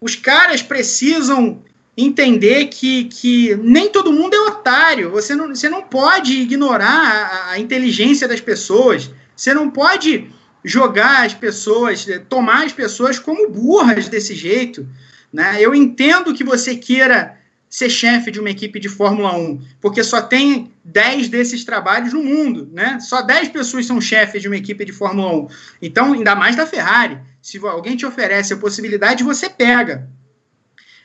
[0.00, 1.62] Os caras precisam
[1.96, 5.10] entender que, que nem todo mundo é otário.
[5.10, 9.10] Você não, você não pode ignorar a, a inteligência das pessoas.
[9.34, 10.30] Você não pode
[10.64, 14.88] jogar as pessoas, tomar as pessoas como burras desse jeito.
[15.32, 15.56] Né?
[15.60, 17.36] Eu entendo que você queira
[17.68, 22.24] ser chefe de uma equipe de Fórmula 1, porque só tem 10 desses trabalhos no
[22.24, 22.98] mundo, né?
[22.98, 25.48] Só 10 pessoas são chefes de uma equipe de Fórmula 1.
[25.82, 27.18] Então, ainda mais da Ferrari.
[27.48, 30.10] Se alguém te oferece a possibilidade, você pega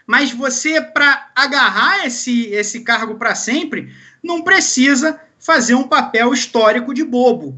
[0.05, 6.93] mas você, para agarrar esse, esse cargo para sempre, não precisa fazer um papel histórico
[6.93, 7.57] de bobo.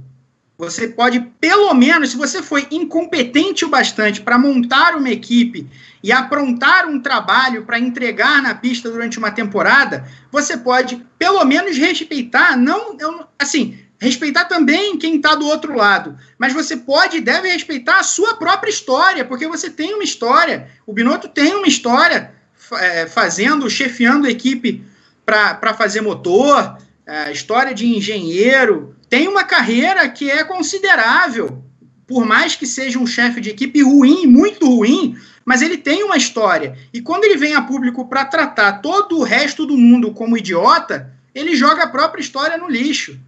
[0.57, 5.67] Você pode, pelo menos, se você foi incompetente o bastante para montar uma equipe
[6.01, 11.77] e aprontar um trabalho para entregar na pista durante uma temporada, você pode, pelo menos,
[11.77, 12.95] respeitar, não,
[13.37, 18.03] assim, respeitar também quem está do outro lado, mas você pode e deve respeitar a
[18.03, 22.33] sua própria história, porque você tem uma história, o Binotto tem uma história,
[22.73, 24.83] é, fazendo, chefiando equipe
[25.25, 31.63] para fazer motor, é, história de engenheiro, tem uma carreira que é considerável.
[32.07, 36.17] Por mais que seja um chefe de equipe ruim, muito ruim, mas ele tem uma
[36.17, 36.77] história.
[36.93, 41.11] E quando ele vem a público para tratar todo o resto do mundo como idiota,
[41.33, 43.19] ele joga a própria história no lixo.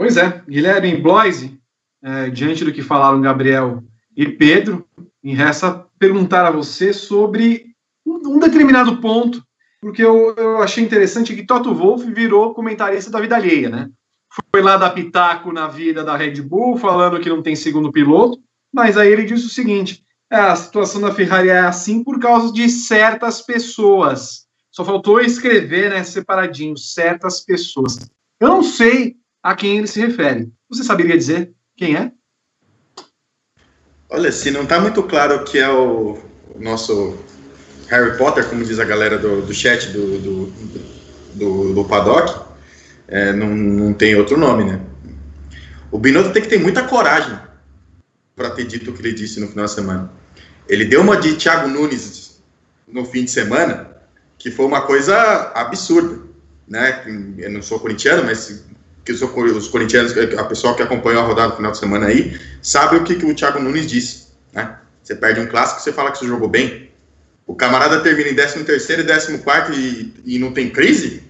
[0.00, 1.60] Pois é, Guilherme Bloise,
[2.02, 3.84] é, diante do que falaram Gabriel
[4.16, 4.88] e Pedro,
[5.22, 7.66] me resta perguntar a você sobre
[8.06, 9.44] um, determinado ponto,
[9.78, 13.90] porque eu, eu achei interessante que Toto Wolff virou comentarista da vida alheia, né?
[14.50, 18.40] Foi lá dar pitaco na vida da Red Bull, falando que não tem segundo piloto,
[18.72, 20.02] mas aí ele disse o seguinte:
[20.32, 24.46] é, a situação da Ferrari é assim por causa de certas pessoas.
[24.70, 27.98] Só faltou escrever, né, separadinho, certas pessoas.
[28.40, 30.50] Eu não sei a quem ele se refere.
[30.68, 32.12] Você saberia dizer quem é?
[34.08, 36.18] Olha, se não está muito claro que é o,
[36.58, 37.16] nosso
[37.88, 40.46] Harry Potter, como diz a galera do, do chat do, do,
[41.34, 42.50] do, do paddock,
[43.08, 44.80] é, não, não tem outro nome, né?
[45.90, 47.36] O Binotto tem que ter muita coragem
[48.36, 50.12] para ter dito o que ele disse no final da semana.
[50.68, 52.40] Ele deu uma de Thiago Nunes
[52.86, 53.90] no fim de semana,
[54.38, 56.22] que foi uma coisa absurda,
[56.66, 57.04] né?
[57.38, 58.64] Eu não sou corintiano, mas
[59.04, 62.38] que os, os corintianos, a pessoa que acompanhou a rodada no final de semana aí,
[62.62, 64.76] sabe o que, que o Thiago Nunes disse, né?
[65.02, 66.90] Você perde um clássico, você fala que você jogou bem.
[67.46, 71.24] O camarada termina em 13 terceiro e 14 e, e não tem crise?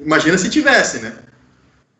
[0.00, 1.12] Imagina se tivesse, né?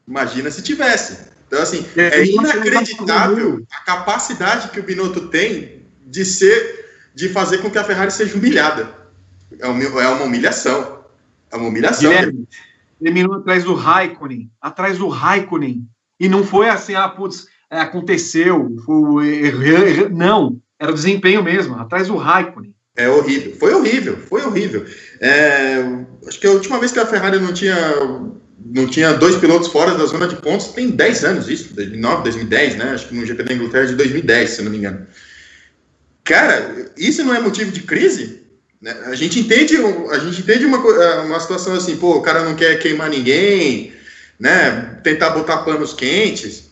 [0.09, 1.19] Imagina se tivesse.
[1.47, 7.71] Então, assim, é inacreditável a capacidade que o Binotto tem de ser, de fazer com
[7.71, 8.93] que a Ferrari seja humilhada.
[9.59, 11.05] É uma, é uma humilhação.
[11.51, 12.11] É uma humilhação.
[12.11, 12.49] Guilherme,
[13.03, 15.87] terminou atrás do Raikkonen, atrás do Raikkonen.
[16.19, 19.53] E não foi assim, ah, putz, é, aconteceu, foi,
[20.12, 22.75] não, era desempenho mesmo, atrás do Raikkonen.
[22.97, 24.87] É horrível, foi horrível, foi horrível.
[25.21, 25.83] É,
[26.29, 27.77] acho que a última vez que a Ferrari não tinha,
[28.65, 32.77] não tinha dois pilotos fora da zona de pontos tem 10 anos isso, 2009, 2010,
[32.77, 32.91] né?
[32.91, 35.05] Acho que no GP da Inglaterra de 2010, se não me engano.
[36.23, 38.44] Cara, isso não é motivo de crise?
[38.85, 38.94] Né?
[39.06, 39.78] A gente entende,
[40.11, 43.94] a gente entende uma, é, uma situação assim, pô, o cara não quer queimar ninguém,
[44.39, 44.98] né?
[45.02, 46.69] Tentar botar panos quentes,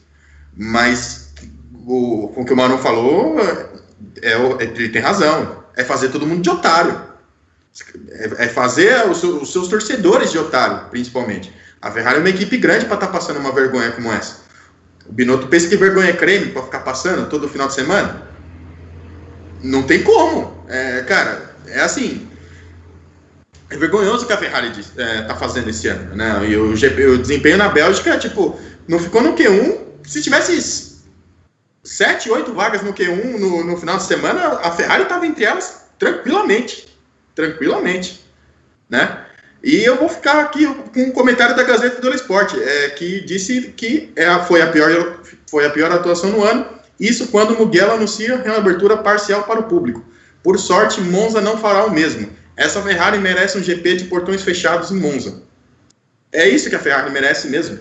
[0.55, 1.33] mas
[1.87, 5.65] o, o que o Manu falou, é, é, ele tem razão.
[5.75, 7.01] É fazer todo mundo de otário.
[8.11, 11.51] É, é fazer os, os, seus torcedores de otário, principalmente.
[11.81, 14.43] A Ferrari é uma equipe grande para estar tá passando uma vergonha como essa.
[15.07, 18.29] O Binotto pensa que vergonha é creme para ficar passando todo final de semana?
[19.63, 20.63] Não tem como.
[20.69, 22.29] É, cara, é assim.
[23.71, 26.47] É vergonhoso o que a Ferrari está é, fazendo esse ano, né?
[26.47, 29.79] E o, GP, o desempenho na Bélgica, tipo, não ficou no Q1.
[30.05, 31.01] Se tivesse
[31.83, 35.87] sete, oito vagas no Q1 no, no final de semana, a Ferrari estava entre elas
[35.99, 36.89] tranquilamente.
[37.35, 38.21] Tranquilamente.
[38.91, 39.25] Né?
[39.63, 43.73] E eu vou ficar aqui com um comentário da Gazeta do Esporte, é, que disse
[43.77, 46.67] que é, foi, a pior, foi a pior atuação no ano.
[47.01, 50.05] Isso quando o Mugello anuncia reabertura parcial para o público.
[50.43, 52.29] Por sorte, Monza não fará o mesmo.
[52.57, 55.43] Essa Ferrari merece um GP de portões fechados em Monza.
[56.33, 57.79] É isso que a Ferrari merece mesmo.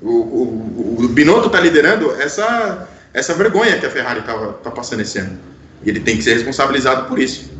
[0.00, 5.00] O, o, o Binotto está liderando essa, essa vergonha que a Ferrari está tá passando
[5.00, 5.38] esse ano.
[5.82, 7.50] E ele tem que ser responsabilizado por isso.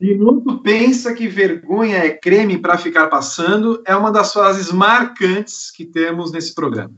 [0.00, 5.84] Binotto pensa que vergonha é creme para ficar passando é uma das frases marcantes que
[5.84, 6.94] temos nesse programa.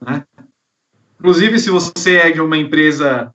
[0.00, 0.24] Né?
[1.18, 3.32] Inclusive, se você é de uma empresa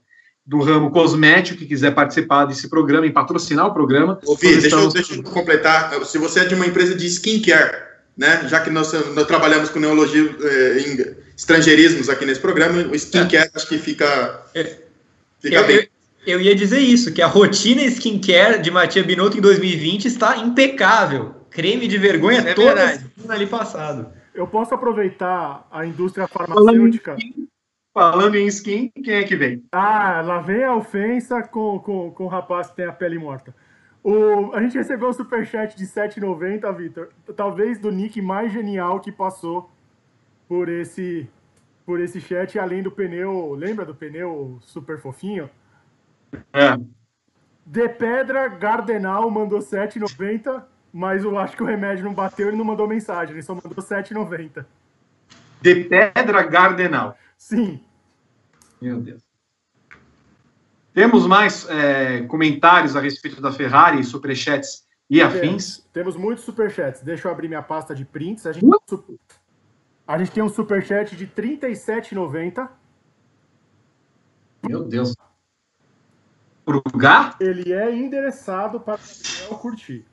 [0.50, 4.18] do ramo cosmético que quiser participar desse programa e patrocinar o programa.
[4.26, 4.92] Ô, Fih, deixa, estamos...
[4.92, 6.04] deixa eu completar.
[6.04, 7.72] Se você é de uma empresa de skincare,
[8.16, 8.48] né?
[8.48, 13.48] Já que nós, nós trabalhamos com neologia eh, em estrangeirismos aqui nesse programa, o skincare
[13.48, 13.50] é.
[13.54, 14.64] acho que fica, é.
[15.38, 15.76] fica eu, bem.
[15.76, 15.86] Eu,
[16.26, 21.32] eu, ia dizer isso, que a rotina skincare de Matia Binotto em 2020 está impecável.
[21.48, 24.08] Creme de vergonha é toda ali passado.
[24.34, 27.16] Eu posso aproveitar a indústria farmacêutica.
[27.92, 29.64] Falando em skin, quem é que vem?
[29.72, 33.54] Ah, lá vem a ofensa com, com, com o rapaz que tem a pele morta.
[34.02, 37.08] O, a gente recebeu um superchat de 7,90, Vitor.
[37.36, 39.70] Talvez do nick mais genial que passou
[40.48, 41.28] por esse,
[41.84, 43.54] por esse chat, além do pneu.
[43.54, 45.50] Lembra do pneu super fofinho?
[46.52, 46.78] É.
[47.66, 50.62] De Pedra Gardenal mandou 7,90,
[50.92, 53.84] mas eu acho que o remédio não bateu, ele não mandou mensagem, ele só mandou
[53.84, 54.64] 7,90.
[55.60, 57.16] De Pedra Gardenal.
[57.40, 57.82] Sim.
[58.82, 59.22] Meu Deus.
[60.92, 65.40] Temos mais é, comentários a respeito da Ferrari, superchats e afins?
[65.40, 67.00] Temos, temos muitos superchats.
[67.00, 68.46] Deixa eu abrir minha pasta de prints.
[68.46, 69.18] A gente, uh!
[70.06, 72.68] a gente tem um superchat de R$ 37,90.
[74.68, 75.16] Meu Deus.
[76.62, 77.36] Pro lugar?
[77.40, 79.00] Ele é endereçado para
[79.50, 80.04] o curtir.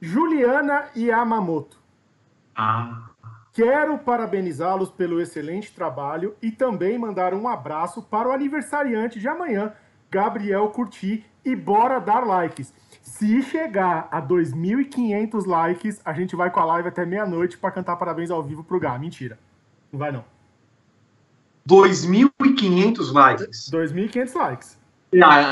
[0.00, 1.78] Juliana Yamamoto.
[2.56, 3.10] Ah.
[3.58, 9.72] Quero parabenizá-los pelo excelente trabalho e também mandar um abraço para o aniversariante de amanhã,
[10.08, 12.72] Gabriel Curti, e bora dar likes.
[13.02, 17.96] Se chegar a 2.500 likes, a gente vai com a live até meia-noite para cantar
[17.96, 18.96] parabéns ao vivo pro Gá.
[18.96, 19.36] Mentira.
[19.90, 20.24] Não vai não.
[21.68, 23.68] 2.500 likes.
[23.72, 24.78] 2.500 likes.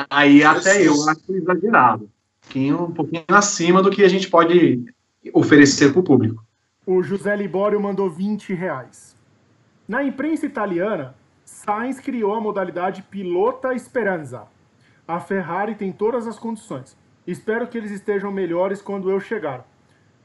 [0.09, 2.09] Aí até eu acho exagerado.
[2.55, 4.95] Um pouquinho acima do que a gente pode
[5.35, 6.46] oferecer para o público.
[6.87, 9.17] O José Libório mandou 20 reais.
[9.89, 14.45] Na imprensa italiana, Sainz criou a modalidade Pilota Esperanza.
[15.07, 16.97] A Ferrari tem todas as condições.
[17.27, 19.67] Espero que eles estejam melhores quando eu chegar.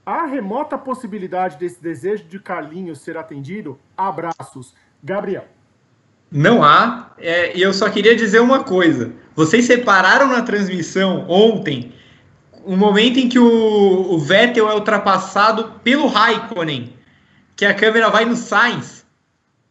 [0.06, 3.80] Há remota possibilidade desse desejo de Carlinhos ser atendido?
[3.98, 4.76] Abraços.
[5.04, 5.48] Gabriel.
[6.32, 7.12] Não há.
[7.18, 9.14] É, e eu só queria dizer uma coisa.
[9.36, 11.92] Vocês separaram na transmissão ontem
[12.66, 16.94] o momento em que o, o Vettel é ultrapassado pelo Raikkonen,
[17.56, 19.06] que a câmera vai no Sainz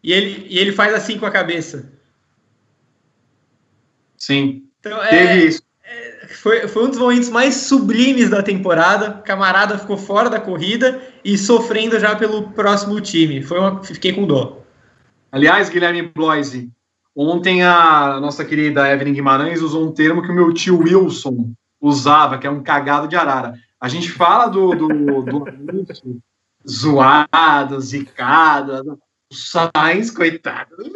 [0.02, 1.92] e ele, e ele faz assim com a cabeça.
[4.16, 4.64] Sim.
[4.80, 5.62] Então, é, Teve isso.
[5.84, 9.10] É, foi, foi um dos momentos mais sublimes da temporada.
[9.10, 13.42] O camarada ficou fora da corrida e sofrendo já pelo próximo time.
[13.42, 14.62] Foi uma, fiquei com dó.
[15.32, 16.70] Aliás, Guilherme Bloise,
[17.14, 22.38] ontem a nossa querida Evelyn Guimarães usou um termo que o meu tio Wilson usava,
[22.38, 23.54] que é um cagado de arara.
[23.80, 25.44] A gente fala do, do, do
[26.68, 28.98] zoado, zicado,
[29.32, 30.90] o Sainz, coitado, não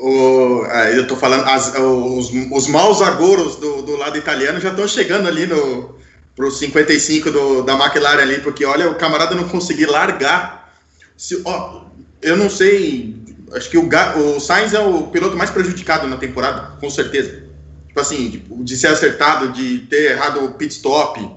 [0.00, 4.86] o, eu tô falando, as, os, os maus agouros do, do lado italiano já estão
[4.86, 5.98] chegando ali no
[6.36, 10.72] pro 55 do, da McLaren ali, porque olha, o camarada não conseguiu largar.
[11.16, 11.86] Se, ó,
[12.22, 13.16] eu não sei,
[13.54, 17.47] acho que o, o Sainz é o piloto mais prejudicado na temporada, com certeza.
[17.88, 21.28] Tipo assim, de, de ser acertado, de ter errado o pit stop,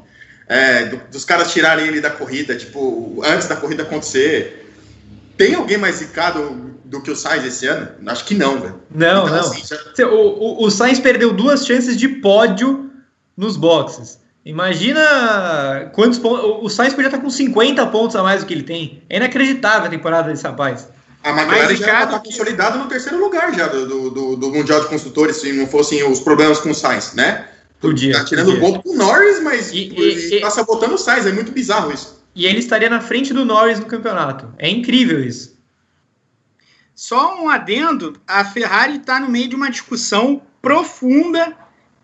[0.47, 4.69] é, do, dos caras tirarem ele da corrida, tipo, antes da corrida acontecer.
[5.37, 7.89] Tem alguém mais zicado do que o Sainz esse ano?
[8.05, 8.81] Acho que não, velho.
[8.93, 9.39] Não, então, não.
[9.39, 10.07] Assim, já...
[10.07, 12.91] o, o, o Sainz perdeu duas chances de pódio
[13.35, 14.19] nos boxes.
[14.43, 16.43] Imagina quantos pontos.
[16.61, 19.03] O Sainz podia estar com 50 pontos a mais do que ele tem.
[19.09, 20.89] É inacreditável a temporada desse rapaz.
[21.23, 25.37] A McLaren já está consolidado no terceiro lugar já do, do, do, Mundial de Construtores,
[25.37, 27.47] se não fossem os problemas com o Sainz, né?
[27.79, 28.13] Podia.
[28.13, 28.61] Tá tirando podia.
[28.61, 31.91] ponto com o Norris, mas e, e, e, tá sabotando o Sainz, é muito bizarro
[31.91, 32.21] isso.
[32.33, 34.53] E ele estaria na frente do Norris no campeonato.
[34.57, 35.59] É incrível isso.
[36.95, 41.55] Só um adendo: a Ferrari está no meio de uma discussão profunda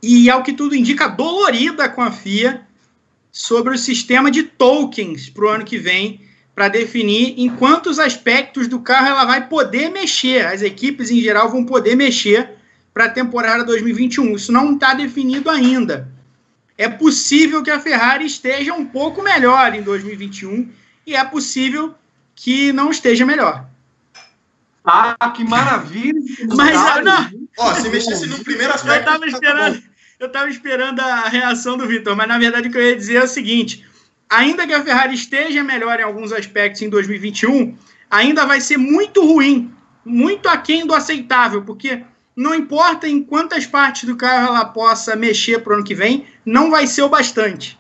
[0.02, 2.62] e, ao que tudo indica, dolorida com a FIA
[3.32, 6.22] sobre o sistema de tokens para o ano que vem,
[6.58, 10.44] para definir em quantos aspectos do carro ela vai poder mexer.
[10.44, 12.50] As equipes em geral vão poder mexer
[12.92, 14.36] para a temporada 2021.
[14.36, 16.10] Isso não está definido ainda.
[16.76, 20.68] É possível que a Ferrari esteja um pouco melhor em 2021
[21.06, 21.94] e é possível
[22.34, 23.64] que não esteja melhor.
[24.84, 26.20] Ah, que maravilha!
[26.58, 27.30] Mas ah, não.
[27.60, 28.98] Ó, se mexesse no primeiro aspecto.
[28.98, 29.84] Eu tava tá esperando,
[30.20, 33.18] eu tava esperando a reação do Vitor, mas na verdade o que eu ia dizer
[33.18, 33.86] é o seguinte:
[34.30, 37.78] ainda que a Ferrari esteja melhor em alguns aspectos em 2021,
[38.10, 39.74] ainda vai ser muito ruim,
[40.06, 42.04] muito aquém do aceitável, porque
[42.36, 46.26] não importa em quantas partes do carro ela possa mexer para o ano que vem,
[46.46, 47.80] não vai ser o bastante.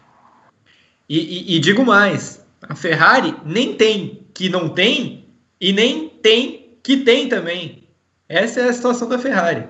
[1.08, 5.30] E, e, e digo mais: a Ferrari nem tem que não tem
[5.60, 7.88] e nem tem que tem também.
[8.28, 9.68] Essa é a situação da Ferrari.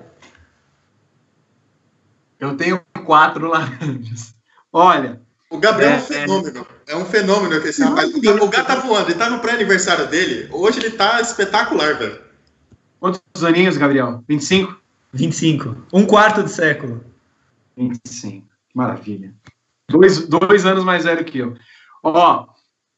[2.40, 4.34] Eu tenho quatro laranjas.
[4.72, 5.20] Olha.
[5.50, 6.66] O Gabriel é, é um fenômeno.
[6.86, 8.14] É, é um fenômeno esse rapaz.
[8.14, 10.48] O gato tá voando, ele tá no pré-aniversário dele.
[10.52, 12.20] Hoje ele tá espetacular, velho.
[13.00, 14.22] Quantos aninhos, Gabriel?
[14.28, 14.78] 25?
[15.12, 15.76] 25.
[15.92, 17.04] Um quarto de século.
[17.76, 18.46] 25.
[18.74, 19.34] Maravilha.
[19.88, 21.56] Dois, dois anos mais velho que eu.
[22.02, 22.46] Ó.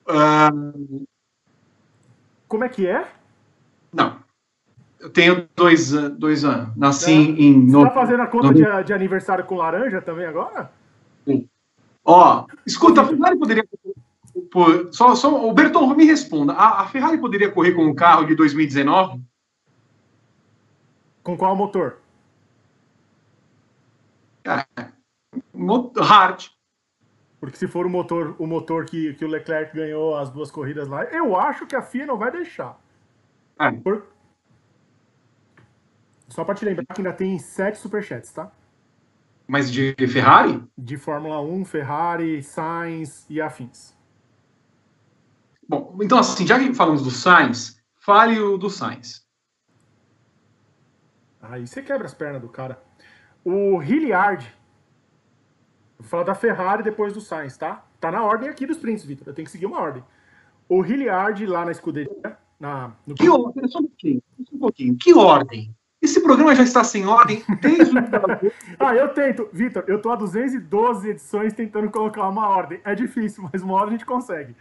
[0.08, 1.06] Uh...
[2.48, 3.06] Como é que é?
[3.92, 4.16] Não.
[4.98, 6.76] Eu tenho dois, dois anos.
[6.76, 7.14] Nasci é.
[7.14, 7.66] em.
[7.66, 8.54] Você no, tá fazendo a conta no...
[8.54, 10.70] de, de, aniversário com laranja também agora?
[12.04, 13.68] Ó, escuta, a Ferrari poderia.
[14.50, 16.52] Por, só, só, o Berton, me responda.
[16.52, 19.20] A, a, Ferrari poderia correr com um carro de 2019?
[21.22, 21.98] Com qual motor?
[24.44, 24.64] É,
[26.00, 26.46] hard.
[27.38, 30.88] Porque se for o motor, o motor que, que o Leclerc ganhou as duas corridas
[30.88, 32.78] lá, eu acho que a FIA não vai deixar.
[33.58, 33.70] É.
[33.70, 34.06] Por...
[36.28, 38.52] Só para te lembrar que ainda tem sete superchats, tá?
[39.50, 40.62] Mas de Ferrari?
[40.78, 43.92] De Fórmula 1, Ferrari, Sainz e afins.
[45.68, 49.26] Bom, então assim, já que falamos do Sainz, fale o do Sainz.
[51.42, 52.80] Aí você quebra as pernas do cara.
[53.44, 54.56] O Hilliard.
[55.98, 57.84] Vou falar da Ferrari depois do Sainz, tá?
[57.98, 59.26] Tá na ordem aqui dos prints, Vitor.
[59.26, 60.04] Eu tenho que seguir uma ordem.
[60.68, 63.16] O Hilliard lá na escuderia na, no...
[63.16, 63.66] Que ordem?
[63.66, 64.96] Só um pouquinho, só um pouquinho.
[64.96, 65.74] Que ordem?
[66.02, 68.00] Esse programa já está sem ordem desde o.
[68.80, 69.48] ah, eu tento.
[69.52, 72.80] Vitor, eu estou há 212 edições tentando colocar uma ordem.
[72.84, 74.56] É difícil, mas uma hora a gente consegue.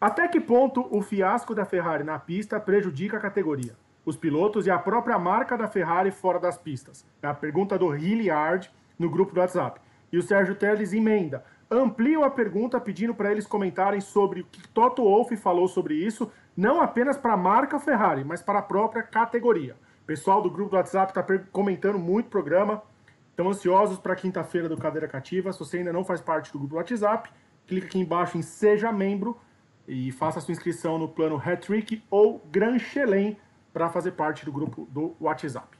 [0.00, 3.76] Até que ponto o fiasco da Ferrari na pista prejudica a categoria?
[4.06, 7.04] Os pilotos e a própria marca da Ferrari fora das pistas?
[7.22, 9.80] É a pergunta do Hilliard no grupo do WhatsApp.
[10.10, 11.44] E o Sérgio Teles emenda.
[11.70, 16.30] Ampliam a pergunta pedindo para eles comentarem sobre o que Toto Wolff falou sobre isso
[16.56, 19.76] não apenas para a marca Ferrari, mas para a própria categoria.
[20.08, 21.22] Pessoal do grupo do WhatsApp está
[21.52, 22.82] comentando muito o programa.
[23.28, 25.52] Estão ansiosos para quinta-feira do Cadeira Cativa.
[25.52, 27.28] Se você ainda não faz parte do grupo do WhatsApp,
[27.66, 29.38] clica aqui embaixo em Seja Membro
[29.86, 33.36] E faça sua inscrição no plano Hattrick ou Grand Chelem
[33.70, 35.76] para fazer parte do grupo do WhatsApp.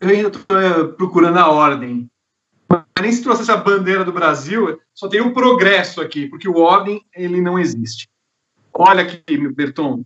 [0.00, 2.10] Eu ainda estou procurando a ordem.
[2.70, 6.56] Mas nem se trouxe essa bandeira do Brasil, só tem o progresso aqui, porque o
[6.56, 8.08] ordem ele não existe.
[8.72, 10.02] Olha aqui, meu Berton,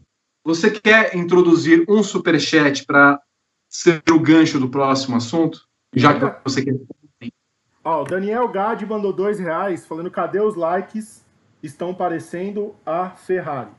[0.54, 3.20] você quer introduzir um superchat para
[3.68, 5.60] ser o gancho do próximo assunto?
[5.94, 6.74] Já que você quer.
[7.84, 11.24] Ó, o Daniel Gade mandou dois reais falando cadê os likes?
[11.62, 13.70] Estão parecendo a Ferrari.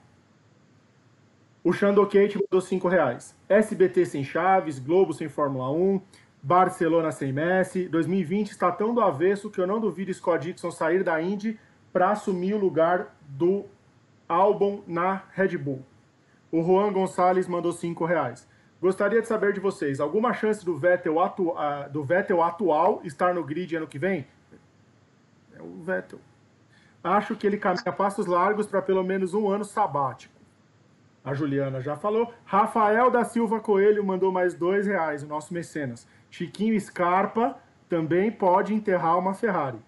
[1.63, 3.35] O Xandokate mandou cinco reais.
[3.49, 6.01] SBT sem Chaves, Globo sem Fórmula 1,
[6.41, 7.87] Barcelona sem Messi.
[7.87, 11.59] 2020 está tão do avesso que eu não duvido Scott Dixon sair da Indy
[11.91, 13.65] para assumir o lugar do
[14.27, 15.85] Albon na Red Bull.
[16.51, 18.47] O Juan Gonçalves mandou cinco reais.
[18.81, 23.33] Gostaria de saber de vocês, alguma chance do Vettel, atu uh, do Vettel atual estar
[23.33, 24.25] no grid ano que vem?
[25.55, 26.19] É o Vettel.
[27.03, 30.33] Acho que ele caminha passos largos para pelo menos um ano sabático.
[31.23, 32.33] A Juliana já falou.
[32.43, 36.07] Rafael da Silva Coelho mandou mais dois reais, o nosso mecenas.
[36.29, 37.57] Chiquinho Scarpa
[37.87, 39.79] também pode enterrar uma Ferrari.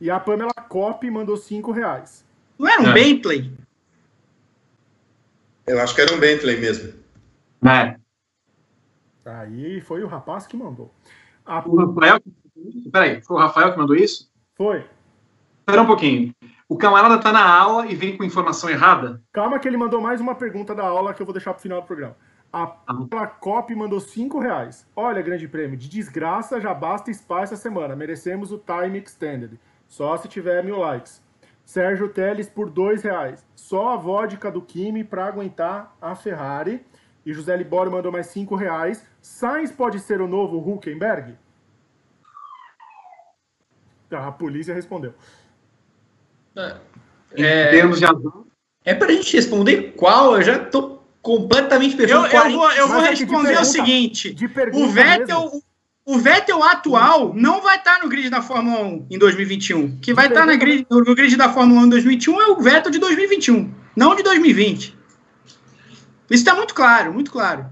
[0.00, 2.24] E a Pamela Cop mandou cinco reais.
[2.58, 2.92] Não era um é.
[2.92, 3.52] Bentley?
[5.68, 6.92] Eu acho que era um Bentley mesmo.
[7.64, 7.96] É.
[9.24, 10.92] Aí foi o rapaz que mandou.
[11.44, 11.62] A...
[11.68, 12.20] O Rafael.
[12.90, 14.30] Peraí, foi o Rafael que mandou isso?
[14.54, 14.84] Foi.
[15.60, 16.32] Espera um pouquinho.
[16.68, 19.22] O camarada tá na aula e vem com informação errada?
[19.32, 21.80] Calma que ele mandou mais uma pergunta da aula que eu vou deixar pro final
[21.80, 22.16] do programa.
[22.52, 23.26] A ah.
[23.26, 24.86] Cop mandou 5 reais.
[24.96, 25.76] Olha, grande prêmio.
[25.76, 27.94] De desgraça já basta spa essa semana.
[27.94, 29.58] Merecemos o time extended.
[29.86, 31.22] Só se tiver mil likes.
[31.68, 33.44] Sérgio Teles por dois reais.
[33.54, 36.82] Só a vodka do Kimi para aguentar a Ferrari.
[37.26, 39.04] E José Libório mandou mais cinco reais.
[39.20, 41.36] Sainz pode ser o novo Huckenberg?
[44.10, 45.12] A polícia respondeu.
[46.56, 46.76] É,
[47.32, 48.06] é, termos de
[48.82, 50.36] É pra gente responder qual?
[50.36, 52.34] Eu já tô completamente perfeito.
[52.34, 54.34] Eu, eu, vou, eu vou é responder pergunta, o seguinte:
[54.72, 55.62] o Vettel, mesmo.
[56.08, 59.98] O Vettel atual não vai estar no grid da Fórmula 1 em 2021.
[59.98, 62.90] Que vai estar na grid, no grid da Fórmula 1 em 2021 é o Vettel
[62.90, 64.86] de 2021, não de 2020.
[64.86, 64.96] Isso
[66.30, 67.66] está muito claro, muito claro.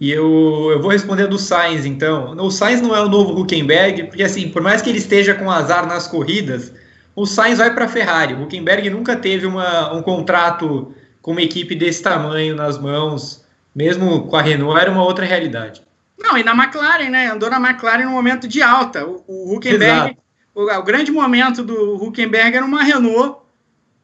[0.00, 2.34] E eu, eu vou responder do Sainz, então.
[2.38, 5.50] O Sainz não é o novo Huckenberg, porque assim, por mais que ele esteja com
[5.50, 6.72] azar nas corridas,
[7.14, 8.32] o Sainz vai para a Ferrari.
[8.32, 13.44] O Huckenberg nunca teve uma, um contrato com uma equipe desse tamanho nas mãos,
[13.74, 15.85] mesmo com a Renault, era uma outra realidade.
[16.18, 17.28] Não, e na McLaren, né?
[17.28, 19.06] Andou na McLaren no momento de alta.
[19.06, 20.16] O, o Huckenberg,
[20.54, 23.40] o, o, grande momento do Huckenberg era uma Renault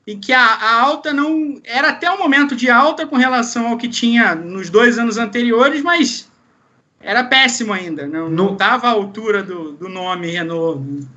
[0.06, 3.76] e que a, a, alta não era até um momento de alta com relação ao
[3.76, 6.30] que tinha nos dois anos anteriores, mas
[7.00, 11.08] era péssimo ainda, não estava à altura do, do nome Renault.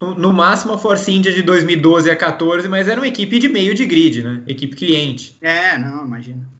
[0.00, 3.48] No, no, máximo a Force India de 2012 a 14, mas era uma equipe de
[3.48, 4.42] meio de grid, né?
[4.46, 5.36] Equipe cliente.
[5.40, 6.53] É, não, imagina.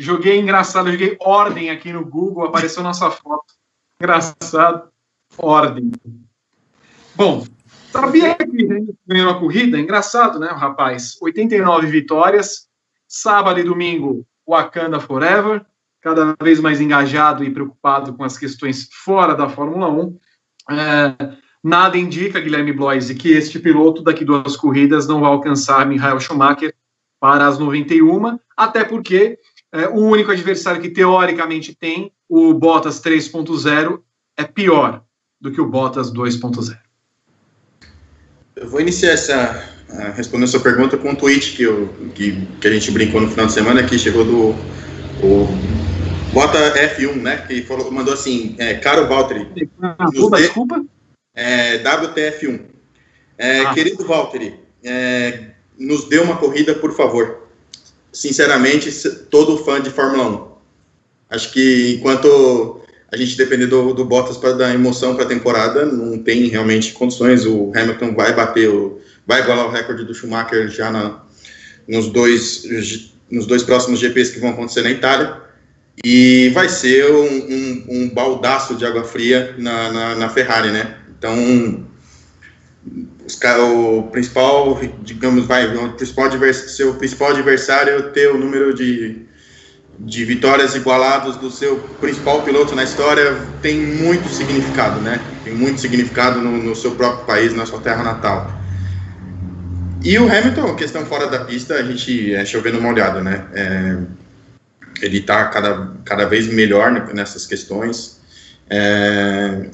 [0.00, 3.52] Joguei engraçado, joguei ordem aqui no Google, apareceu nossa foto.
[4.00, 4.90] Engraçado.
[5.36, 5.90] Ordem.
[7.16, 7.44] Bom,
[7.90, 9.78] Sabia que ganhou a corrida?
[9.78, 11.16] Engraçado, né, rapaz?
[11.20, 12.68] 89 vitórias,
[13.08, 15.64] sábado e domingo, Wakanda Forever,
[16.00, 20.18] cada vez mais engajado e preocupado com as questões fora da Fórmula 1.
[20.70, 26.20] É, nada indica, Guilherme Bloise, que este piloto daqui duas corridas não vai alcançar Michael
[26.20, 26.74] Schumacher
[27.18, 29.38] para as 91, até porque
[29.72, 34.00] é, o único adversário que teoricamente tem, o Bottas 3.0,
[34.36, 35.02] é pior
[35.40, 36.76] do que o Bottas 2.0.
[38.56, 42.68] Eu vou iniciar essa uh, respondendo sua pergunta com um tweet que, eu, que, que
[42.68, 44.54] a gente brincou no final de semana que chegou do
[45.22, 45.48] o
[46.32, 47.44] Bota F1, né?
[47.46, 49.48] Que falou, mandou assim, é, caro Valtteri.
[50.10, 50.84] Desculpa, desculpa.
[51.34, 52.60] É, WTF1.
[53.36, 53.74] É, ah.
[53.74, 57.47] Querido Valtteri, é, nos dê uma corrida, por favor.
[58.18, 58.90] Sinceramente,
[59.30, 60.48] todo fã de Fórmula 1.
[61.30, 62.80] Acho que enquanto
[63.12, 66.94] a gente depender do, do Bottas para dar emoção para a temporada, não tem realmente
[66.94, 67.46] condições.
[67.46, 71.22] O Hamilton vai bater, o, vai igualar o recorde do Schumacher já na,
[71.86, 72.64] nos, dois,
[73.30, 75.40] nos dois próximos GPs que vão acontecer na Itália.
[76.04, 80.96] E vai ser um, um, um baldaço de água fria na, na, na Ferrari, né?
[81.16, 81.86] Então,
[83.28, 89.28] os, o principal, digamos, vai, o principal seu principal adversário é ter o número de
[89.98, 95.20] de vitórias igualadas do seu principal piloto na história tem muito significado, né?
[95.42, 98.52] Tem muito significado no, no seu próprio país, na sua terra natal.
[100.04, 103.44] E o Hamilton, questão fora da pista, a gente é chovendo uma olhada, né?
[103.52, 103.98] É,
[105.02, 108.20] ele está cada, cada vez melhor nessas questões.
[108.70, 109.68] É,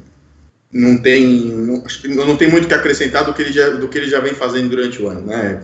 [0.75, 3.87] não tem, não, acho que não tem muito que acrescentar do que ele já, do
[3.87, 5.63] que ele já vem fazendo durante o ano, né?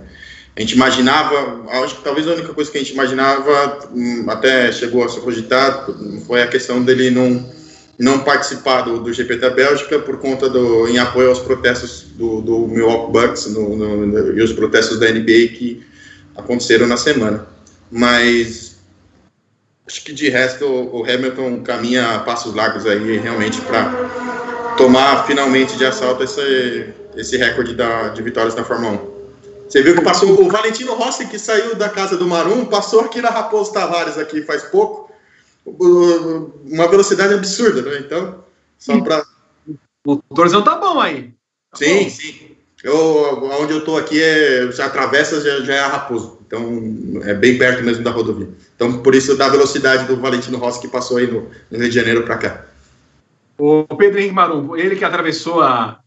[0.57, 4.70] A gente imaginava, acho que talvez a única coisa que a gente imaginava, hum, até
[4.70, 5.89] chegou a se cogitar,
[6.27, 7.45] foi a questão dele não,
[7.99, 12.41] não participar do, do GP da Bélgica por conta do, em apoio aos protestos do,
[12.41, 15.82] do Milwaukee Bucks no, no, e os protestos da NBA que
[16.37, 17.47] aconteceram na semana.
[17.91, 18.77] Mas
[19.87, 24.40] acho que de resto o Hamilton caminha a passos largos aí realmente para
[24.81, 29.20] tomar finalmente de assalto esse, esse recorde da, de vitórias na Fórmula 1.
[29.69, 33.20] Você viu que passou o Valentino Rossi, que saiu da casa do Marum, passou aqui
[33.20, 35.12] na Raposo Tavares aqui faz pouco,
[35.66, 37.98] uma velocidade absurda, né?
[37.98, 38.43] Então,
[38.78, 39.23] só para...
[40.07, 41.35] O torzão tá bom aí.
[41.70, 42.11] Tá sim, bom.
[42.11, 42.57] sim.
[42.82, 46.39] Eu, onde eu tô aqui, é, já atravessa, já, já é a Raposo.
[46.47, 48.48] Então, é bem perto mesmo da rodovia.
[48.74, 51.94] Então, por isso, da velocidade do Valentino Rossi que passou aí no, no Rio de
[51.94, 52.70] Janeiro para cá.
[53.61, 56.01] O Pedro Henrique Marum, ele que atravessou a,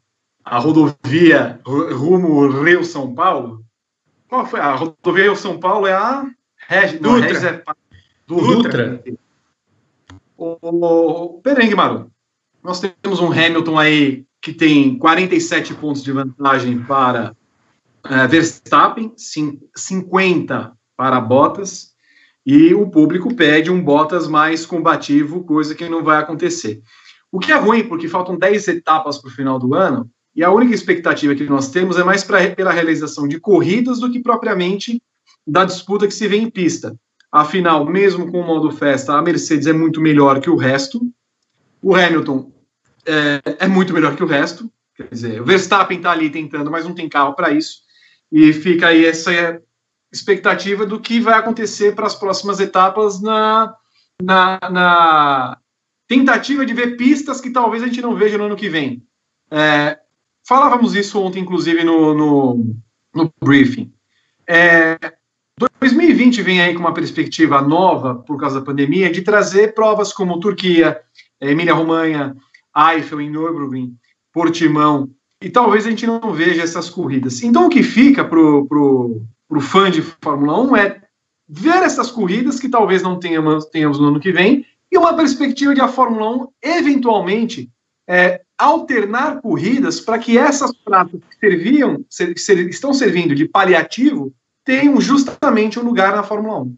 [0.43, 3.63] a rodovia rumo Rio-São Paulo,
[4.27, 4.59] qual foi?
[4.59, 6.25] A rodovia Rio-São Paulo é a
[6.67, 7.49] Regi, não, Dutra.
[7.49, 7.63] é
[8.25, 9.03] do Dutra.
[10.35, 12.07] O, o Pedro Henrique Marum,
[12.63, 17.35] nós temos um Hamilton aí que tem 47 pontos de vantagem para
[18.03, 21.93] é, Verstappen, 50 para Bottas,
[22.43, 26.81] e o público pede um Bottas mais combativo, coisa que não vai acontecer.
[27.33, 30.51] O que é ruim, porque faltam 10 etapas para o final do ano, e a
[30.51, 35.01] única expectativa que nós temos é mais pra, pela realização de corridas do que propriamente
[35.45, 36.95] da disputa que se vê em pista.
[37.31, 41.01] Afinal, mesmo com o modo festa, a Mercedes é muito melhor que o resto.
[41.81, 42.51] O Hamilton
[43.03, 44.71] é, é muito melhor que o resto.
[44.95, 47.79] Quer dizer, o Verstappen está ali tentando, mas não tem carro para isso.
[48.31, 49.59] E fica aí essa
[50.11, 53.75] expectativa do que vai acontecer para as próximas etapas na,
[54.21, 55.57] na, na,
[56.07, 59.03] tentativa de ver pistas que talvez a gente não veja no ano que vem.
[59.49, 59.99] É,
[60.47, 62.75] falávamos isso ontem, inclusive, no, no,
[63.13, 63.91] no briefing.
[64.47, 64.97] É,
[65.79, 70.39] 2020 vem aí com uma perspectiva nova, por causa da pandemia, de trazer provas como
[70.39, 71.01] Turquia,
[71.39, 72.35] Emília-Romanha,
[72.75, 73.95] Eiffel em Nürburgring,
[74.31, 75.09] Portimão,
[75.41, 77.43] e talvez a gente não veja essas corridas.
[77.43, 79.25] Então, o que fica para o
[79.59, 81.01] fã de Fórmula 1 é
[81.47, 85.73] ver essas corridas que talvez não tenhamos, tenhamos no ano que vem e uma perspectiva
[85.73, 87.67] de a Fórmula 1 eventualmente
[88.07, 94.31] é, alternar corridas para que essas pratas que serviam, ser, ser, estão servindo de paliativo
[94.63, 96.75] tenham justamente um lugar na Fórmula 1.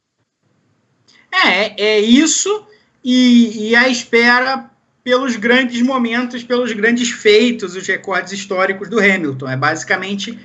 [1.46, 2.66] É, é isso
[3.04, 4.72] e, e a espera
[5.04, 9.50] pelos grandes momentos, pelos grandes feitos, os recordes históricos do Hamilton.
[9.50, 10.40] É basicamente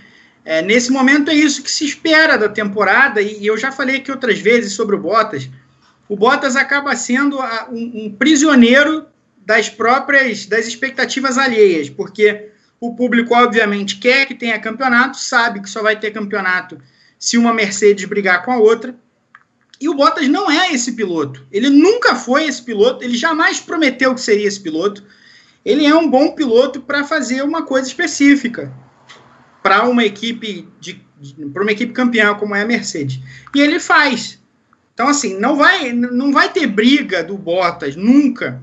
[0.45, 3.99] é, nesse momento é isso que se espera da temporada, e, e, eu já falei
[3.99, 5.49] aqui outras vezes sobre o Bottas.
[6.11, 9.07] O Bottas acaba sendo a, um, um, prisioneiro
[9.47, 12.51] das próprias das expectativas alheias, porque
[12.81, 16.83] o público obviamente quer que tenha campeonato, sabe que só vai ter campeonato
[17.17, 18.97] se uma Mercedes brigar com a outra.
[19.81, 21.47] E o Bottas não é esse piloto.
[21.53, 25.05] Ele nunca foi esse piloto, ele jamais prometeu que seria esse piloto.
[25.65, 28.75] Ele é um bom piloto para fazer uma coisa específica
[29.63, 33.21] para uma equipe de, de para uma equipe campeã como é a Mercedes.
[33.55, 34.40] E ele faz.
[34.95, 38.63] Então assim, não vai não vai ter briga do Bottas nunca.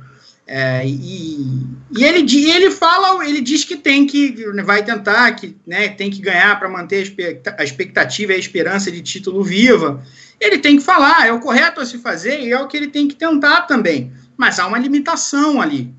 [0.49, 5.90] É, e, e ele, ele fala, ele diz que tem que vai tentar que né,
[5.90, 7.14] tem que ganhar para manter
[7.58, 10.02] a expectativa e a esperança de título viva
[10.40, 12.88] ele tem que falar, é o correto a se fazer e é o que ele
[12.88, 14.12] tem que tentar também.
[14.36, 15.94] Mas há uma limitação ali.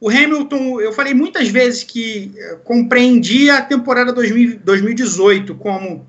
[0.00, 6.06] O Hamilton, eu falei muitas vezes que eh, compreendia a temporada 2000, 2018 como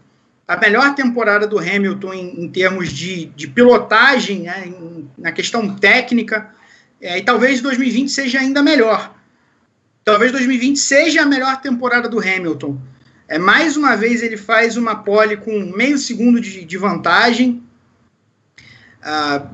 [0.52, 5.76] a melhor temporada do Hamilton em, em termos de, de pilotagem, né, em, na questão
[5.76, 6.54] técnica,
[7.00, 9.16] é, e talvez 2020 seja ainda melhor.
[10.04, 12.78] Talvez 2020 seja a melhor temporada do Hamilton.
[13.30, 17.64] É, mais uma vez ele faz uma pole com meio segundo de, de vantagem,
[19.02, 19.48] ah,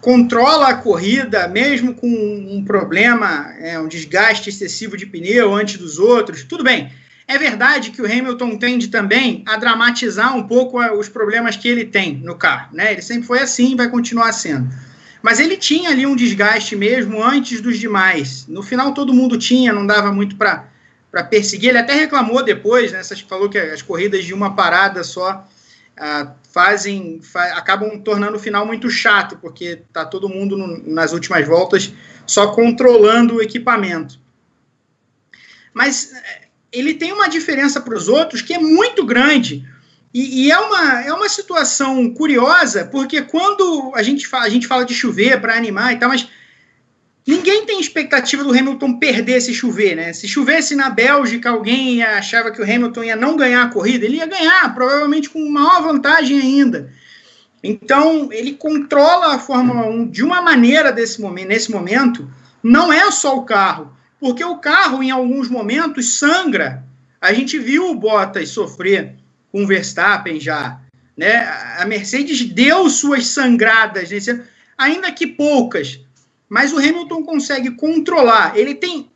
[0.00, 6.00] controla a corrida, mesmo com um problema, é, um desgaste excessivo de pneu antes dos
[6.00, 6.42] outros.
[6.42, 6.90] Tudo bem.
[7.26, 11.84] É verdade que o Hamilton tende também a dramatizar um pouco os problemas que ele
[11.84, 12.74] tem no carro.
[12.74, 12.92] Né?
[12.92, 14.68] Ele sempre foi assim e vai continuar sendo.
[15.22, 18.46] Mas ele tinha ali um desgaste mesmo antes dos demais.
[18.46, 20.68] No final todo mundo tinha, não dava muito para
[21.14, 21.68] para perseguir.
[21.68, 23.00] Ele até reclamou depois, né?
[23.28, 25.46] Falou que as corridas de uma parada só
[25.96, 31.12] ah, fazem, fa acabam tornando o final muito chato, porque tá todo mundo no, nas
[31.12, 31.92] últimas voltas
[32.26, 34.18] só controlando o equipamento.
[35.72, 36.43] Mas eh,
[36.74, 39.64] ele tem uma diferença para os outros que é muito grande.
[40.12, 44.66] E, e, é, uma, é uma situação curiosa, porque quando a gente fala, a gente
[44.66, 46.28] fala de chover para animar e tal, mas
[47.26, 50.12] ninguém tem expectativa do Hamilton perder se chover, né?
[50.12, 54.18] Se chovesse na Bélgica, alguém achava que o Hamilton ia não ganhar a corrida, ele
[54.18, 56.92] ia ganhar, provavelmente com maior vantagem ainda.
[57.60, 62.30] Então, ele controla a Fórmula 1 de uma maneira desse momento, nesse momento,
[62.62, 63.93] não é só o carro,
[64.24, 66.82] porque o carro, em alguns momentos, sangra.
[67.20, 69.16] A gente viu o Bottas sofrer
[69.52, 70.80] com o Verstappen já.
[71.14, 71.46] Né?
[71.76, 74.08] A Mercedes deu suas sangradas,
[74.78, 76.00] ainda que poucas,
[76.48, 78.56] mas o Hamilton consegue controlar.
[78.56, 79.10] Ele tem.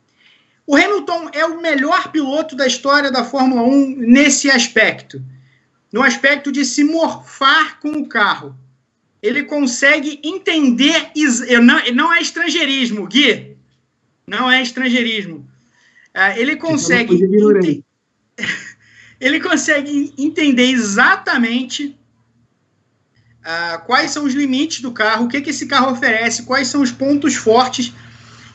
[0.67, 5.19] O Hamilton é o melhor piloto da história da Fórmula 1 nesse aspecto
[5.91, 8.55] no aspecto de se morfar com o carro.
[9.23, 11.11] Ele consegue entender.
[11.63, 13.48] Não, não é estrangeirismo, Gui.
[14.29, 15.49] Não é estrangeirismo.
[16.13, 17.15] É, ele consegue.
[17.15, 17.85] Ente...
[19.19, 21.97] ele consegue entender exatamente
[23.39, 26.81] uh, quais são os limites do carro, o que, que esse carro oferece, quais são
[26.81, 27.93] os pontos fortes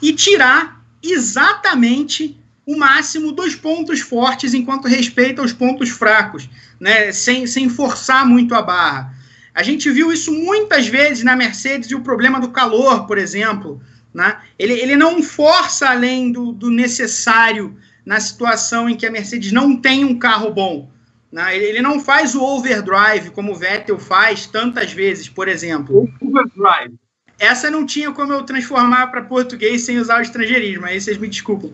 [0.01, 6.49] e tirar exatamente o máximo dos pontos fortes enquanto respeita os pontos fracos
[6.81, 9.15] né, sem, sem forçar muito a barra.
[9.55, 13.81] A gente viu isso muitas vezes na Mercedes e o problema do calor, por exemplo.
[14.15, 14.41] Né?
[14.59, 17.77] Ele, ele não força além do, do necessário
[18.07, 20.91] na situação em que a Mercedes não tem um carro bom.
[21.33, 21.57] Né?
[21.57, 26.09] Ele, ele não faz o overdrive como o Vettel faz tantas vezes, por exemplo.
[26.21, 26.95] Overdrive.
[27.39, 31.27] Essa não tinha como eu transformar para português sem usar o estrangeirismo, aí vocês me
[31.27, 31.73] desculpam.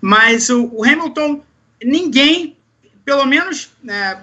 [0.00, 1.42] Mas o, o Hamilton,
[1.82, 2.56] ninguém
[3.04, 4.18] pelo menos, é,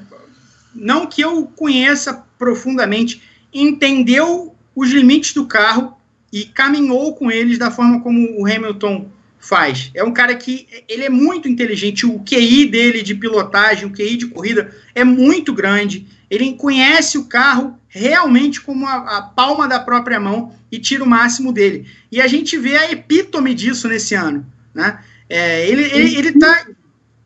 [0.74, 3.22] não que eu conheça profundamente,
[3.54, 5.98] entendeu os limites do carro
[6.32, 9.10] e caminhou com eles da forma como o Hamilton
[9.42, 9.90] faz.
[9.94, 14.16] É um cara que ele é muito inteligente, o QI dele de pilotagem, o QI
[14.16, 16.08] de corrida é muito grande.
[16.30, 21.08] Ele conhece o carro realmente como a, a palma da própria mão e tira o
[21.10, 21.88] máximo dele.
[22.12, 25.04] E a gente vê a epítome disso nesse ano, né?
[25.28, 26.68] É, ele, ele, ele tá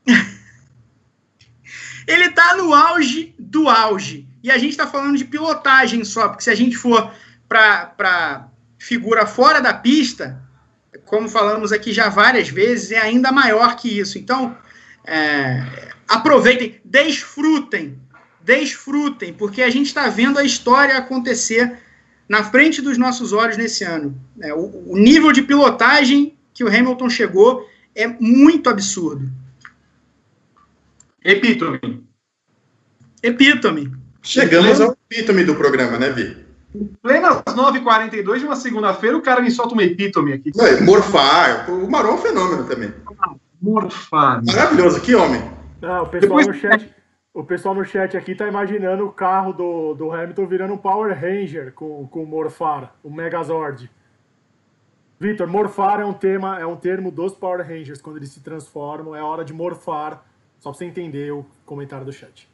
[2.07, 4.25] ele está no auge do auge.
[4.41, 7.11] E a gente está falando de pilotagem só, porque se a gente for
[7.49, 8.47] para
[8.85, 10.39] figura fora da pista,
[11.05, 14.19] como falamos aqui já várias vezes, é ainda maior que isso.
[14.19, 14.55] Então,
[15.03, 17.99] é, aproveitem, desfrutem,
[18.41, 21.79] desfrutem, porque a gente está vendo a história acontecer
[22.29, 24.15] na frente dos nossos olhos nesse ano.
[24.39, 29.27] É, o, o nível de pilotagem que o Hamilton chegou é muito absurdo.
[31.23, 32.03] Epítome.
[33.23, 33.91] Epítome.
[34.21, 36.44] Chegamos ao epítome do programa, né, Vi?
[37.01, 40.51] Plenas 9h42 de uma segunda-feira, o cara me solta uma epítome aqui.
[40.55, 41.69] Não, morfar.
[41.69, 42.93] O Marão é um fenômeno também.
[43.61, 44.43] morfar.
[44.45, 45.41] Maravilhoso, que homem.
[45.81, 46.47] Ah, o, pessoal Depois...
[46.47, 46.95] no chat,
[47.33, 51.13] o pessoal no chat aqui tá imaginando o carro do, do Hamilton virando um Power
[51.13, 53.89] Ranger com, com o Morfar, o Megazord.
[55.17, 59.15] Vitor, morfar é um tema, é um termo dos Power Rangers quando eles se transformam,
[59.15, 60.23] é hora de morfar
[60.59, 62.49] só para você entender o comentário do chat.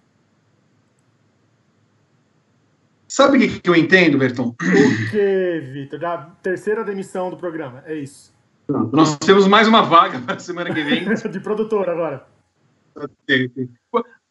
[3.11, 4.55] Sabe o que, que eu entendo, Berton?
[4.55, 5.99] O que, Vitor?
[5.99, 8.33] Da terceira demissão do programa, é isso.
[8.69, 11.03] Nós temos mais uma vaga para a semana que vem.
[11.29, 12.25] de produtor agora.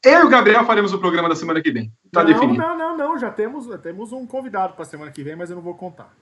[0.02, 1.92] Eu e o Gabriel faremos o programa da semana que vem.
[2.10, 2.58] Tá não, definido.
[2.58, 3.18] Não, não, não.
[3.18, 6.16] Já temos, temos um convidado para a semana que vem, mas eu não vou contar.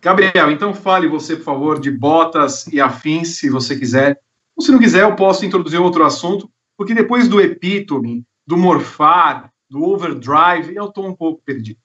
[0.00, 4.18] Gabriel, então fale você, por favor, de botas e afins, se você quiser.
[4.56, 9.52] Ou se não quiser, eu posso introduzir outro assunto, porque depois do epítome, do morfar,
[9.70, 11.78] do overdrive, eu estou um pouco perdido.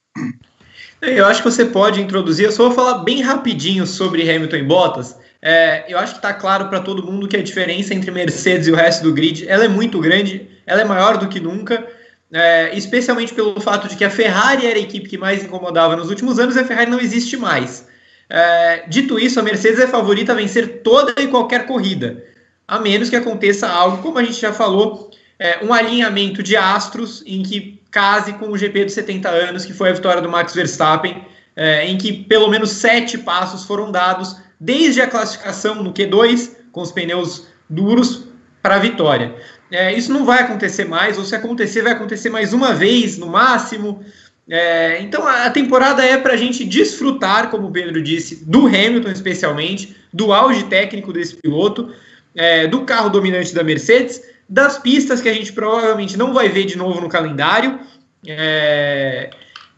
[1.00, 4.62] Eu acho que você pode introduzir, eu só vou falar bem rapidinho sobre Hamilton e
[4.62, 5.18] Bottas.
[5.40, 8.70] É, eu acho que está claro para todo mundo que a diferença entre Mercedes e
[8.70, 11.86] o resto do grid ela é muito grande, ela é maior do que nunca,
[12.30, 16.10] é, especialmente pelo fato de que a Ferrari era a equipe que mais incomodava nos
[16.10, 17.88] últimos anos e a Ferrari não existe mais.
[18.28, 22.22] É, dito isso, a Mercedes é favorita a vencer toda e qualquer corrida
[22.70, 27.24] a menos que aconteça algo, como a gente já falou, é, um alinhamento de astros
[27.26, 30.54] em que case com o GP dos 70 anos, que foi a vitória do Max
[30.54, 31.24] Verstappen,
[31.56, 36.82] é, em que pelo menos sete passos foram dados desde a classificação no Q2, com
[36.82, 38.28] os pneus duros,
[38.62, 39.34] para a vitória.
[39.70, 43.26] É, isso não vai acontecer mais, ou se acontecer, vai acontecer mais uma vez no
[43.26, 44.04] máximo.
[44.48, 49.10] É, então a temporada é para a gente desfrutar, como o Pedro disse, do Hamilton
[49.10, 51.90] especialmente, do auge técnico desse piloto
[52.34, 56.64] é, do carro dominante da Mercedes, das pistas que a gente provavelmente não vai ver
[56.64, 57.78] de novo no calendário.
[58.26, 59.30] É,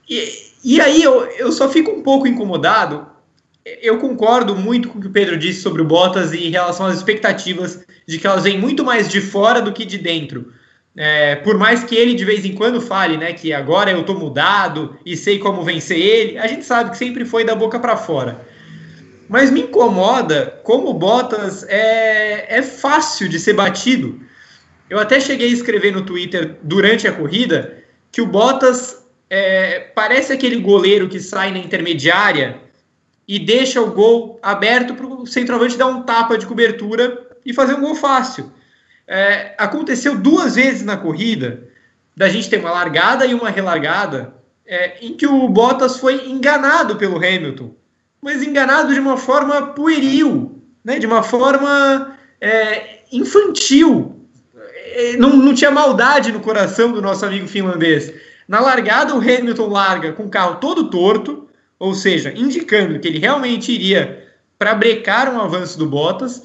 [0.09, 0.33] e,
[0.65, 3.07] e aí eu, eu só fico um pouco incomodado.
[3.65, 6.97] Eu concordo muito com o que o Pedro disse sobre o Bottas em relação às
[6.97, 10.53] expectativas de que elas vêm muito mais de fora do que de dentro
[10.97, 14.15] É, por mais que ele de vez em quando fale, né, que agora eu tô
[14.15, 17.97] mudado e sei como vencer ele, a gente sabe que sempre foi da boca para
[17.97, 18.45] fora.
[19.29, 24.21] Mas me incomoda como o Bottas é, é fácil de ser batido.
[24.93, 27.79] Eu até cheguei a escrever no Twitter durante a corrida
[28.11, 32.61] que o Bottas é, parece aquele goleiro que sai na intermediária
[33.27, 37.73] e deixa o gol aberto para o centroavante dar um tapa de cobertura e fazer
[37.73, 38.53] um gol fácil.
[39.09, 41.67] É, aconteceu duas vezes na corrida
[42.15, 44.35] da gente ter uma largada e uma relargada
[44.67, 47.75] é, em que o Bottas foi enganado pelo Hamilton,
[48.21, 54.19] mas enganado de uma forma pueril, né, de uma forma é, infantil.
[54.85, 58.13] É, não, não tinha maldade no coração do nosso amigo finlandês.
[58.49, 61.49] Na largada, o Hamilton larga com o carro todo torto,
[61.79, 64.29] ou seja, indicando que ele realmente iria
[64.59, 66.43] para brecar um avanço do Bottas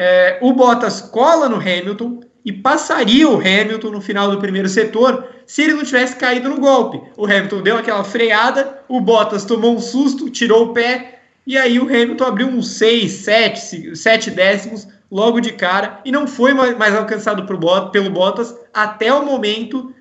[0.00, 5.26] é, o Bottas cola no Hamilton e passaria o Hamilton no final do primeiro setor
[5.44, 7.02] se ele não tivesse caído no golpe.
[7.16, 11.80] O Hamilton deu aquela freada, o Bottas tomou um susto, tirou o pé e aí
[11.80, 16.94] o Hamilton abriu uns 6, 7, 7 décimos logo de cara e não foi mais
[16.94, 17.46] alcançado
[17.90, 19.94] pelo Bottas até o momento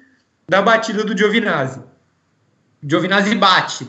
[0.50, 1.82] da batida do Giovinazzi.
[2.88, 3.88] Giovinazzi bate.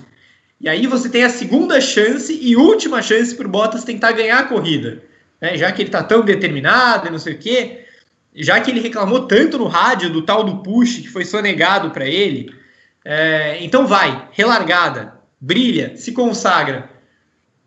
[0.60, 4.40] E aí você tem a segunda chance e última chance para o Bottas tentar ganhar
[4.40, 5.08] a corrida
[5.40, 7.84] né, já que ele está tão determinado e não sei o quê,
[8.34, 12.06] já que ele reclamou tanto no rádio do tal do push que foi sonegado para
[12.06, 12.54] ele,
[13.04, 16.90] é, então vai, relargada, brilha, se consagra.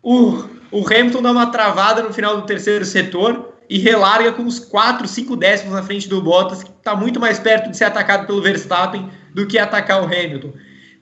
[0.02, 4.58] O, o Hamilton dá uma travada no final do terceiro setor e relarga com uns
[4.58, 8.26] 4, 5 décimos na frente do Bottas, que está muito mais perto de ser atacado
[8.26, 10.52] pelo Verstappen do que atacar o Hamilton.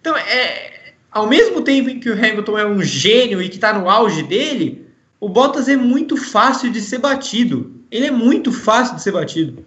[0.00, 3.72] Então, é, ao mesmo tempo em que o Hamilton é um gênio e que está
[3.72, 4.86] no auge dele,
[5.20, 7.80] o Bottas é muito fácil de ser batido.
[7.90, 9.64] Ele é muito fácil de ser batido.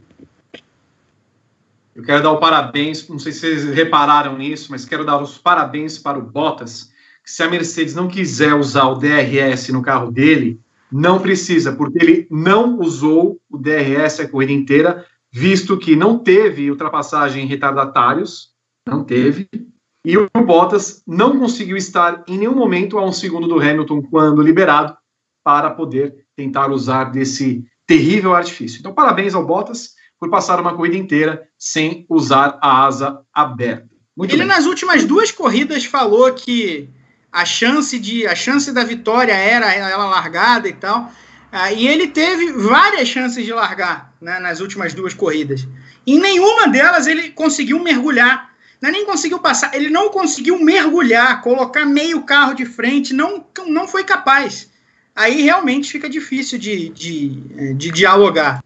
[1.95, 5.37] Eu quero dar o parabéns, não sei se vocês repararam nisso, mas quero dar os
[5.37, 6.91] parabéns para o Bottas,
[7.23, 10.59] que se a Mercedes não quiser usar o DRS no carro dele,
[10.91, 16.69] não precisa, porque ele não usou o DRS a corrida inteira, visto que não teve
[16.69, 18.51] ultrapassagem em retardatários,
[18.85, 19.49] não teve,
[20.05, 24.41] e o Bottas não conseguiu estar em nenhum momento a um segundo do Hamilton quando
[24.41, 24.95] liberado,
[25.43, 28.79] para poder tentar usar desse terrível artifício.
[28.79, 33.89] Então, parabéns ao Bottas por passar uma corrida inteira sem usar a asa aberta.
[34.15, 34.47] Muito Ele bem.
[34.47, 36.87] nas últimas duas corridas falou que
[37.33, 41.11] a chance de a chance da vitória era ela largada e tal.
[41.51, 45.67] Ah, e ele teve várias chances de largar né, nas últimas duas corridas.
[46.07, 48.53] Em nenhuma delas ele conseguiu mergulhar.
[48.81, 53.45] Não é nem conseguiu passar, ele não conseguiu mergulhar, colocar meio carro de frente, não,
[53.65, 54.69] não foi capaz
[55.15, 58.63] aí realmente fica difícil de, de, de dialogar.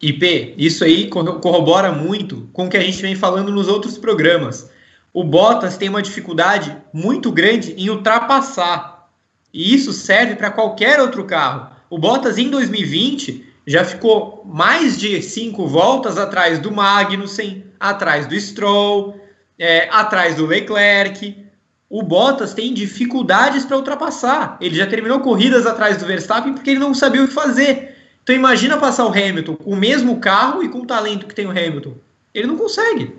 [0.00, 4.69] IP, isso aí corrobora muito com o que a gente vem falando nos outros programas.
[5.12, 9.08] O Bottas tem uma dificuldade muito grande em ultrapassar.
[9.52, 11.70] E isso serve para qualquer outro carro.
[11.88, 18.38] O Bottas em 2020 já ficou mais de cinco voltas atrás do Magnussen, atrás do
[18.40, 19.20] Stroll,
[19.58, 21.50] é, atrás do Leclerc
[21.90, 24.56] o Bottas tem dificuldades para ultrapassar.
[24.60, 27.96] Ele já terminou corridas atrás do Verstappen porque ele não sabia o que fazer.
[28.22, 31.46] Então imagina passar o Hamilton com o mesmo carro e com o talento que tem
[31.46, 31.94] o Hamilton.
[32.32, 33.16] Ele não consegue.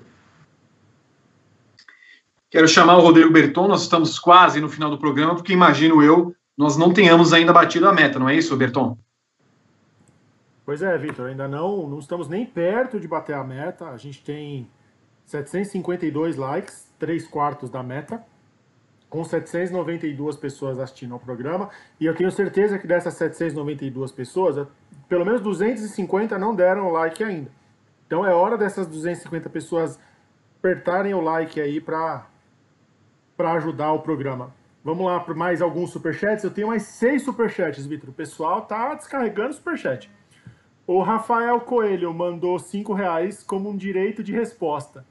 [2.52, 6.36] Quero chamar o Rodrigo Berton, nós estamos quase no final do programa, porque imagino eu,
[6.58, 8.98] nós não tenhamos ainda batido a meta, não é isso, Berton?
[10.66, 13.88] Pois é, Vitor, ainda não, não estamos nem perto de bater a meta.
[13.88, 14.70] A gente tem
[15.26, 18.22] 752 likes, 3 quartos da meta
[19.10, 21.70] com 792 pessoas assistindo ao programa,
[22.00, 24.66] e eu tenho certeza que dessas 792 pessoas,
[25.10, 27.52] pelo menos 250 não deram like ainda.
[28.08, 30.00] Então é hora dessas 250 pessoas
[30.58, 32.26] apertarem o like aí para
[33.42, 34.54] para ajudar o programa.
[34.84, 36.44] Vamos lá para mais alguns superchats.
[36.44, 38.12] Eu tenho mais seis superchats, Vitor.
[38.12, 40.12] O pessoal tá descarregando superchat.
[40.86, 45.04] O Rafael Coelho mandou cinco reais como um direito de resposta.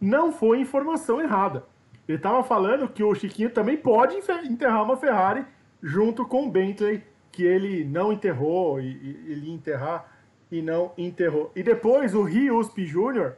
[0.00, 1.66] Não foi informação errada.
[2.08, 5.44] Ele estava falando que o Chiquinho também pode enterrar uma Ferrari
[5.82, 10.10] junto com o Bentley, que ele não enterrou, e, ele ia enterrar
[10.50, 11.52] e não enterrou.
[11.54, 13.36] E depois o Riusp Júnior,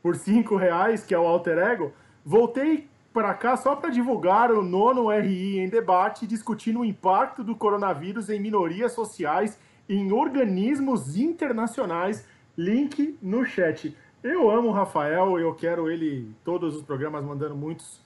[0.00, 1.92] por cinco reais, que é o alter ego,
[2.24, 7.54] voltei para cá só para divulgar o nono RI em debate, discutindo o impacto do
[7.54, 9.58] coronavírus em minorias sociais
[9.88, 12.26] em organismos internacionais.
[12.56, 13.96] Link no chat.
[14.22, 18.00] Eu amo o Rafael, eu quero ele todos os programas mandando muitos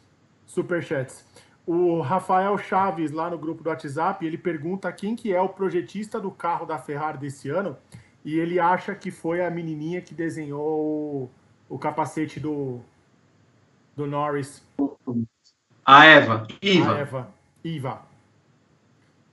[0.44, 1.24] superchats.
[1.66, 6.20] O Rafael Chaves, lá no grupo do WhatsApp, ele pergunta quem que é o projetista
[6.20, 7.76] do carro da Ferrari desse ano,
[8.24, 11.30] e ele acha que foi a menininha que desenhou
[11.68, 12.80] o capacete do,
[13.96, 14.62] do Norris.
[15.84, 16.46] A Eva.
[16.60, 16.94] Iva.
[16.94, 17.34] A Eva.
[17.64, 18.02] Iva.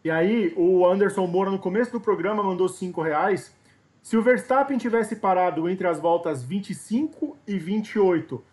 [0.04, 3.54] E aí, o Anderson Moura, no começo do programa, mandou 5 reais.
[4.02, 8.44] Se o Verstappen tivesse parado entre as voltas 25 e 28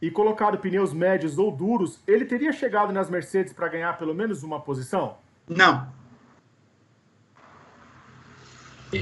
[0.00, 4.42] e colocado pneus médios ou duros, ele teria chegado nas Mercedes para ganhar pelo menos
[4.42, 5.16] uma posição?
[5.48, 5.88] Não.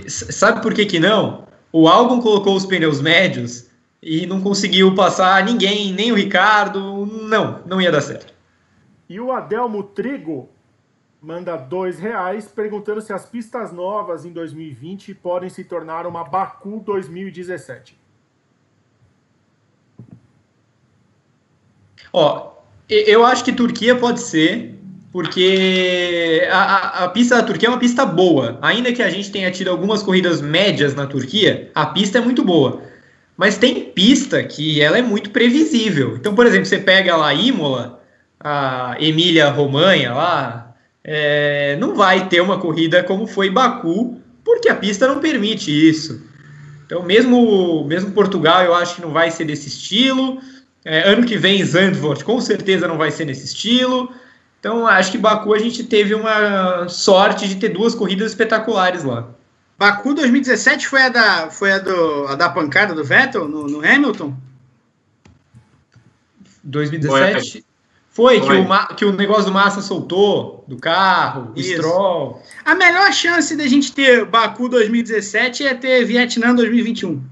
[0.08, 1.46] Sabe por que, que não?
[1.72, 3.68] O Albon colocou os pneus médios
[4.02, 7.06] e não conseguiu passar ninguém, nem o Ricardo.
[7.06, 8.32] Não, não ia dar certo.
[9.08, 10.48] E o Adelmo Trigo
[11.20, 16.80] manda dois reais perguntando se as pistas novas em 2020 podem se tornar uma Baku
[16.84, 17.98] 2017.
[22.12, 22.52] Ó,
[22.88, 24.74] eu acho que Turquia pode ser,
[25.12, 28.58] porque a, a, a, pista da Turquia é uma pista boa.
[28.62, 32.44] Ainda que a gente tenha tido algumas corridas médias na Turquia, a pista é muito
[32.44, 32.82] boa.
[33.36, 36.16] Mas tem pista que ela é muito previsível.
[36.16, 38.02] Então, por exemplo, você pega lá Imola,
[38.40, 44.74] a Emília Romanha lá, é, não vai ter uma corrida como foi Baku, porque a
[44.74, 46.22] pista não permite isso.
[46.86, 50.40] Então, mesmo, mesmo Portugal, eu acho que não vai ser desse estilo.
[50.84, 54.10] É, ano que vem, Zandvoort, com certeza não vai ser nesse estilo.
[54.60, 59.28] Então, acho que Baku a gente teve uma sorte de ter duas corridas espetaculares lá.
[59.78, 63.78] Baku 2017 foi a da, foi a do, a da pancada do Vettel no, no
[63.78, 64.34] Hamilton?
[66.64, 67.64] 2017?
[68.08, 72.42] Foi, que o, que o negócio do Massa soltou, do carro, do Stroll.
[72.64, 77.22] A melhor chance da gente ter Baku 2017 é ter Vietnã 2021.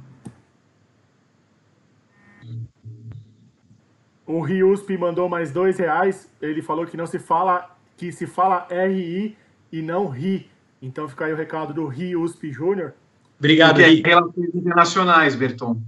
[4.26, 6.28] O Riusp mandou mais dois reais.
[6.42, 9.38] Ele falou que não se fala, que se fala RI
[9.72, 10.50] e não RI.
[10.84, 12.92] Então fica aí o recado do Riusp Júnior.
[13.38, 14.02] Obrigado, Ri.
[14.04, 15.80] Relações internacionais, Berton.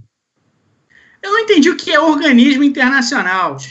[1.21, 3.57] Eu não entendi o que é organismo internacional.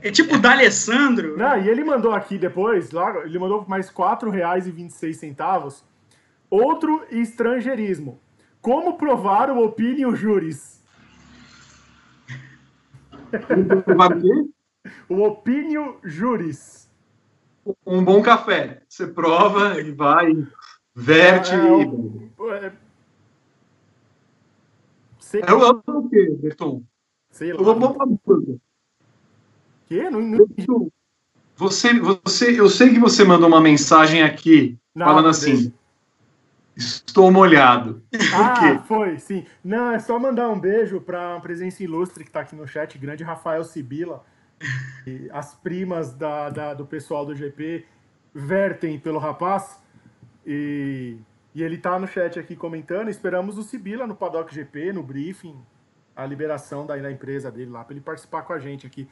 [0.00, 1.36] É tipo o D'Alessandro.
[1.36, 5.82] Não, e ele mandou aqui depois, lá, ele mandou mais R$ 4,26.
[6.48, 8.20] Outro estrangeirismo.
[8.62, 10.82] Como provar o opinion juris?
[15.08, 16.88] o opinion juris.
[17.84, 18.82] Um bom café.
[18.88, 20.32] Você prova e vai,
[20.98, 21.52] verte.
[21.52, 22.72] É, é, é,
[25.20, 26.82] Sei eu amo o quê, Berton?
[27.30, 27.60] Sei lá.
[27.60, 28.56] Eu amo hambúrguer.
[29.86, 30.10] Que?
[30.10, 30.90] Não, não...
[31.56, 31.92] Você,
[32.24, 35.54] você, eu sei que você mandou uma mensagem aqui não, falando assim.
[35.54, 35.78] Deixa.
[36.76, 38.02] Estou molhado.
[38.32, 39.44] Ah, foi, sim.
[39.64, 42.96] Não, é só mandar um beijo para uma presença ilustre que está aqui no chat,
[42.96, 44.24] grande Rafael Sibila.
[45.32, 47.84] As primas da, da, do pessoal do GP
[48.32, 49.78] vertem pelo rapaz.
[50.48, 51.18] E
[51.58, 53.08] e ele tá no chat aqui comentando.
[53.08, 55.60] Esperamos o Sibila no Paddock GP, no briefing,
[56.14, 59.08] a liberação da, da empresa dele lá, para ele participar com a gente aqui.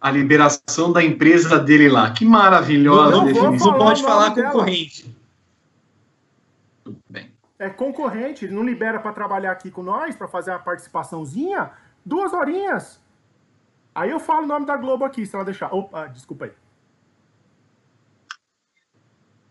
[0.00, 2.10] A liberação da empresa dele lá.
[2.12, 3.72] Que maravilhosa não, definição.
[3.72, 5.14] Não pode falar concorrente.
[6.82, 7.30] Tudo bem.
[7.58, 11.70] É concorrente, ele não libera para trabalhar aqui com nós, para fazer a participaçãozinha.
[12.02, 12.98] Duas horinhas.
[13.94, 15.70] Aí eu falo o nome da Globo aqui, se ela deixar.
[15.74, 16.52] Opa, desculpa aí.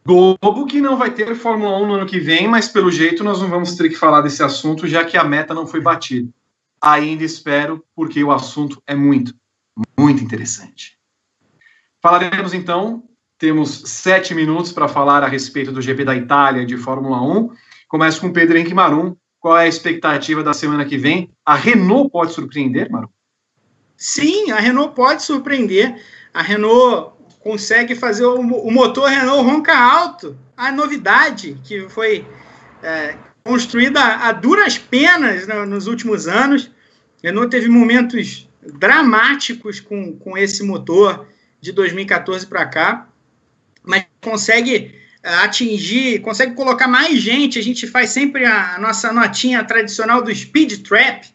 [0.06, 3.42] Globo que não vai ter Fórmula 1 no ano que vem, mas pelo jeito nós
[3.42, 6.30] não vamos ter que falar desse assunto, já que a meta não foi batida.
[6.82, 9.34] Ainda espero, porque o assunto é muito,
[9.98, 10.98] muito interessante.
[12.02, 13.04] Falaremos então,
[13.38, 17.52] temos sete minutos para falar a respeito do GP da Itália de Fórmula 1.
[17.88, 19.16] Começo com Pedro Henrique Marum.
[19.40, 21.32] Qual é a expectativa da semana que vem?
[21.46, 23.08] A Renault pode surpreender, Marum?
[23.96, 26.02] Sim, a Renault pode surpreender.
[26.34, 30.38] A Renault consegue fazer o, o motor Renault ronca alto.
[30.56, 32.26] A novidade que foi
[32.84, 36.70] é, construída a duras penas no, nos últimos anos.
[37.24, 41.28] Renault teve momentos dramáticos com, com esse motor
[41.62, 43.10] de 2014 para cá,
[43.84, 47.58] mas consegue é, atingir, consegue colocar mais gente.
[47.58, 51.28] A gente faz sempre a, a nossa notinha tradicional do speed trap,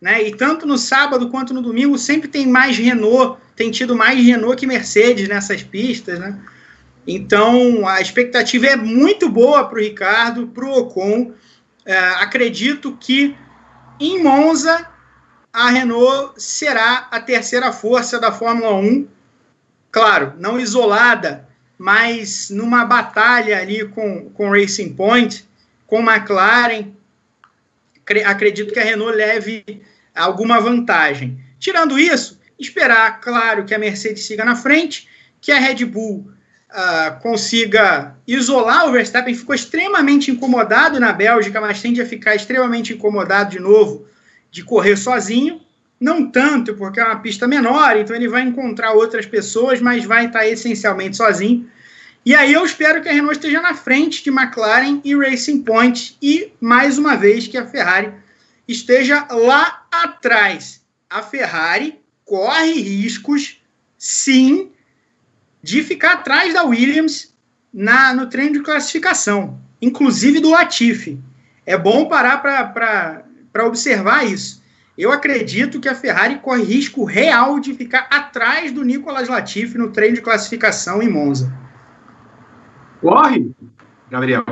[0.00, 0.22] né?
[0.22, 4.56] E tanto no sábado quanto no domingo sempre tem mais Renault tem tido mais Renault
[4.56, 6.38] que Mercedes nessas pistas, né?
[7.04, 11.32] Então a expectativa é muito boa para o Ricardo, para o Ocon.
[11.84, 13.36] É, acredito que
[13.98, 14.88] em Monza
[15.52, 19.08] a Renault será a terceira força da Fórmula 1.
[19.90, 25.48] Claro, não isolada, mas numa batalha ali com, com Racing Point,
[25.84, 26.92] com McLaren.
[28.24, 29.64] Acredito que a Renault leve
[30.14, 31.42] alguma vantagem.
[31.58, 35.08] Tirando isso, esperar, claro, que a Mercedes siga na frente,
[35.40, 36.30] que a Red Bull
[36.70, 39.34] uh, consiga isolar o Verstappen.
[39.34, 44.06] Ficou extremamente incomodado na Bélgica, mas tende a ficar extremamente incomodado de novo
[44.50, 45.60] de correr sozinho,
[46.00, 50.26] não tanto, porque é uma pista menor, então ele vai encontrar outras pessoas, mas vai
[50.26, 51.68] estar essencialmente sozinho.
[52.24, 56.16] E aí eu espero que a Renault esteja na frente de McLaren e Racing Point
[56.20, 58.12] e, mais uma vez, que a Ferrari
[58.66, 60.82] esteja lá atrás.
[61.08, 61.98] A Ferrari
[62.28, 63.58] corre riscos,
[63.96, 64.70] sim,
[65.62, 67.34] de ficar atrás da Williams
[67.72, 71.18] na, no treino de classificação, inclusive do Latifi.
[71.64, 74.62] É bom parar para observar isso.
[74.96, 79.90] Eu acredito que a Ferrari corre risco real de ficar atrás do Nicolas Latifi no
[79.90, 81.50] treino de classificação em Monza.
[83.00, 83.50] Corre,
[84.10, 84.44] Gabriel.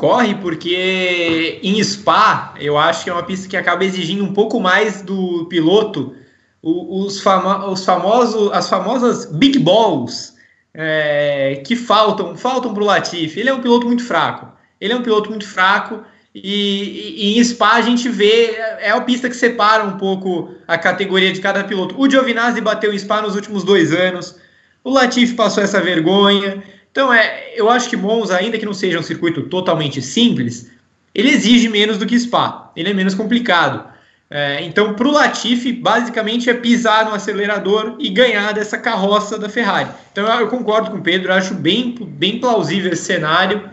[0.00, 4.58] Corre porque em Spa eu acho que é uma pista que acaba exigindo um pouco
[4.58, 6.14] mais do piloto
[6.62, 10.32] os, famo os famosos, as famosas big balls
[10.72, 13.40] é, que faltam, faltam para o Latifi.
[13.40, 14.48] Ele é um piloto muito fraco.
[14.80, 16.02] Ele é um piloto muito fraco
[16.34, 20.78] e, e, em Spa a gente vê, é a pista que separa um pouco a
[20.78, 22.00] categoria de cada piloto.
[22.00, 24.34] O Giovinazzi bateu em Spa nos últimos dois anos,
[24.82, 26.62] o Latifi passou essa vergonha.
[26.90, 30.70] Então, é, eu acho que Monza, ainda que não seja um circuito totalmente simples,
[31.14, 33.88] ele exige menos do que Spa, ele é menos complicado.
[34.32, 39.48] É, então, para o Latifi, basicamente é pisar no acelerador e ganhar dessa carroça da
[39.48, 39.90] Ferrari.
[40.12, 43.68] Então, eu, eu concordo com o Pedro, acho bem, bem plausível esse cenário.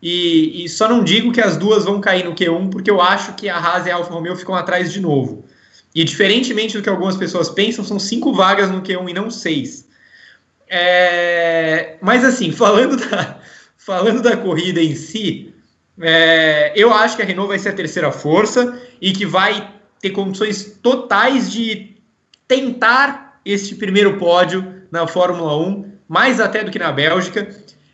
[0.00, 3.32] E, e, só não digo que as duas vão cair no Q1, porque eu acho
[3.34, 5.44] que a Haas e a Alfa Romeo ficam atrás de novo.
[5.92, 9.85] E diferentemente do que algumas pessoas pensam, são cinco vagas no Q1 e não seis.
[10.68, 13.38] É, mas assim, falando da,
[13.76, 15.54] falando da corrida em si,
[16.00, 20.10] é, eu acho que a Renault vai ser a terceira força e que vai ter
[20.10, 21.96] condições totais de
[22.46, 27.48] tentar este primeiro pódio na Fórmula 1, mais até do que na Bélgica.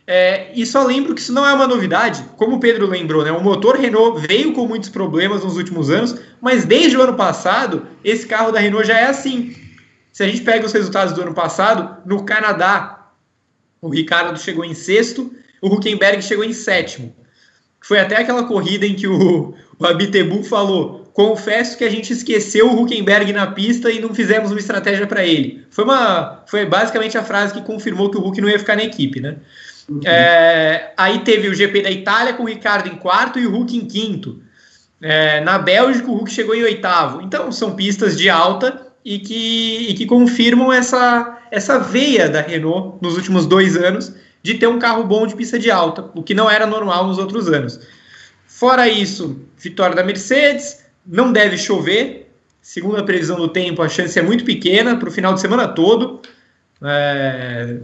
[0.05, 3.31] É, e só lembro que isso não é uma novidade, como o Pedro lembrou, né?
[3.31, 7.87] O motor Renault veio com muitos problemas nos últimos anos, mas desde o ano passado,
[8.03, 9.55] esse carro da Renault já é assim.
[10.13, 13.09] Se a gente pega os resultados do ano passado, no Canadá,
[13.81, 17.13] o Ricardo chegou em sexto, o Huckenberg chegou em sétimo.
[17.81, 22.69] Foi até aquela corrida em que o, o Abitebu falou: confesso que a gente esqueceu
[22.69, 25.65] o Huckenberg na pista e não fizemos uma estratégia para ele.
[25.71, 28.83] Foi, uma, foi basicamente a frase que confirmou que o Huck não ia ficar na
[28.83, 29.37] equipe, né?
[29.89, 29.99] Uhum.
[30.05, 33.75] É, aí teve o GP da Itália com o Ricardo em quarto e o Hulk
[33.75, 34.43] em quinto.
[35.01, 37.19] É, na Bélgica, o Hulk chegou em oitavo.
[37.21, 42.97] Então, são pistas de alta e que, e que confirmam essa, essa veia da Renault
[43.01, 46.33] nos últimos dois anos de ter um carro bom de pista de alta, o que
[46.33, 47.79] não era normal nos outros anos.
[48.45, 52.31] Fora isso, vitória da Mercedes, não deve chover.
[52.61, 55.67] Segundo a previsão do tempo, a chance é muito pequena para o final de semana
[55.67, 56.21] todo.
[56.81, 57.77] É,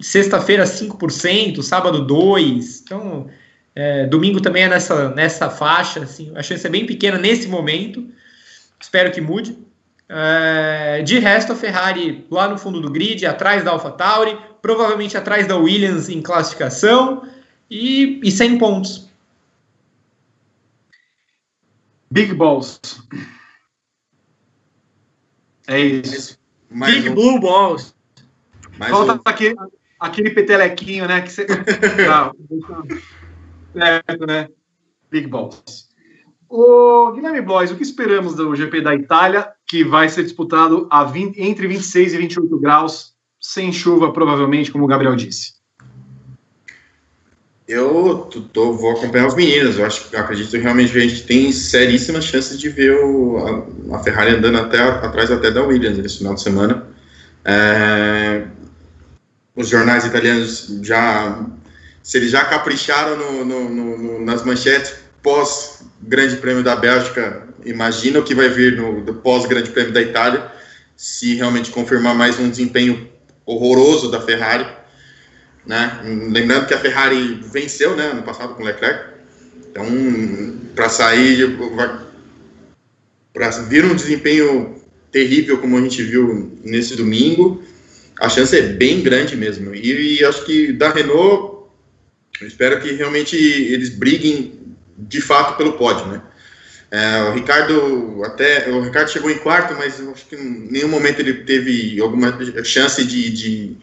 [0.00, 2.80] sexta-feira 5%, sábado 2%.
[2.82, 3.28] Então,
[3.74, 6.00] é, domingo também é nessa, nessa faixa.
[6.00, 8.08] Assim, a chance é bem pequena nesse momento.
[8.80, 9.56] Espero que mude.
[10.08, 15.46] É, de resto, a Ferrari lá no fundo do grid, atrás da AlphaTauri, provavelmente atrás
[15.46, 17.28] da Williams em classificação
[17.70, 19.08] e, e 100 pontos.
[22.10, 22.80] Big Balls.
[25.66, 26.38] É isso.
[26.70, 27.14] Mais Big um.
[27.14, 27.94] Blue Balls.
[28.78, 29.20] Mais Falta um.
[29.24, 29.54] aquele,
[30.00, 31.20] aquele petelequinho, né?
[31.20, 31.46] Que você.
[32.08, 32.32] Não,
[33.74, 34.48] certo, né?
[35.10, 35.87] Big Balls.
[36.48, 41.04] O Guilherme Blois, o que esperamos do GP da Itália, que vai ser disputado a
[41.04, 45.58] 20, entre 26 e 28 graus, sem chuva, provavelmente, como o Gabriel disse?
[47.68, 49.78] Eu tô, vou acompanhar os meninos.
[49.78, 53.96] Eu acho, eu acredito realmente que a gente tem seríssimas chances de ver o, a,
[53.96, 56.86] a Ferrari andando até atrás até da Williams nesse final de semana.
[57.44, 58.46] É,
[59.54, 61.44] os jornais italianos já,
[62.02, 68.20] se eles já capricharam no, no, no, nas manchetes pós Grande Prêmio da Bélgica, imagina
[68.20, 70.50] o que vai vir no pós Grande Prêmio da Itália,
[70.96, 73.08] se realmente confirmar mais um desempenho
[73.44, 74.66] horroroso da Ferrari,
[75.66, 76.00] né?
[76.30, 79.14] Lembrando que a Ferrari venceu, né, ano passado com o Leclerc,
[79.70, 79.86] então
[80.74, 81.56] para sair,
[83.32, 87.62] para vir um desempenho terrível como a gente viu nesse domingo,
[88.20, 89.74] a chance é bem grande mesmo.
[89.74, 91.68] E, e acho que da Renault,
[92.40, 94.57] eu espero que realmente eles briguem
[94.98, 96.20] de fato pelo pódio, né?
[96.90, 100.88] É, o Ricardo até o Ricardo chegou em quarto, mas eu acho que em nenhum
[100.88, 102.34] momento ele teve alguma
[102.64, 103.76] chance de, de,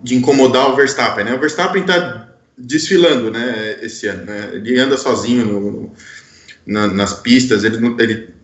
[0.00, 1.34] de incomodar o Verstappen, né?
[1.34, 3.78] O Verstappen está desfilando, né?
[3.80, 4.50] Esse ano, né?
[4.52, 5.92] Ele anda sozinho no, no,
[6.66, 8.34] na, nas pistas, ele, ele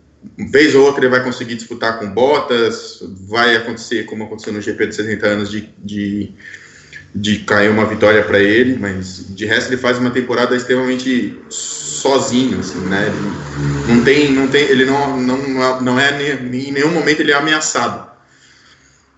[0.51, 4.87] vez ou outra ele vai conseguir disputar com Bottas, vai acontecer como aconteceu no GP
[4.87, 6.33] de 70 anos de, de,
[7.21, 12.61] de cair uma vitória para ele, mas de resto ele faz uma temporada extremamente sozinho,
[12.61, 13.07] assim, né?
[13.07, 17.35] Ele não tem, não tem, ele não, não, não é em nenhum momento ele é
[17.35, 18.09] ameaçado.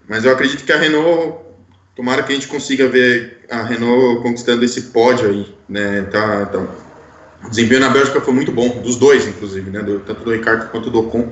[0.09, 1.39] Mas eu acredito que a Renault,
[1.95, 6.03] tomara que a gente consiga ver a Renault conquistando esse pódio aí, né?
[6.11, 6.59] Tá, tá.
[7.45, 9.83] O desempenho na Bélgica foi muito bom, dos dois, inclusive, né?
[9.83, 11.31] Do, tanto do Ricardo quanto do Ocon.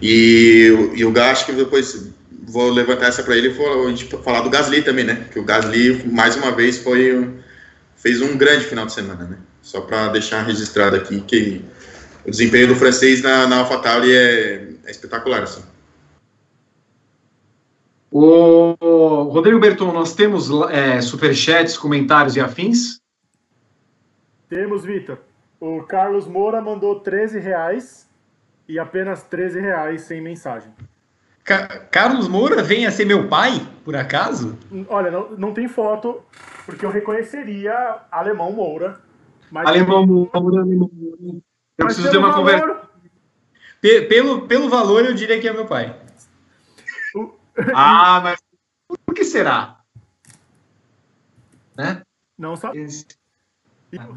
[0.00, 2.10] E, e o que depois
[2.54, 5.26] vou levantar essa para ele e vou a gente falar do Gasly também, né?
[5.32, 7.34] Que o Gasly, mais uma vez, foi
[7.96, 9.38] fez um grande final de semana, né?
[9.60, 11.64] Só para deixar registrado aqui que
[12.24, 15.62] o desempenho do francês na, na AlphaTauri é, é espetacular, assim.
[18.12, 18.76] O
[19.32, 23.00] Rodrigo Berton, nós temos é, superchats, comentários e afins?
[24.48, 25.18] Temos, Vitor.
[25.58, 28.08] O Carlos Moura mandou 13 reais
[28.68, 30.72] e apenas 13 reais sem mensagem.
[31.44, 34.58] Ca Carlos Moura vem a ser meu pai, por acaso?
[34.88, 36.22] Olha, não, não tem foto,
[36.64, 38.98] porque eu reconheceria Alemão Moura.
[39.50, 41.42] Mas alemão Moura, Alemão Moura.
[41.76, 42.58] Eu preciso ter uma valor...
[42.58, 42.88] conversa.
[44.08, 45.94] Pelo, pelo valor, eu diria que é meu pai.
[47.74, 48.42] ah, mas
[49.04, 49.80] por que será?
[51.76, 52.02] Né?
[52.38, 52.86] Não sabe.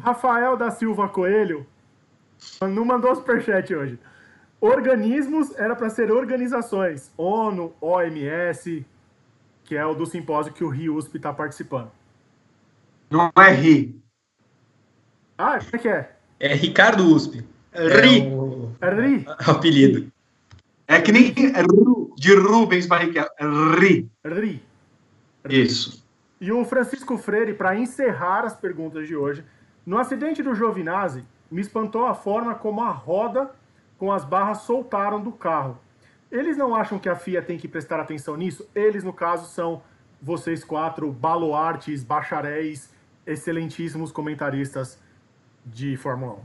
[0.02, 1.66] Rafael da Silva Coelho
[2.62, 3.98] não mandou superchat hoje.
[4.60, 7.12] Organismos era para ser organizações.
[7.16, 8.84] ONU, OMS,
[9.64, 11.90] que é o do simpósio que o RIUSP está participando.
[13.10, 14.00] Não é RI.
[15.36, 16.16] Ah, como é que é?
[16.40, 17.44] É Ricardo USP.
[17.72, 18.26] É RI.
[18.28, 18.72] O...
[18.80, 19.26] É RI.
[19.46, 20.12] Apelido.
[20.86, 23.28] É que nem de Rubens Barrichello.
[23.38, 23.44] É
[23.78, 24.10] RI.
[24.24, 24.62] RI.
[25.48, 26.04] Isso.
[26.40, 29.44] E o Francisco Freire, para encerrar as perguntas de hoje,
[29.84, 33.50] no acidente do Giovinazzi, me espantou a forma como a roda
[33.98, 35.78] com as barras soltaram do carro.
[36.30, 38.66] Eles não acham que a FIA tem que prestar atenção nisso?
[38.74, 39.82] Eles, no caso, são
[40.22, 42.90] vocês quatro baluartes, bacharéis,
[43.26, 44.98] excelentíssimos comentaristas
[45.66, 46.38] de Fórmula 1.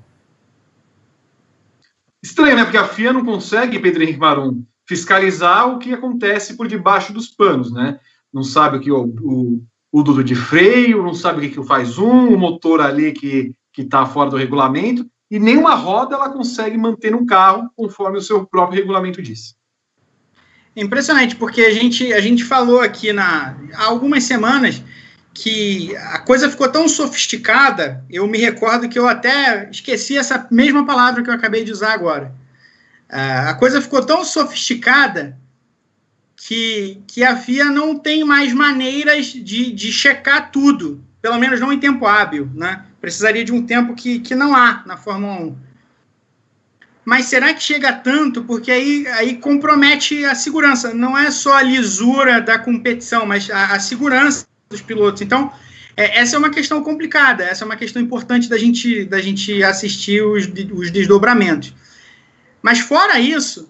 [2.23, 2.63] Estranho, né?
[2.63, 7.27] Porque a FIA não consegue, Pedro Henrique Marum, fiscalizar o que acontece por debaixo dos
[7.27, 7.99] panos, né?
[8.33, 11.67] Não sabe o que o, o, o duto de freio, não sabe o que, que
[11.67, 16.77] faz um, o motor ali que está fora do regulamento e nenhuma roda ela consegue
[16.77, 19.55] manter no carro conforme o seu próprio regulamento diz.
[20.75, 24.83] Impressionante, porque a gente, a gente falou aqui na, há algumas semanas
[25.33, 30.85] que a coisa ficou tão sofisticada, eu me recordo que eu até esqueci essa mesma
[30.85, 32.31] palavra que eu acabei de usar agora.
[33.09, 35.35] Uh, a coisa ficou tão sofisticada
[36.35, 41.73] que, que a FIA não tem mais maneiras de, de checar tudo, pelo menos não
[41.73, 42.85] em tempo hábil, né?
[43.03, 45.57] Precisaria de um tempo que, que não há na Fórmula 1.
[47.03, 48.45] Mas será que chega tanto?
[48.45, 50.93] Porque aí, aí compromete a segurança.
[50.93, 55.21] Não é só a lisura da competição, mas a, a segurança dos pilotos.
[55.21, 55.51] Então,
[55.97, 57.43] é, essa é uma questão complicada.
[57.43, 61.75] Essa é uma questão importante da gente, da gente assistir os, os desdobramentos.
[62.61, 63.69] Mas fora isso,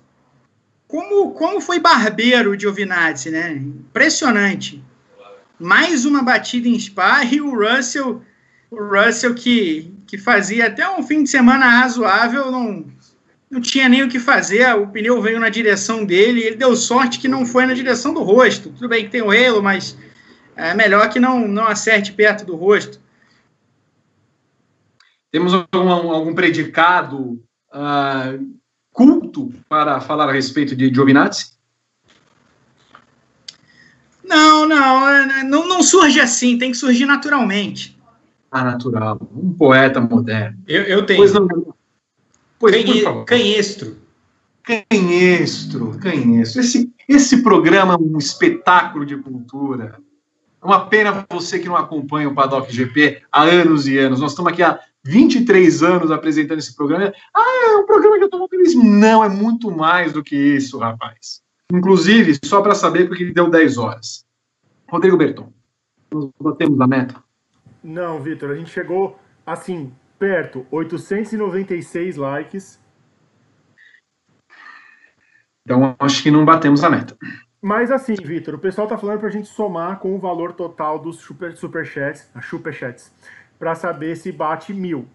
[0.88, 3.54] como, como foi barbeiro o Giovinazzi, né?
[3.54, 4.84] Impressionante.
[5.60, 8.22] Mais uma batida em Spa e o Russell
[8.74, 12.86] o Russell que, que fazia até um fim de semana razoável, não,
[13.50, 17.20] não tinha nem o que fazer, o pneu veio na direção dele, ele deu sorte
[17.20, 18.72] que não foi na direção do rosto.
[18.72, 19.96] Tudo bem que tem o Halo, mas
[20.56, 23.00] é melhor que não, não acerte perto do rosto.
[25.32, 28.58] Temos algum, algum predicado uh,
[28.92, 31.54] culto para falar a respeito de Giovinazzi?
[34.24, 37.96] Não, não, não, não surge assim, tem que surgir naturalmente
[38.62, 40.58] natural, um poeta moderno.
[40.68, 41.20] Eu, eu tenho.
[41.20, 41.48] Pois não.
[42.60, 43.98] Pois, Canhe, canhestro.
[44.64, 46.62] Canhestro, canhestro.
[46.62, 49.98] Esse, esse programa é um espetáculo de cultura.
[50.62, 54.22] É uma pena você que não acompanha o Paddock GP há anos e anos.
[54.22, 57.14] Nós estamos aqui há 23 anos apresentando esse programa.
[57.34, 58.74] Ah, é um programa que eu estou feliz.
[58.74, 61.42] Não, é muito mais do que isso, rapaz.
[61.72, 64.26] Inclusive, só para saber porque deu 10 horas.
[64.88, 65.52] Rodrigo Berton,
[66.14, 67.16] nós batemos a meta.
[67.84, 72.80] Não, Vitor, a gente chegou assim, perto, 896 likes.
[75.66, 77.18] Então, acho que não batemos a meta.
[77.62, 81.18] Mas assim, Vitor, o pessoal tá falando pra gente somar com o valor total dos
[81.18, 83.14] super, superchats, as superchats,
[83.58, 85.08] para saber se bate mil.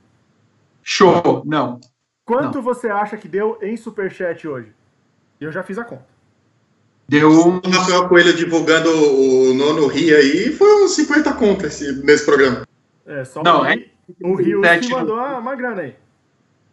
[0.82, 1.42] Show!
[1.44, 1.80] Não.
[2.24, 2.62] Quanto não.
[2.62, 4.72] você acha que deu em superchat hoje?
[5.40, 6.17] Eu já fiz a conta.
[7.08, 7.30] Deu.
[7.30, 12.68] O Rafael Coelho divulgando o nono Rio aí foi uns 50 contas nesse programa.
[13.06, 13.86] É, só Não, é...
[14.22, 15.94] o Rio que mandou uma grana aí.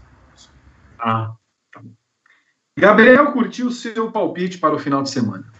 [0.97, 1.34] Ah,
[1.72, 1.91] tá bom.
[2.77, 5.51] Gabriel curtiu o seu palpite para o final de semana.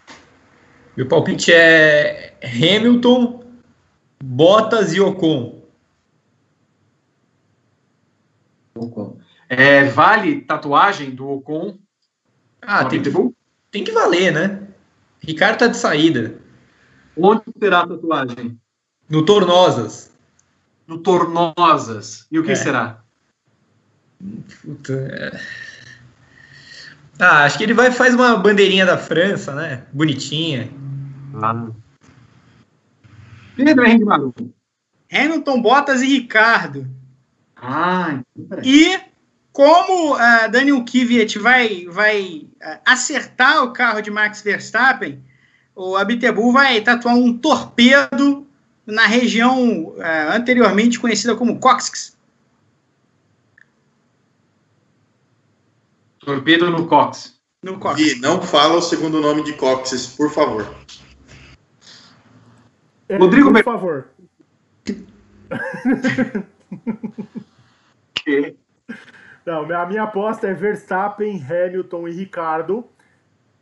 [0.96, 3.44] Meu palpite é Hamilton,
[4.24, 5.64] Bottas e Ocon.
[8.76, 9.20] Ocon.
[9.50, 11.78] É, vale tatuagem do Ocon?
[12.62, 13.12] Ah, tem que,
[13.70, 14.68] tem que valer, né?
[15.20, 16.40] Ricardo tá de saída.
[17.18, 18.60] Onde terá a tatuagem?
[19.10, 20.12] No Tornosas.
[20.88, 22.28] No Tornosas.
[22.32, 22.56] E o que É.
[22.56, 23.02] será?
[24.62, 25.42] Puta, é.
[27.20, 29.84] Ah, acho que ele vai faz uma bandeirinha da França, né?
[29.92, 30.70] Bonitinha.
[33.56, 34.34] Pedro Henrique Maru.
[35.12, 36.88] Hamilton, Bottas e Ricardo.
[37.58, 38.22] Ah.
[38.64, 39.00] E
[39.52, 45.22] como a Daniel Kvyat vai, vai ah, acertar o carro de Max Verstappen,
[45.76, 48.48] o Abitebu vai tatuar um torpedo
[48.90, 52.18] na região ah, anteriormente conhecida como cóccix.
[56.20, 57.40] Torpedo no Cox.
[57.64, 58.14] No cóccix.
[58.14, 60.76] Vi, não fala o segundo nome de Coxes, por favor.
[63.08, 64.10] É, Rodrigo por favor.
[68.14, 68.56] Que?
[69.46, 72.88] Não, a minha aposta é Verstappen, Hamilton e Ricardo.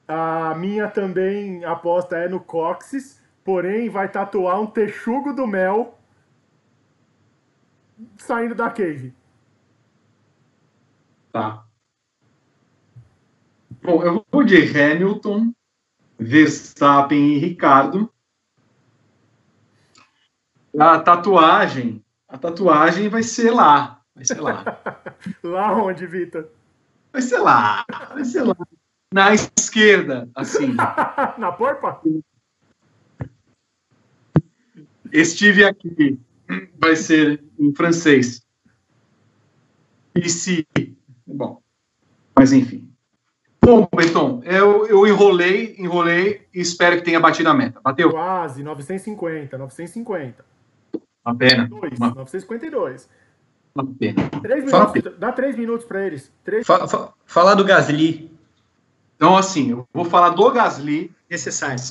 [0.07, 3.16] A minha também aposta é no Coxes,
[3.47, 5.97] porém vai tatuar um texugo do mel
[8.17, 9.15] saindo da cave.
[11.31, 11.63] Tá.
[13.81, 15.53] Bom, eu vou de Hamilton,
[16.19, 18.11] Verstappen e Ricardo.
[20.77, 24.81] A tatuagem, a tatuagem vai ser lá, vai ser lá,
[25.41, 26.49] Lá onde, Vitor?
[27.13, 28.57] vai ser lá, vai ser lá,
[29.13, 30.75] na esquerda, assim.
[31.39, 32.01] Na porpa?
[35.11, 36.19] Estive aqui,
[36.79, 38.45] vai ser em francês.
[40.15, 40.67] Ici,
[41.25, 41.61] bom,
[42.35, 42.89] mas enfim.
[43.61, 47.79] Bom, Beton, eu, eu enrolei, enrolei e espero que tenha batido a meta.
[47.83, 48.09] Bateu?
[48.11, 50.45] Quase, 950, 950.
[51.25, 51.67] Uma pena.
[51.67, 53.09] Dois, Uma, 952.
[53.75, 54.29] uma pena.
[54.41, 56.31] Três Fala, minutos, dá três minutos pra eles.
[56.43, 56.65] Três...
[56.65, 58.31] Fa- fa- falar do Gasly.
[59.17, 61.11] Então, assim, eu vou falar do Gasly.
[61.29, 61.83] Necessário.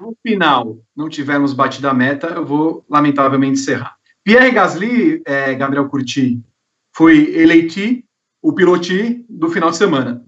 [0.00, 3.96] No final não tivermos batido a meta, eu vou, lamentavelmente, encerrar.
[4.24, 6.40] Pierre Gasly, é, Gabriel Curti,
[6.96, 8.02] foi eleito
[8.42, 10.24] o piloti do final de semana.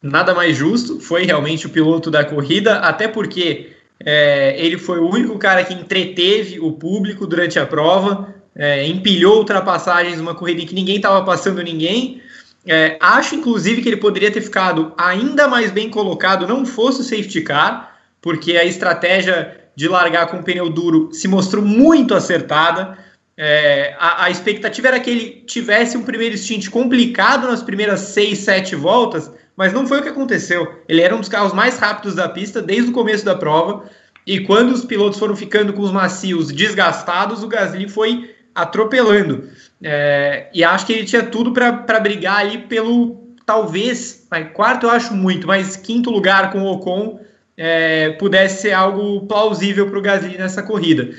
[0.00, 5.10] Nada mais justo, foi realmente o piloto da corrida, até porque é, ele foi o
[5.10, 10.66] único cara que entreteve o público durante a prova, é, empilhou ultrapassagens numa corrida em
[10.66, 12.22] que ninguém estava passando ninguém.
[12.66, 17.04] É, acho, inclusive, que ele poderia ter ficado ainda mais bem colocado, não fosse o
[17.04, 22.98] safety car, porque a estratégia de largar com o pneu duro se mostrou muito acertada.
[23.36, 28.38] É, a, a expectativa era que ele tivesse um primeiro stint complicado nas primeiras seis,
[28.38, 30.82] sete voltas, mas não foi o que aconteceu.
[30.88, 33.84] Ele era um dos carros mais rápidos da pista desde o começo da prova,
[34.26, 39.48] e quando os pilotos foram ficando com os macios desgastados, o Gasly foi atropelando.
[39.82, 44.90] É, e acho que ele tinha tudo para brigar ali pelo, talvez, vai, quarto eu
[44.90, 47.20] acho muito, mas quinto lugar com o Ocon
[47.56, 51.10] é, pudesse ser algo plausível para o Gasly nessa corrida.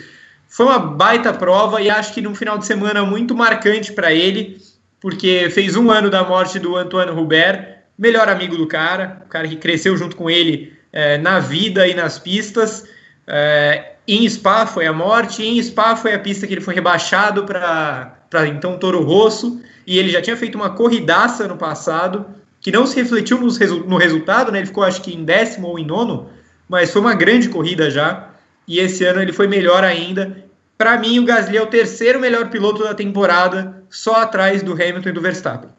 [0.47, 4.57] Foi uma baita prova e acho que num final de semana muito marcante para ele,
[4.99, 9.47] porque fez um ano da morte do Antoine Hubert, melhor amigo do cara, o cara
[9.47, 12.85] que cresceu junto com ele é, na vida e nas pistas.
[13.27, 17.43] É, em Spa foi a morte, em Spa foi a pista que ele foi rebaixado
[17.43, 18.16] para
[18.47, 22.25] então Toro Rosso, e ele já tinha feito uma corridaça no passado,
[22.59, 23.47] que não se refletiu no,
[23.85, 24.59] no resultado, né?
[24.59, 26.29] Ele ficou acho que em décimo ou em nono,
[26.67, 28.31] mas foi uma grande corrida já.
[28.67, 30.43] E esse ano ele foi melhor ainda.
[30.77, 35.09] Para mim, o Gasly é o terceiro melhor piloto da temporada, só atrás do Hamilton
[35.09, 35.69] e do Verstappen.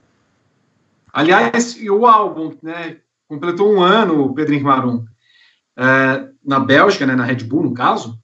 [1.13, 2.97] Aliás, o álbum, né?
[3.29, 5.05] Completou um ano, o Pedro Marum,
[5.77, 8.19] é, na Bélgica, né, na Red Bull, no caso,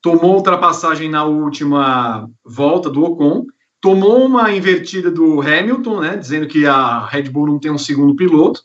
[0.00, 3.46] tomou ultrapassagem na última volta do Ocon,
[3.84, 8.16] tomou uma invertida do Hamilton, né, dizendo que a Red Bull não tem um segundo
[8.16, 8.62] piloto,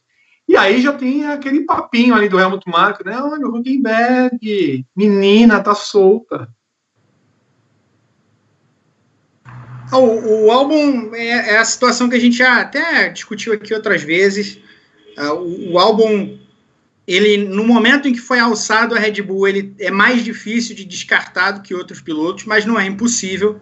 [0.48, 5.60] e aí já tem aquele papinho ali do Helmut Marko, né, olha, o Huckenberg, menina,
[5.60, 6.48] tá solta.
[9.91, 14.02] O, o álbum é, é, a situação que a gente já até discutiu aqui outras
[14.02, 14.62] vezes.
[15.18, 16.40] Uh, o, o, álbum,
[17.06, 20.86] ele no momento em que foi alçado a Red Bull, ele é mais difícil de
[20.86, 23.60] descartar do que outros pilotos, mas não é impossível.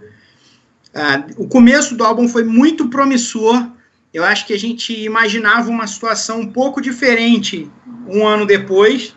[0.97, 3.69] Uh, o começo do álbum foi muito promissor.
[4.11, 7.69] Eu acho que a gente imaginava uma situação um pouco diferente
[8.07, 9.15] um ano depois.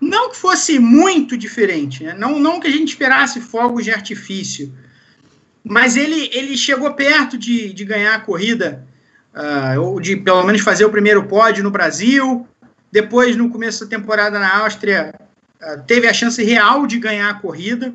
[0.00, 2.14] Não que fosse muito diferente, né?
[2.16, 4.72] não, não que a gente esperasse fogos de artifício,
[5.64, 8.86] mas ele, ele chegou perto de, de ganhar a corrida,
[9.34, 12.46] uh, ou de pelo menos fazer o primeiro pódio no Brasil.
[12.92, 15.12] Depois, no começo da temporada na Áustria,
[15.60, 17.94] uh, teve a chance real de ganhar a corrida.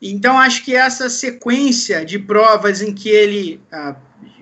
[0.00, 3.96] Então, acho que essa sequência de provas em que ele uh,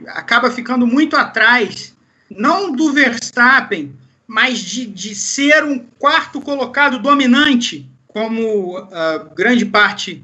[0.08, 1.96] acaba ficando muito atrás,
[2.30, 3.94] não do Verstappen,
[4.26, 10.22] mas de, de ser um quarto colocado dominante, como uh, grande parte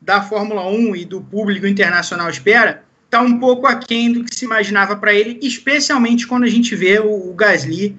[0.00, 4.44] da Fórmula 1 e do público internacional espera, está um pouco aquém do que se
[4.44, 7.96] imaginava para ele, especialmente quando a gente vê o, o Gasly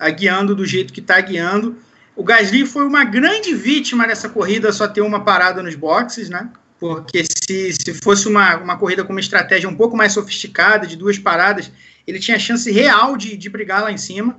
[0.00, 1.76] uh, guiando do jeito que está guiando.
[2.14, 6.50] O Gasly foi uma grande vítima dessa corrida, só ter uma parada nos boxes, né?
[6.78, 10.96] Porque se, se fosse uma, uma corrida com uma estratégia um pouco mais sofisticada, de
[10.96, 11.70] duas paradas,
[12.06, 14.38] ele tinha chance real de, de brigar lá em cima.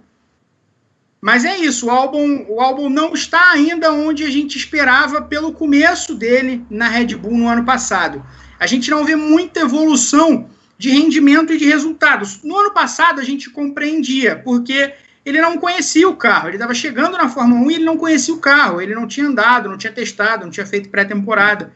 [1.21, 5.53] Mas é isso, o álbum, o álbum não está ainda onde a gente esperava pelo
[5.53, 8.21] começo dele na Red Bull no ano passado.
[8.59, 12.43] A gente não vê muita evolução de rendimento e de resultados.
[12.43, 14.93] No ano passado a gente compreendia, porque
[15.25, 18.33] ele não conhecia o carro, ele estava chegando na Fórmula 1 e ele não conhecia
[18.33, 21.71] o carro, ele não tinha andado, não tinha testado, não tinha feito pré-temporada.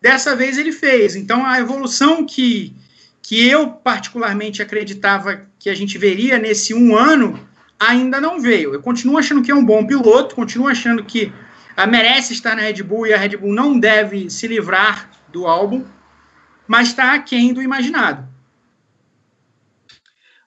[0.00, 1.14] Dessa vez ele fez.
[1.14, 2.74] Então a evolução que,
[3.20, 7.38] que eu particularmente acreditava que a gente veria nesse um ano
[7.78, 8.72] ainda não veio.
[8.72, 11.32] Eu continuo achando que é um bom piloto, continuo achando que
[11.76, 15.46] uh, merece estar na Red Bull e a Red Bull não deve se livrar do
[15.46, 15.84] álbum,
[16.66, 18.31] mas está aquém do imaginado.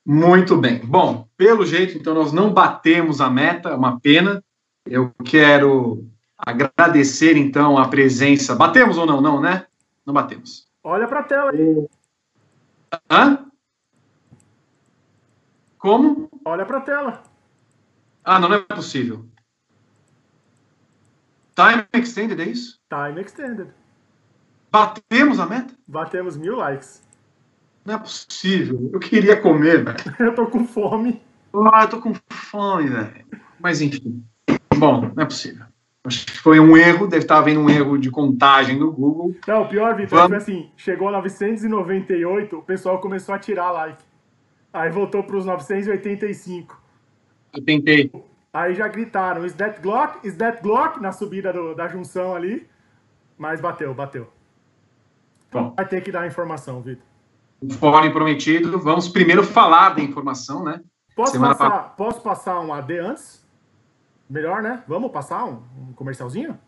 [0.06, 0.80] Muito bem.
[0.86, 4.44] Bom, pelo jeito, então, nós não batemos a meta, é uma pena.
[4.86, 6.07] Eu quero
[6.38, 8.56] agradecer, então, a presença.
[8.56, 9.19] Batemos ou não?
[9.19, 9.65] Não, né?
[10.06, 10.68] Não batemos.
[10.84, 11.88] Olha para a tela aí.
[13.10, 13.45] Hã?
[15.80, 16.30] Como?
[16.45, 17.23] Olha para a tela.
[18.23, 19.26] Ah, não, não é possível.
[21.56, 22.80] Time extended, é isso?
[22.90, 23.72] Time extended.
[24.72, 25.73] Batemos a meta?
[25.88, 27.02] Batemos mil likes.
[27.86, 28.90] Não é possível.
[28.91, 29.98] Eu queria comer, velho.
[30.20, 31.22] eu tô com fome.
[31.72, 33.26] Ah, eu tô com fome, velho.
[33.60, 34.24] Mas enfim.
[34.76, 35.66] Bom, não é possível.
[36.03, 39.36] Acho que foi um erro, deve estar havendo um erro de contagem no Google.
[39.48, 40.28] Não, o pior, Vitor, Vamos...
[40.28, 44.03] foi assim: chegou a 998, o pessoal começou a tirar like.
[44.74, 46.80] Aí voltou para os 985.
[47.53, 48.12] Eu tentei.
[48.53, 50.26] Aí já gritaram, is that Glock?
[50.28, 51.02] Is that Glock?
[51.02, 52.68] Na subida do, da junção ali.
[53.38, 54.28] Mas bateu, bateu.
[55.52, 55.74] Bom.
[55.76, 57.03] Vai ter que dar a informação, Vitor.
[57.74, 58.80] Fórum prometido.
[58.80, 60.82] Vamos primeiro falar da informação, né?
[61.16, 63.46] Posso, passar, posso passar um AD antes?
[64.30, 64.84] Melhor, né?
[64.88, 66.60] Vamos passar um, um comercialzinho?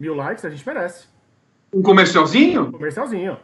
[0.00, 1.06] Mil likes, a gente merece.
[1.72, 2.72] Um comercialzinho?
[2.72, 3.38] Comercialzinho.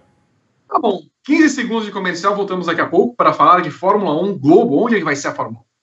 [0.69, 1.02] Tá bom.
[1.24, 4.82] 15 segundos de comercial, voltamos daqui a pouco para falar de Fórmula 1 Globo.
[4.82, 5.73] Onde é que vai ser a Fórmula 1?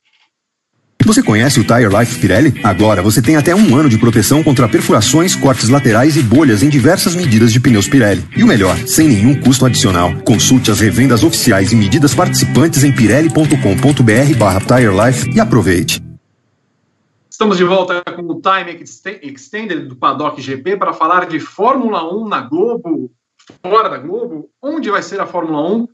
[1.06, 2.62] Você conhece o Tire Life Pirelli?
[2.64, 6.70] Agora você tem até um ano de proteção contra perfurações, cortes laterais e bolhas em
[6.70, 8.24] diversas medidas de pneus Pirelli.
[8.36, 10.14] E o melhor, sem nenhum custo adicional.
[10.24, 16.02] Consulte as revendas oficiais e medidas participantes em pirelli.com.br barra Tire e aproveite.
[17.30, 18.84] Estamos de volta com o Time
[19.24, 23.12] Extended do Paddock GP para falar de Fórmula 1 na Globo
[23.62, 25.88] fora da Globo, onde vai ser a Fórmula 1?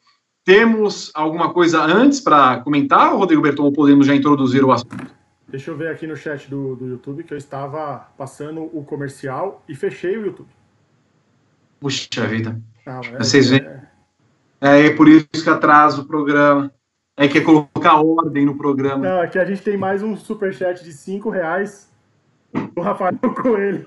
[0.47, 5.13] Temos alguma coisa antes para comentar, Rodrigo Berton, ou podemos já introduzir o assunto?
[5.45, 9.61] Deixa eu ver aqui no chat do, do YouTube que eu estava passando o comercial
[9.67, 10.47] e fechei o YouTube.
[11.81, 12.61] Puxa vida.
[12.85, 13.61] Ah, é, Vocês veem.
[14.61, 14.85] É...
[14.85, 16.71] é por isso que atrasa o programa.
[17.17, 19.05] É que é colocar ordem no programa.
[19.05, 21.91] Não, aqui a gente tem mais um superchat de 5 reais
[22.73, 23.85] do Rafael Coelho.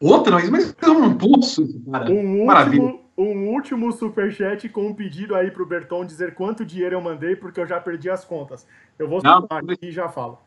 [0.00, 2.10] Outra, mas eu não posso, cara.
[2.10, 7.00] Um último, um último superchat com um pedido aí pro Berton dizer quanto dinheiro eu
[7.00, 8.66] mandei, porque eu já perdi as contas.
[8.98, 10.38] Eu vou Não, aqui e já falo.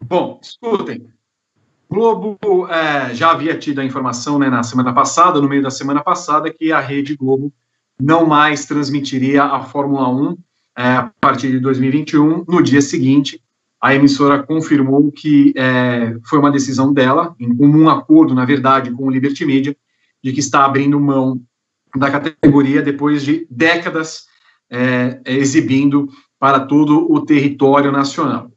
[0.00, 1.08] Bom, escutem.
[1.88, 2.38] Globo
[2.68, 6.52] é, já havia tido a informação né, na semana passada, no meio da semana passada,
[6.52, 7.52] que a Rede Globo
[7.98, 10.38] não mais transmitiria a Fórmula 1
[10.76, 12.44] é, a partir de 2021.
[12.46, 13.40] No dia seguinte,
[13.80, 19.04] a emissora confirmou que é, foi uma decisão dela, em comum acordo, na verdade, com
[19.04, 19.76] o Liberty Media,
[20.26, 21.40] de que está abrindo mão
[21.94, 24.26] da categoria depois de décadas
[24.68, 28.50] é, exibindo para todo o território nacional.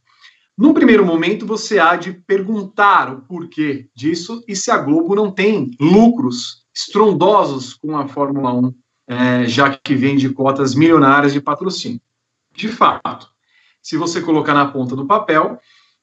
[0.57, 5.29] No primeiro momento, você há de perguntar o porquê disso e se a Globo não
[5.29, 8.73] tem lucros estrondosos com a Fórmula 1,
[9.07, 12.01] é, já que vende cotas milionárias de patrocínio.
[12.51, 13.29] De fato,
[13.79, 15.59] se você colocar na ponta do papel,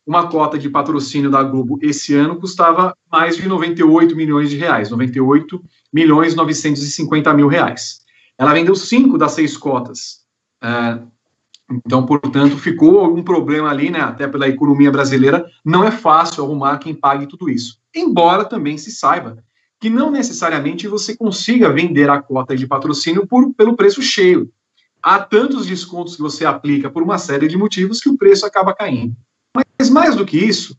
[0.07, 4.91] uma cota de patrocínio da Globo esse ano custava mais de 98 milhões de reais,
[4.91, 5.61] 98
[5.93, 8.01] milhões 950 mil reais.
[8.39, 10.25] Ela vendeu cinco das seis cotas.
[10.63, 11.01] É,
[11.85, 14.01] então, portanto, ficou um problema ali, né?
[14.01, 17.79] Até pela economia brasileira, não é fácil arrumar quem pague tudo isso.
[17.95, 19.43] Embora também se saiba
[19.81, 24.51] que não necessariamente você consiga vender a cota de patrocínio por, pelo preço cheio.
[25.03, 28.75] Há tantos descontos que você aplica por uma série de motivos que o preço acaba
[28.75, 29.15] caindo.
[29.79, 30.77] Mas mais do que isso,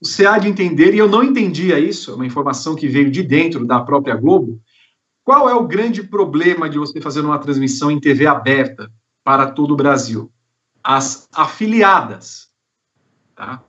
[0.00, 3.22] você há de entender, e eu não entendia isso, é uma informação que veio de
[3.22, 4.60] dentro da própria Globo,
[5.24, 8.90] qual é o grande problema de você fazer uma transmissão em TV aberta?
[9.28, 10.32] para todo o Brasil.
[10.82, 12.48] As afiliadas.
[13.34, 13.62] Tá?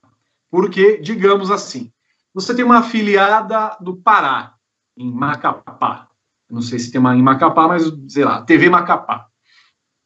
[0.49, 1.91] Porque, digamos assim,
[2.34, 4.53] você tem uma afiliada do Pará,
[4.98, 6.07] em Macapá.
[6.49, 9.27] Não sei se tem uma em Macapá, mas sei lá, TV Macapá.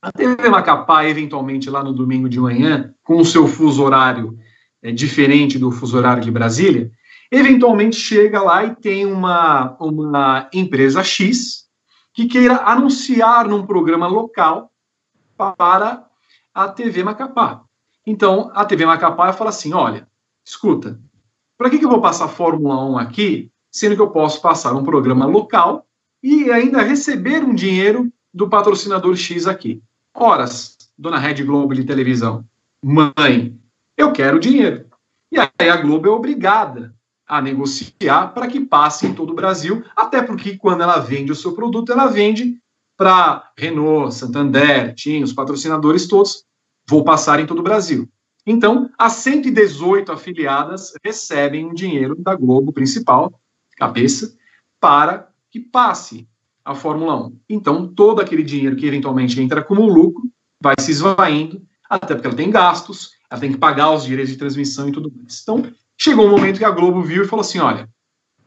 [0.01, 4.35] A TV Macapá, eventualmente, lá no domingo de manhã, com o seu fuso horário
[4.83, 6.91] é, diferente do fuso horário de Brasília,
[7.31, 11.63] eventualmente chega lá e tem uma, uma empresa X
[12.13, 14.71] que queira anunciar num programa local
[15.35, 16.05] para
[16.53, 17.63] a TV Macapá.
[18.05, 20.07] Então, a TV Macapá fala assim: olha,
[20.45, 20.99] escuta,
[21.57, 24.83] para que, que eu vou passar Fórmula 1 aqui, sendo que eu posso passar um
[24.83, 25.87] programa local
[26.21, 29.81] e ainda receber um dinheiro do patrocinador X aqui?
[30.13, 32.45] Horas, dona Rede Globo de televisão,
[32.83, 33.57] mãe,
[33.97, 34.85] eu quero dinheiro.
[35.31, 36.93] E aí a Globo é obrigada
[37.27, 41.35] a negociar para que passe em todo o Brasil, até porque quando ela vende o
[41.35, 42.57] seu produto, ela vende
[42.95, 46.45] para Renault, Santander, TIM, os patrocinadores todos,
[46.87, 48.07] vou passar em todo o Brasil.
[48.45, 53.39] Então, as 118 afiliadas recebem um dinheiro da Globo principal,
[53.77, 54.35] cabeça,
[54.79, 56.27] para que passe
[56.63, 57.39] a Fórmula 1.
[57.49, 60.29] Então, todo aquele dinheiro que eventualmente entra como lucro
[60.61, 64.37] vai se esvaindo, até porque ela tem gastos, ela tem que pagar os direitos de
[64.37, 65.41] transmissão e tudo mais.
[65.41, 65.65] Então,
[65.97, 67.89] chegou um momento que a Globo viu e falou assim: olha,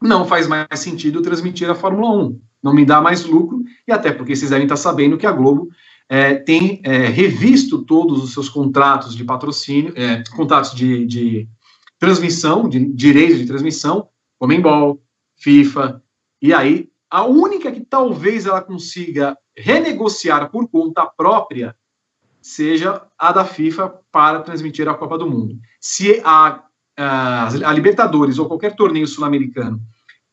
[0.01, 4.11] não faz mais sentido transmitir a Fórmula 1 não me dá mais lucro, e até
[4.11, 5.69] porque vocês devem estar sabendo que a Globo
[6.09, 11.47] é, tem é, revisto todos os seus contratos de patrocínio, é, contratos de, de,
[11.99, 14.09] transmissão, de direitos de transmissão,
[14.39, 15.01] Comembol,
[15.37, 16.01] FIFA,
[16.41, 21.75] e aí a única que talvez ela consiga renegociar por conta própria
[22.47, 25.59] seja a da FIFA para transmitir a Copa do Mundo.
[25.81, 26.63] Se a,
[26.97, 29.81] a, a Libertadores ou qualquer torneio sul-americano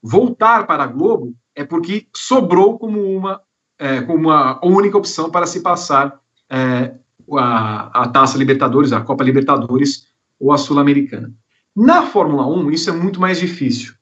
[0.01, 3.41] voltar para a Globo, é porque sobrou como uma,
[3.77, 6.95] é, como uma única opção para se passar é,
[7.33, 10.07] a, a Taça Libertadores, a Copa Libertadores
[10.39, 11.33] ou a Sul-Americana.
[11.75, 13.93] Na Fórmula 1, isso é muito mais difícil.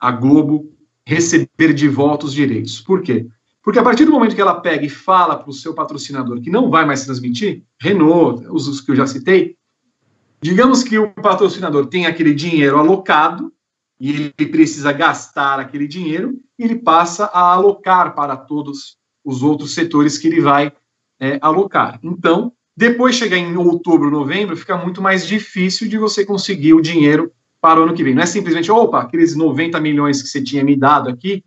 [0.00, 0.72] A Globo
[1.06, 2.80] receber de volta os direitos.
[2.80, 3.26] Por quê?
[3.62, 6.50] Porque a partir do momento que ela pega e fala para o seu patrocinador que
[6.50, 9.56] não vai mais transmitir, Renault, os, os que eu já citei,
[10.40, 13.52] digamos que o patrocinador tem aquele dinheiro alocado
[14.02, 19.74] e ele precisa gastar aquele dinheiro, e ele passa a alocar para todos os outros
[19.74, 20.72] setores que ele vai
[21.20, 22.00] é, alocar.
[22.02, 27.30] Então, depois chegar em outubro, novembro, fica muito mais difícil de você conseguir o dinheiro
[27.60, 28.12] para o ano que vem.
[28.12, 31.44] Não é simplesmente, opa, aqueles 90 milhões que você tinha me dado aqui,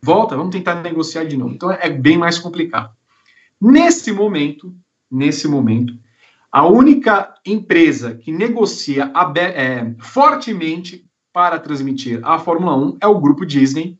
[0.00, 1.54] volta, vamos tentar negociar de novo.
[1.54, 2.94] Então, é bem mais complicado.
[3.60, 4.74] Nesse momento,
[5.10, 5.98] nesse momento,
[6.50, 13.44] a única empresa que negocia é, fortemente para transmitir a Fórmula 1 é o grupo
[13.44, 13.98] Disney,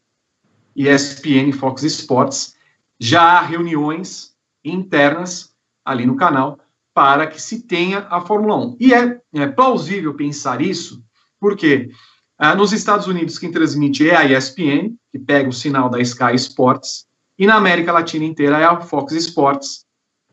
[0.75, 2.57] ESPN Fox Sports.
[2.99, 4.35] Já há reuniões
[4.65, 6.59] internas ali no canal
[6.95, 8.77] para que se tenha a Fórmula 1.
[8.81, 11.05] E é, é plausível pensar isso,
[11.39, 11.91] porque
[12.39, 16.35] ah, nos Estados Unidos quem transmite é a ESPN, que pega o sinal da Sky
[16.35, 17.07] Sports,
[17.39, 19.85] e na América Latina inteira é a Fox Sports.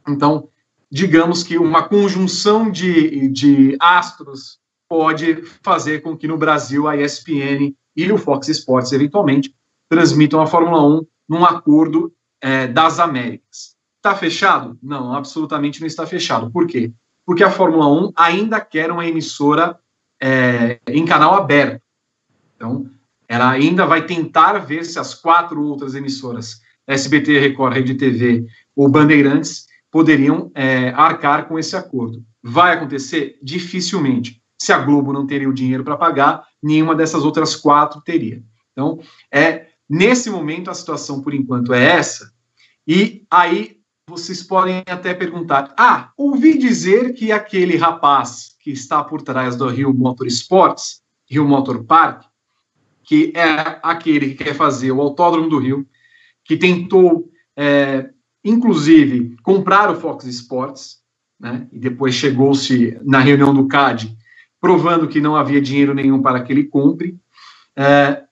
[0.07, 0.47] Então,
[0.91, 7.75] digamos que uma conjunção de, de astros pode fazer com que no Brasil a ESPN
[7.95, 9.53] e o Fox Sports, eventualmente,
[9.89, 13.75] transmitam a Fórmula 1 num acordo é, das Américas.
[13.97, 14.77] Está fechado?
[14.83, 16.51] Não, absolutamente não está fechado.
[16.51, 16.91] Por quê?
[17.25, 19.79] Porque a Fórmula 1 ainda quer uma emissora
[20.21, 21.81] é, em canal aberto.
[22.63, 22.89] Então,
[23.27, 28.87] ela ainda vai tentar ver se as quatro outras emissoras, SBT, Record, Rede TV ou
[28.87, 32.23] Bandeirantes, poderiam é, arcar com esse acordo.
[32.41, 33.37] Vai acontecer?
[33.43, 34.41] Dificilmente.
[34.57, 38.41] Se a Globo não teria o dinheiro para pagar, nenhuma dessas outras quatro teria.
[38.71, 42.31] Então, é nesse momento a situação por enquanto é essa.
[42.87, 43.77] E aí
[44.07, 49.67] vocês podem até perguntar: ah, ouvi dizer que aquele rapaz que está por trás do
[49.67, 52.23] Rio Motor Sports, Rio Motor Park,
[53.03, 55.85] que é aquele que quer fazer o Autódromo do Rio,
[56.43, 58.09] que tentou, é,
[58.43, 60.99] inclusive, comprar o Fox Sports,
[61.39, 64.15] né, e depois chegou-se na reunião do CAD,
[64.59, 67.17] provando que não havia dinheiro nenhum para que ele compre.
[67.75, 68.23] É,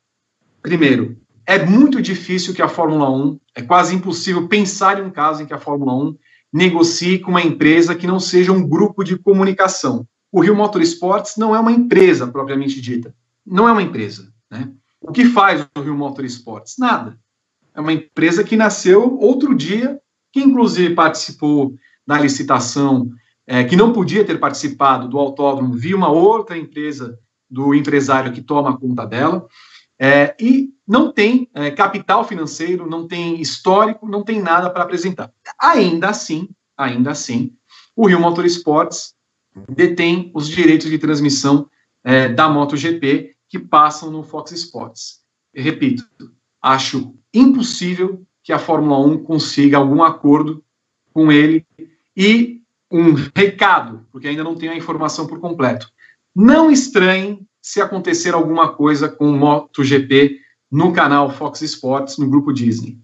[0.61, 5.43] primeiro, é muito difícil que a Fórmula 1, é quase impossível pensar em um caso
[5.43, 6.17] em que a Fórmula 1
[6.53, 10.07] negocie com uma empresa que não seja um grupo de comunicação.
[10.31, 13.13] O Rio Motorsports não é uma empresa propriamente dita.
[13.45, 14.30] Não é uma empresa.
[14.51, 14.69] Né?
[14.99, 16.75] O que faz o Rio Motorsports?
[16.77, 17.17] Nada.
[17.73, 19.99] É uma empresa que nasceu outro dia,
[20.31, 21.73] que inclusive participou
[22.05, 23.09] da licitação,
[23.47, 27.17] é, que não podia ter participado do autódromo, via uma outra empresa
[27.49, 29.47] do empresário que toma conta dela,
[29.99, 35.31] é, e não tem é, capital financeiro, não tem histórico, não tem nada para apresentar.
[35.59, 37.53] Ainda assim, ainda assim,
[37.95, 39.13] o Rio Motorsports
[39.69, 41.69] detém os direitos de transmissão
[42.03, 45.19] é, da MotoGP que passam no Fox Sports.
[45.53, 46.05] Eu repito,
[46.61, 50.63] acho impossível que a Fórmula 1 consiga algum acordo
[51.13, 51.67] com ele
[52.15, 55.91] e um recado, porque ainda não tenho a informação por completo.
[56.33, 60.39] Não estranhem se acontecer alguma coisa com o MotoGP
[60.71, 62.97] no canal Fox Sports, no grupo Disney.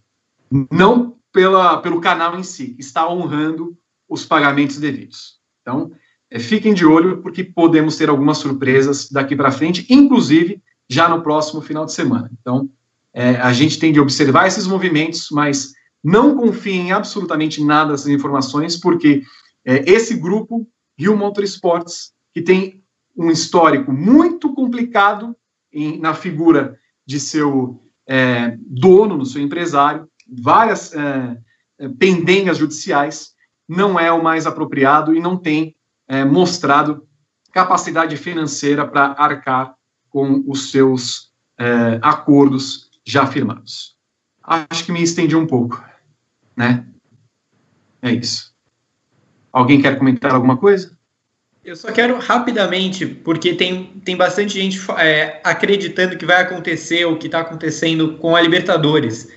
[0.71, 3.77] Não pela, pelo canal em si, está honrando
[4.07, 5.41] os pagamentos devidos.
[5.61, 5.91] Então,
[6.29, 11.21] é, fiquem de olho, porque podemos ter algumas surpresas daqui para frente, inclusive já no
[11.21, 12.31] próximo final de semana.
[12.39, 12.69] Então,
[13.13, 15.73] é, a gente tem de observar esses movimentos, mas
[16.03, 19.23] não confiem em absolutamente nada dessas informações, porque
[19.65, 22.83] é, esse grupo, Rio Motorsports, que tem
[23.15, 25.35] um histórico muito complicado
[25.73, 31.37] em, na figura de seu é, dono, no seu empresário, várias é,
[31.79, 33.33] é pendengas judiciais,
[33.67, 35.75] não é o mais apropriado e não tem
[36.07, 37.07] é, mostrado
[37.51, 39.75] capacidade financeira para arcar
[40.09, 43.95] com os seus é, acordos já firmados.
[44.43, 45.83] Acho que me estendi um pouco,
[46.55, 46.85] né?
[48.01, 48.53] É isso.
[49.51, 50.97] Alguém quer comentar alguma coisa?
[51.65, 57.17] Eu só quero rapidamente, porque tem, tem bastante gente é, acreditando que vai acontecer o
[57.17, 59.29] que está acontecendo com a Libertadores,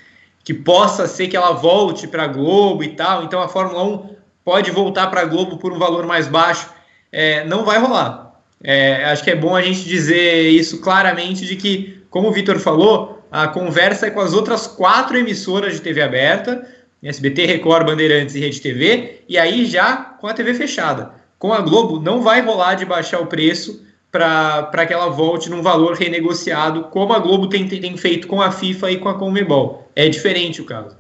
[0.44, 3.24] que possa ser que ela volte para a Globo e tal.
[3.24, 6.68] Então a Fórmula 1 pode voltar para a Globo por um valor mais baixo,
[7.12, 8.40] é, não vai rolar.
[8.62, 12.58] É, acho que é bom a gente dizer isso claramente de que, como o Vitor
[12.58, 16.68] falou, a conversa é com as outras quatro emissoras de TV aberta,
[17.02, 21.12] SBT, Record, Bandeirantes e Rede TV, e aí já com a TV fechada.
[21.38, 25.62] Com a Globo não vai rolar de baixar o preço para que ela volte num
[25.62, 29.88] valor renegociado, como a Globo tem, tem feito com a FIFA e com a Conmebol.
[29.94, 30.96] É diferente o caso.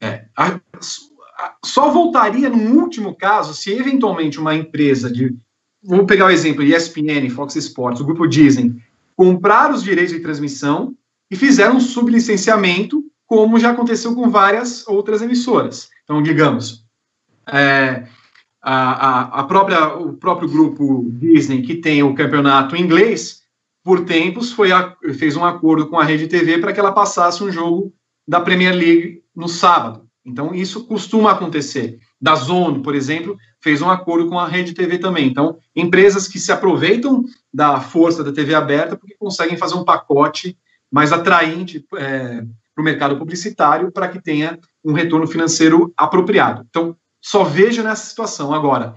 [0.00, 0.22] É,
[1.64, 5.36] só voltaria no último caso se eventualmente uma empresa de.
[5.82, 8.76] Vou pegar o exemplo ESPN, Fox Sports, o grupo Disney,
[9.16, 10.94] comprar os direitos de transmissão
[11.30, 15.88] e fizeram um sublicenciamento, como já aconteceu com várias outras emissoras.
[16.04, 16.84] Então, digamos,
[17.46, 18.06] é,
[18.60, 23.42] a, a, própria, o próprio grupo Disney, que tem o campeonato inglês,
[23.82, 27.42] por tempos foi a, fez um acordo com a Rede TV para que ela passasse
[27.42, 27.92] um jogo
[28.28, 30.09] da Premier League no sábado.
[30.24, 31.98] Então, isso costuma acontecer.
[32.20, 35.26] Da Zone, por exemplo, fez um acordo com a Rede TV também.
[35.26, 40.56] Então, empresas que se aproveitam da força da TV aberta porque conseguem fazer um pacote
[40.90, 42.42] mais atraente é,
[42.74, 46.66] para o mercado publicitário para que tenha um retorno financeiro apropriado.
[46.68, 48.52] Então, só vejo nessa situação.
[48.52, 48.94] Agora,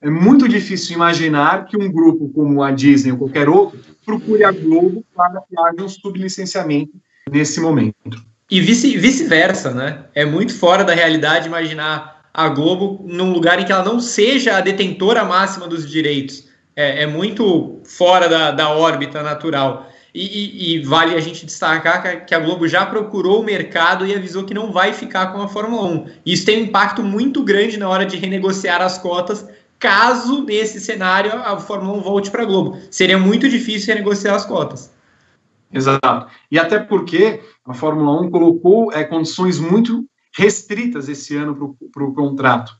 [0.00, 4.50] é muito difícil imaginar que um grupo como a Disney ou qualquer outro procure a
[4.50, 6.92] Globo para que haja um sublicenciamento
[7.30, 8.31] nesse momento.
[8.52, 10.00] E vice-versa, né?
[10.14, 14.58] É muito fora da realidade imaginar a Globo num lugar em que ela não seja
[14.58, 16.48] a detentora máxima dos direitos.
[16.76, 19.90] É, é muito fora da, da órbita natural.
[20.14, 24.14] E, e, e, vale a gente destacar que a Globo já procurou o mercado e
[24.14, 26.06] avisou que não vai ficar com a Fórmula 1.
[26.26, 29.48] Isso tem um impacto muito grande na hora de renegociar as cotas,
[29.78, 32.78] caso nesse cenário a Fórmula 1 volte para a Globo.
[32.90, 34.91] Seria muito difícil renegociar as cotas.
[35.72, 36.26] Exato.
[36.50, 42.14] E até porque a Fórmula 1 colocou é, condições muito restritas esse ano para o
[42.14, 42.72] contrato,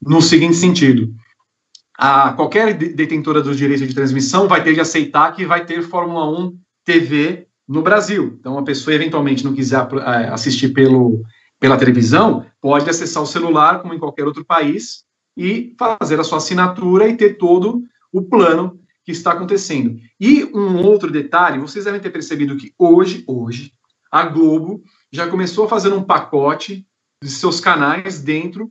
[0.00, 1.14] no seguinte sentido:
[1.96, 6.28] a, qualquer detentora dos direitos de transmissão vai ter de aceitar que vai ter Fórmula
[6.28, 8.36] 1 TV no Brasil.
[8.40, 11.22] Então, a pessoa eventualmente não quiser é, assistir pelo,
[11.60, 15.04] pela televisão, pode acessar o celular, como em qualquer outro país,
[15.36, 19.98] e fazer a sua assinatura e ter todo o plano que está acontecendo.
[20.18, 23.72] E um outro detalhe, vocês devem ter percebido que hoje, hoje,
[24.10, 26.86] a Globo já começou a fazer um pacote
[27.22, 28.70] de seus canais dentro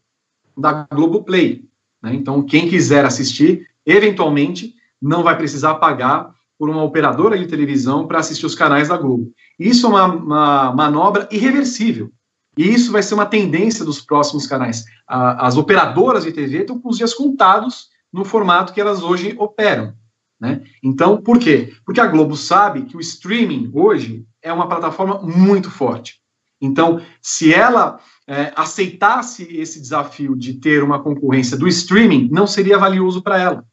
[0.57, 1.65] da Globo Play.
[2.01, 2.13] Né?
[2.13, 8.19] Então, quem quiser assistir, eventualmente, não vai precisar pagar por uma operadora de televisão para
[8.19, 9.31] assistir os canais da Globo.
[9.57, 12.11] Isso é uma, uma manobra irreversível.
[12.57, 14.83] E isso vai ser uma tendência dos próximos canais.
[15.07, 19.93] as operadoras de TV estão com os dias contados no formato que elas hoje operam.
[20.39, 20.61] Né?
[20.81, 21.73] Então, por quê?
[21.85, 26.19] Porque a Globo sabe que o streaming hoje é uma plataforma muito forte.
[26.61, 32.77] Então, se ela é, aceitasse esse desafio de ter uma concorrência do streaming, não seria
[32.77, 33.65] valioso para ela.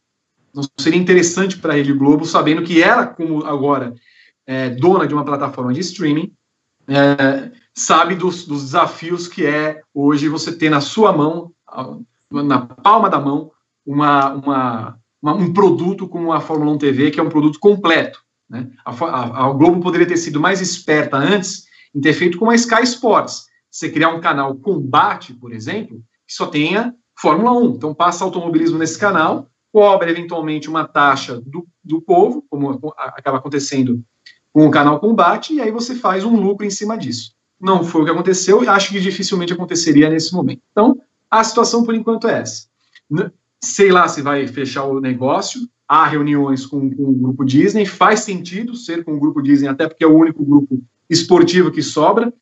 [0.54, 3.94] Não seria interessante para a Rede Globo, sabendo que ela, como agora
[4.46, 6.32] é, dona de uma plataforma de streaming,
[6.88, 11.52] é, sabe dos, dos desafios que é hoje você ter na sua mão,
[12.30, 13.50] na palma da mão,
[13.84, 18.20] uma, uma uma, um produto como a Fórmula 1 TV, que é um produto completo.
[18.48, 18.70] Né?
[18.84, 22.54] A, a, a, Globo poderia ter sido mais esperta antes em ter feito como a
[22.54, 23.46] Sky Sports.
[23.68, 27.74] Você criar um canal combate, por exemplo, que só tenha Fórmula 1.
[27.74, 34.02] Então passa automobilismo nesse canal, cobra eventualmente uma taxa do, do povo, como acaba acontecendo
[34.52, 37.34] com o canal combate, e aí você faz um lucro em cima disso.
[37.60, 40.62] Não foi o que aconteceu e acho que dificilmente aconteceria nesse momento.
[40.70, 40.98] Então,
[41.30, 42.66] a situação por enquanto é essa
[43.66, 48.20] sei lá se vai fechar o negócio, há reuniões com, com, o grupo Disney, faz
[48.20, 52.32] sentido ser com o grupo Disney, até porque é o único grupo esportivo que sobra.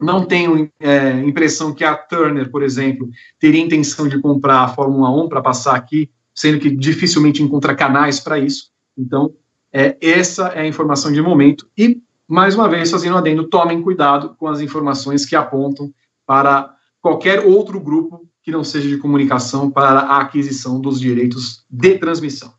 [0.00, 5.10] Não tenho é, impressão que a Turner, por exemplo, teria intenção de comprar a Fórmula
[5.10, 8.70] 1 para passar aqui, sendo que dificilmente encontra canais para isso.
[8.96, 9.32] Então,
[9.72, 11.68] é, essa é a informação de momento.
[11.76, 15.92] E, mais uma vez, fazendo adendo, tomem cuidado com as informações que apontam
[16.26, 21.98] para qualquer outro grupo que não seja de comunicação para a aquisição dos direitos de
[21.98, 22.52] transmissão.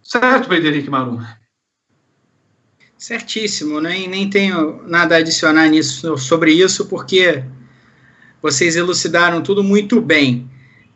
[0.00, 1.20] Certo, Henrique Marum?
[2.96, 7.44] Certíssimo, nem, nem tenho nada a adicionar nisso, sobre isso, porque
[8.40, 10.48] vocês elucidaram tudo muito bem.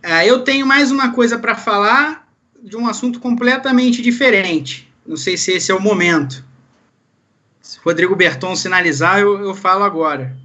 [0.04, 2.28] Uh, eu tenho mais uma coisa para falar
[2.62, 4.92] de um assunto completamente diferente.
[5.04, 6.44] Não sei se esse é o momento.
[7.60, 10.40] Se Rodrigo Berton sinalizar, eu, eu falo agora.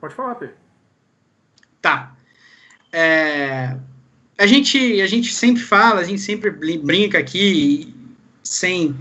[0.00, 0.54] Pode falar, Pedro.
[1.80, 2.14] Tá.
[2.92, 3.76] É,
[4.36, 7.94] a, gente, a gente sempre fala, a gente sempre brinca aqui,
[8.42, 8.96] sem,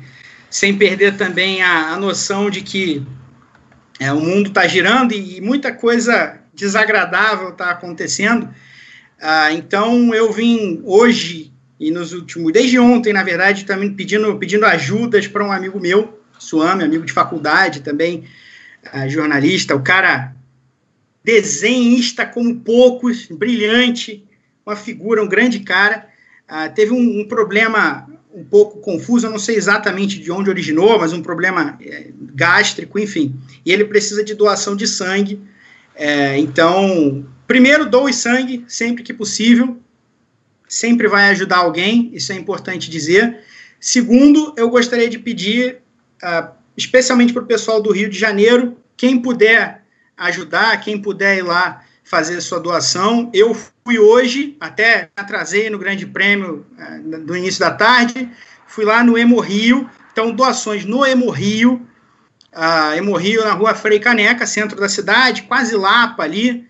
[0.49, 3.05] sem perder também a, a noção de que
[3.99, 8.49] é, o mundo está girando e, e, muita coisa desagradável está acontecendo.
[9.19, 14.65] Ah, então, eu vim hoje e nos últimos, desde ontem, na verdade, também pedindo, pedindo
[14.65, 18.25] ajudas para um amigo meu, Suame, amigo de faculdade também,
[18.91, 19.75] ah, jornalista.
[19.75, 20.35] O cara
[21.27, 24.23] desenhista como poucos, brilhante,
[24.65, 26.07] uma figura, um grande cara.
[26.49, 30.97] Uh, teve um, um, problema um pouco confuso, eu não sei exatamente de onde originou,
[30.97, 33.35] mas um problema é, gástrico, enfim.
[33.65, 35.41] E ele precisa de doação de sangue.
[35.93, 39.77] É, então, primeiro, doe sangue sempre que possível.
[40.65, 43.39] Sempre vai ajudar alguém, isso é importante dizer.
[43.81, 45.79] Segundo, eu gostaria de pedir,
[46.23, 49.85] uh, especialmente para o pessoal do Rio de Janeiro, quem puder
[50.17, 53.29] ajudar, quem puder ir lá fazer sua doação.
[53.33, 58.29] Eu fui hoje, até atrasei no Grande Prêmio uh, do início da tarde,
[58.65, 61.85] fui lá no Hemorrio, então doações no Hemorrio,
[62.53, 66.67] uh, Hemorrio na rua Frei Caneca, centro da cidade, quase Lapa ali,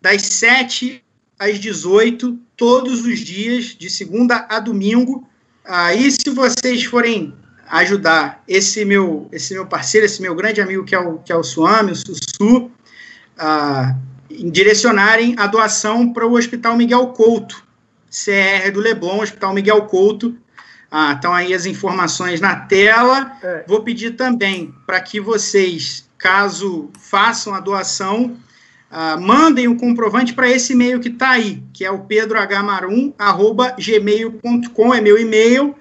[0.00, 1.02] das 7
[1.38, 5.26] às 18, todos os dias, de segunda a domingo.
[5.64, 7.32] Aí, uh, se vocês forem
[7.70, 11.36] ajudar esse meu esse meu parceiro, esse meu grande amigo que é o, que é
[11.36, 12.70] o Suami, o Sussu,
[13.40, 13.96] ah,
[14.28, 17.64] direcionarem a doação para o Hospital Miguel Couto,
[18.10, 20.36] CR do Leblon, Hospital Miguel Couto.
[20.90, 23.32] Ah, estão aí as informações na tela.
[23.42, 23.64] É.
[23.66, 28.36] Vou pedir também para que vocês, caso façam a doação,
[28.90, 34.94] ah, mandem o um comprovante para esse e-mail que está aí, que é o pedrohmarum.gmail.com,
[34.94, 35.74] é meu e-mail.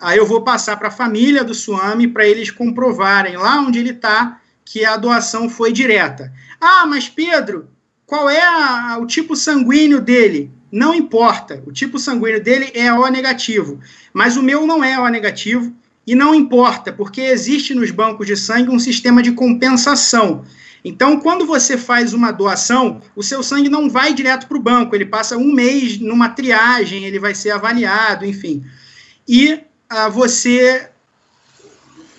[0.00, 3.90] Aí eu vou passar para a família do Suami para eles comprovarem lá onde ele
[3.90, 6.32] está que a doação foi direta.
[6.64, 7.68] Ah, mas Pedro,
[8.06, 10.48] qual é a, o tipo sanguíneo dele?
[10.70, 11.60] Não importa.
[11.66, 13.80] O tipo sanguíneo dele é O negativo.
[14.14, 15.74] Mas o meu não é O negativo.
[16.06, 20.44] e não importa, porque existe nos bancos de sangue um sistema de compensação.
[20.84, 24.94] Então, quando você faz uma doação, o seu sangue não vai direto para o banco,
[24.94, 28.64] ele passa um mês numa triagem, ele vai ser avaliado, enfim.
[29.28, 30.90] E ah, você,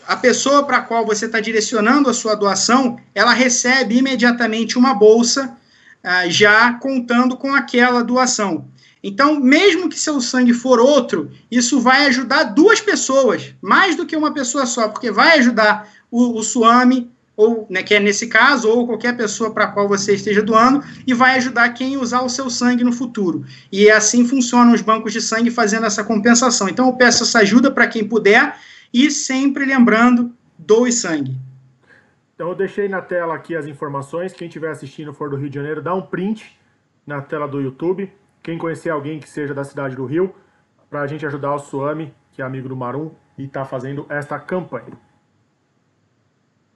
[0.08, 4.94] a pessoa para a qual você está direcionando a sua doação, ela recebe imediatamente uma
[4.94, 5.56] bolsa,
[6.04, 8.68] ah, já contando com aquela doação.
[9.04, 14.16] Então, mesmo que seu sangue for outro, isso vai ajudar duas pessoas, mais do que
[14.16, 18.70] uma pessoa só, porque vai ajudar o, o SUAME, ou, né, que é nesse caso,
[18.70, 22.50] ou qualquer pessoa para qual você esteja doando, e vai ajudar quem usar o seu
[22.50, 23.44] sangue no futuro.
[23.72, 26.70] E assim funcionam os bancos de sangue fazendo essa compensação.
[26.70, 28.56] Então, eu peço essa ajuda para quem puder,
[28.94, 31.38] e sempre lembrando, doe sangue.
[32.36, 34.34] Então, eu deixei na tela aqui as informações.
[34.34, 36.58] Quem estiver assistindo for do Rio de Janeiro, dá um print
[37.06, 38.12] na tela do YouTube
[38.44, 40.36] quem conhecer alguém que seja da cidade do Rio,
[40.90, 44.38] para a gente ajudar o Suami, que é amigo do Marum, e está fazendo esta
[44.38, 44.92] campanha.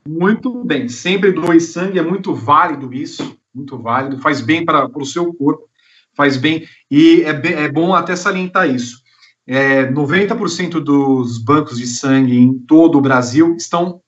[0.08, 5.06] Muito bem, sempre doe sangue, é muito válido isso, muito válido, faz bem para o
[5.06, 5.70] seu corpo,
[6.16, 9.04] faz bem, e é, é bom até salientar isso.
[9.48, 14.02] É, 90% dos bancos de sangue em todo o Brasil estão,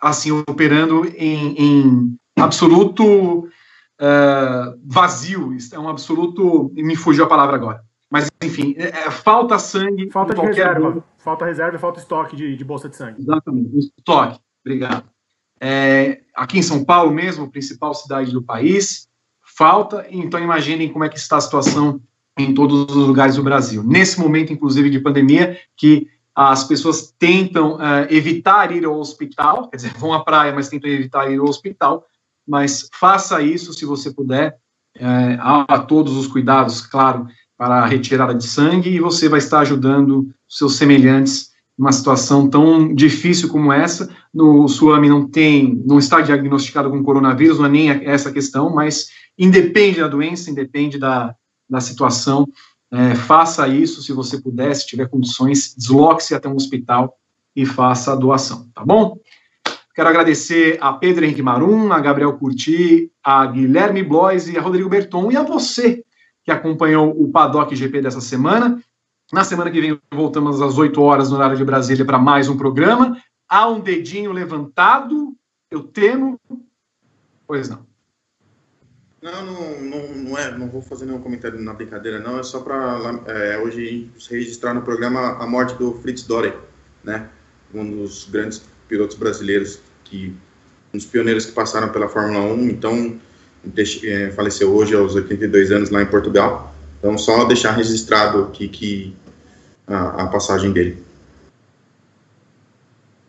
[0.00, 3.48] assim, operando em, em absoluto
[4.00, 6.70] uh, vazio, é um absoluto.
[6.74, 7.84] Me fugiu a palavra agora.
[8.08, 10.10] Mas, enfim, é, é, falta sangue.
[10.10, 11.04] Falta de reserva.
[11.18, 13.20] Falta reserva e falta estoque de, de, bolsa de sangue.
[13.20, 14.38] Exatamente, estoque.
[14.64, 15.04] Obrigado.
[15.60, 19.08] É, aqui em São Paulo mesmo, principal cidade do país,
[19.42, 20.06] falta.
[20.10, 22.00] Então, imaginem como é que está a situação
[22.38, 23.82] em todos os lugares do Brasil.
[23.82, 29.76] Nesse momento, inclusive, de pandemia, que as pessoas tentam uh, evitar ir ao hospital, quer
[29.76, 32.04] dizer, vão à praia, mas tentam evitar ir ao hospital,
[32.46, 34.58] mas faça isso se você puder.
[34.98, 39.60] É, há todos os cuidados, claro, para a retirada de sangue e você vai estar
[39.60, 44.08] ajudando seus semelhantes numa situação tão difícil como essa.
[44.32, 49.08] No Suami não tem, não está diagnosticado com coronavírus, não é nem essa questão, mas
[49.38, 51.34] independe da doença, independe da,
[51.68, 52.48] da situação.
[52.90, 57.18] É, faça isso se você puder, se tiver condições, desloque-se até um hospital
[57.54, 59.18] e faça a doação, tá bom?
[59.94, 64.90] Quero agradecer a Pedro Henrique Marum, a Gabriel Curti, a Guilherme Blois e a Rodrigo
[64.90, 66.04] Berton e a você
[66.44, 68.80] que acompanhou o Paddock GP dessa semana.
[69.32, 72.56] Na semana que vem voltamos às 8 horas no horário de Brasília para mais um
[72.56, 73.20] programa.
[73.48, 75.34] Há um dedinho levantado,
[75.70, 76.38] eu temo.
[77.46, 77.86] Pois não.
[79.26, 82.38] Não, não, não, não, é, não vou fazer nenhum comentário na brincadeira, não.
[82.38, 86.52] É só para é, hoje registrar no programa a morte do Fritz Dory,
[87.02, 87.28] né?
[87.74, 90.32] Um dos grandes pilotos brasileiros que
[90.94, 93.18] um dos pioneiros que passaram pela Fórmula 1, então
[94.04, 96.72] é, faleceu hoje aos 82 anos lá em Portugal.
[97.00, 99.16] Então só deixar registrado aqui que
[99.88, 101.02] a, a passagem dele.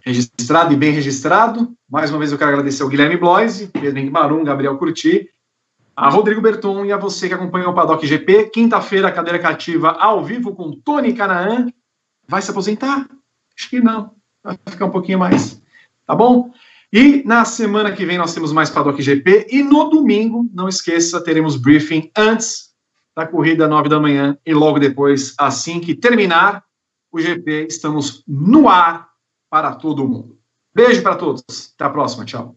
[0.02, 1.76] Registrado e bem registrado.
[1.90, 4.14] Mais uma vez eu quero agradecer ao Guilherme Bloise, Pedro Henrique
[4.46, 5.32] Gabriel Curti,
[5.98, 8.52] a Rodrigo Berton e a você que acompanhou o Paddock GP.
[8.52, 11.74] Quinta-feira, cadeira cativa ao vivo com Tony Canaan.
[12.28, 13.10] Vai se aposentar?
[13.58, 14.12] Acho que não
[14.44, 15.60] vai ficar um pouquinho mais.
[16.06, 16.54] Tá bom?
[16.94, 19.48] E na semana que vem nós temos mais Paddock GP.
[19.50, 22.68] E no domingo, não esqueça, teremos briefing antes
[23.16, 24.38] da corrida, 9 da manhã.
[24.46, 26.64] E logo depois, assim que terminar
[27.12, 29.10] o GP, estamos no ar
[29.50, 30.38] para todo mundo.
[30.76, 31.44] Beijo para todos.
[31.74, 32.24] Até a próxima.
[32.24, 32.56] Tchau.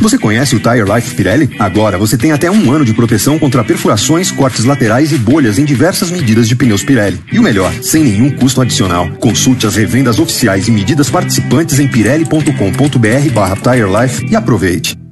[0.00, 1.56] Você conhece o Tire Life Pirelli?
[1.58, 5.64] Agora você tem até um ano de proteção contra perfurações, cortes laterais e bolhas em
[5.64, 7.20] diversas medidas de pneus Pirelli.
[7.32, 9.10] E o melhor, sem nenhum custo adicional.
[9.18, 15.05] Consulte as revendas oficiais e medidas participantes em pirelli.com.br barra Tire Life e aproveite.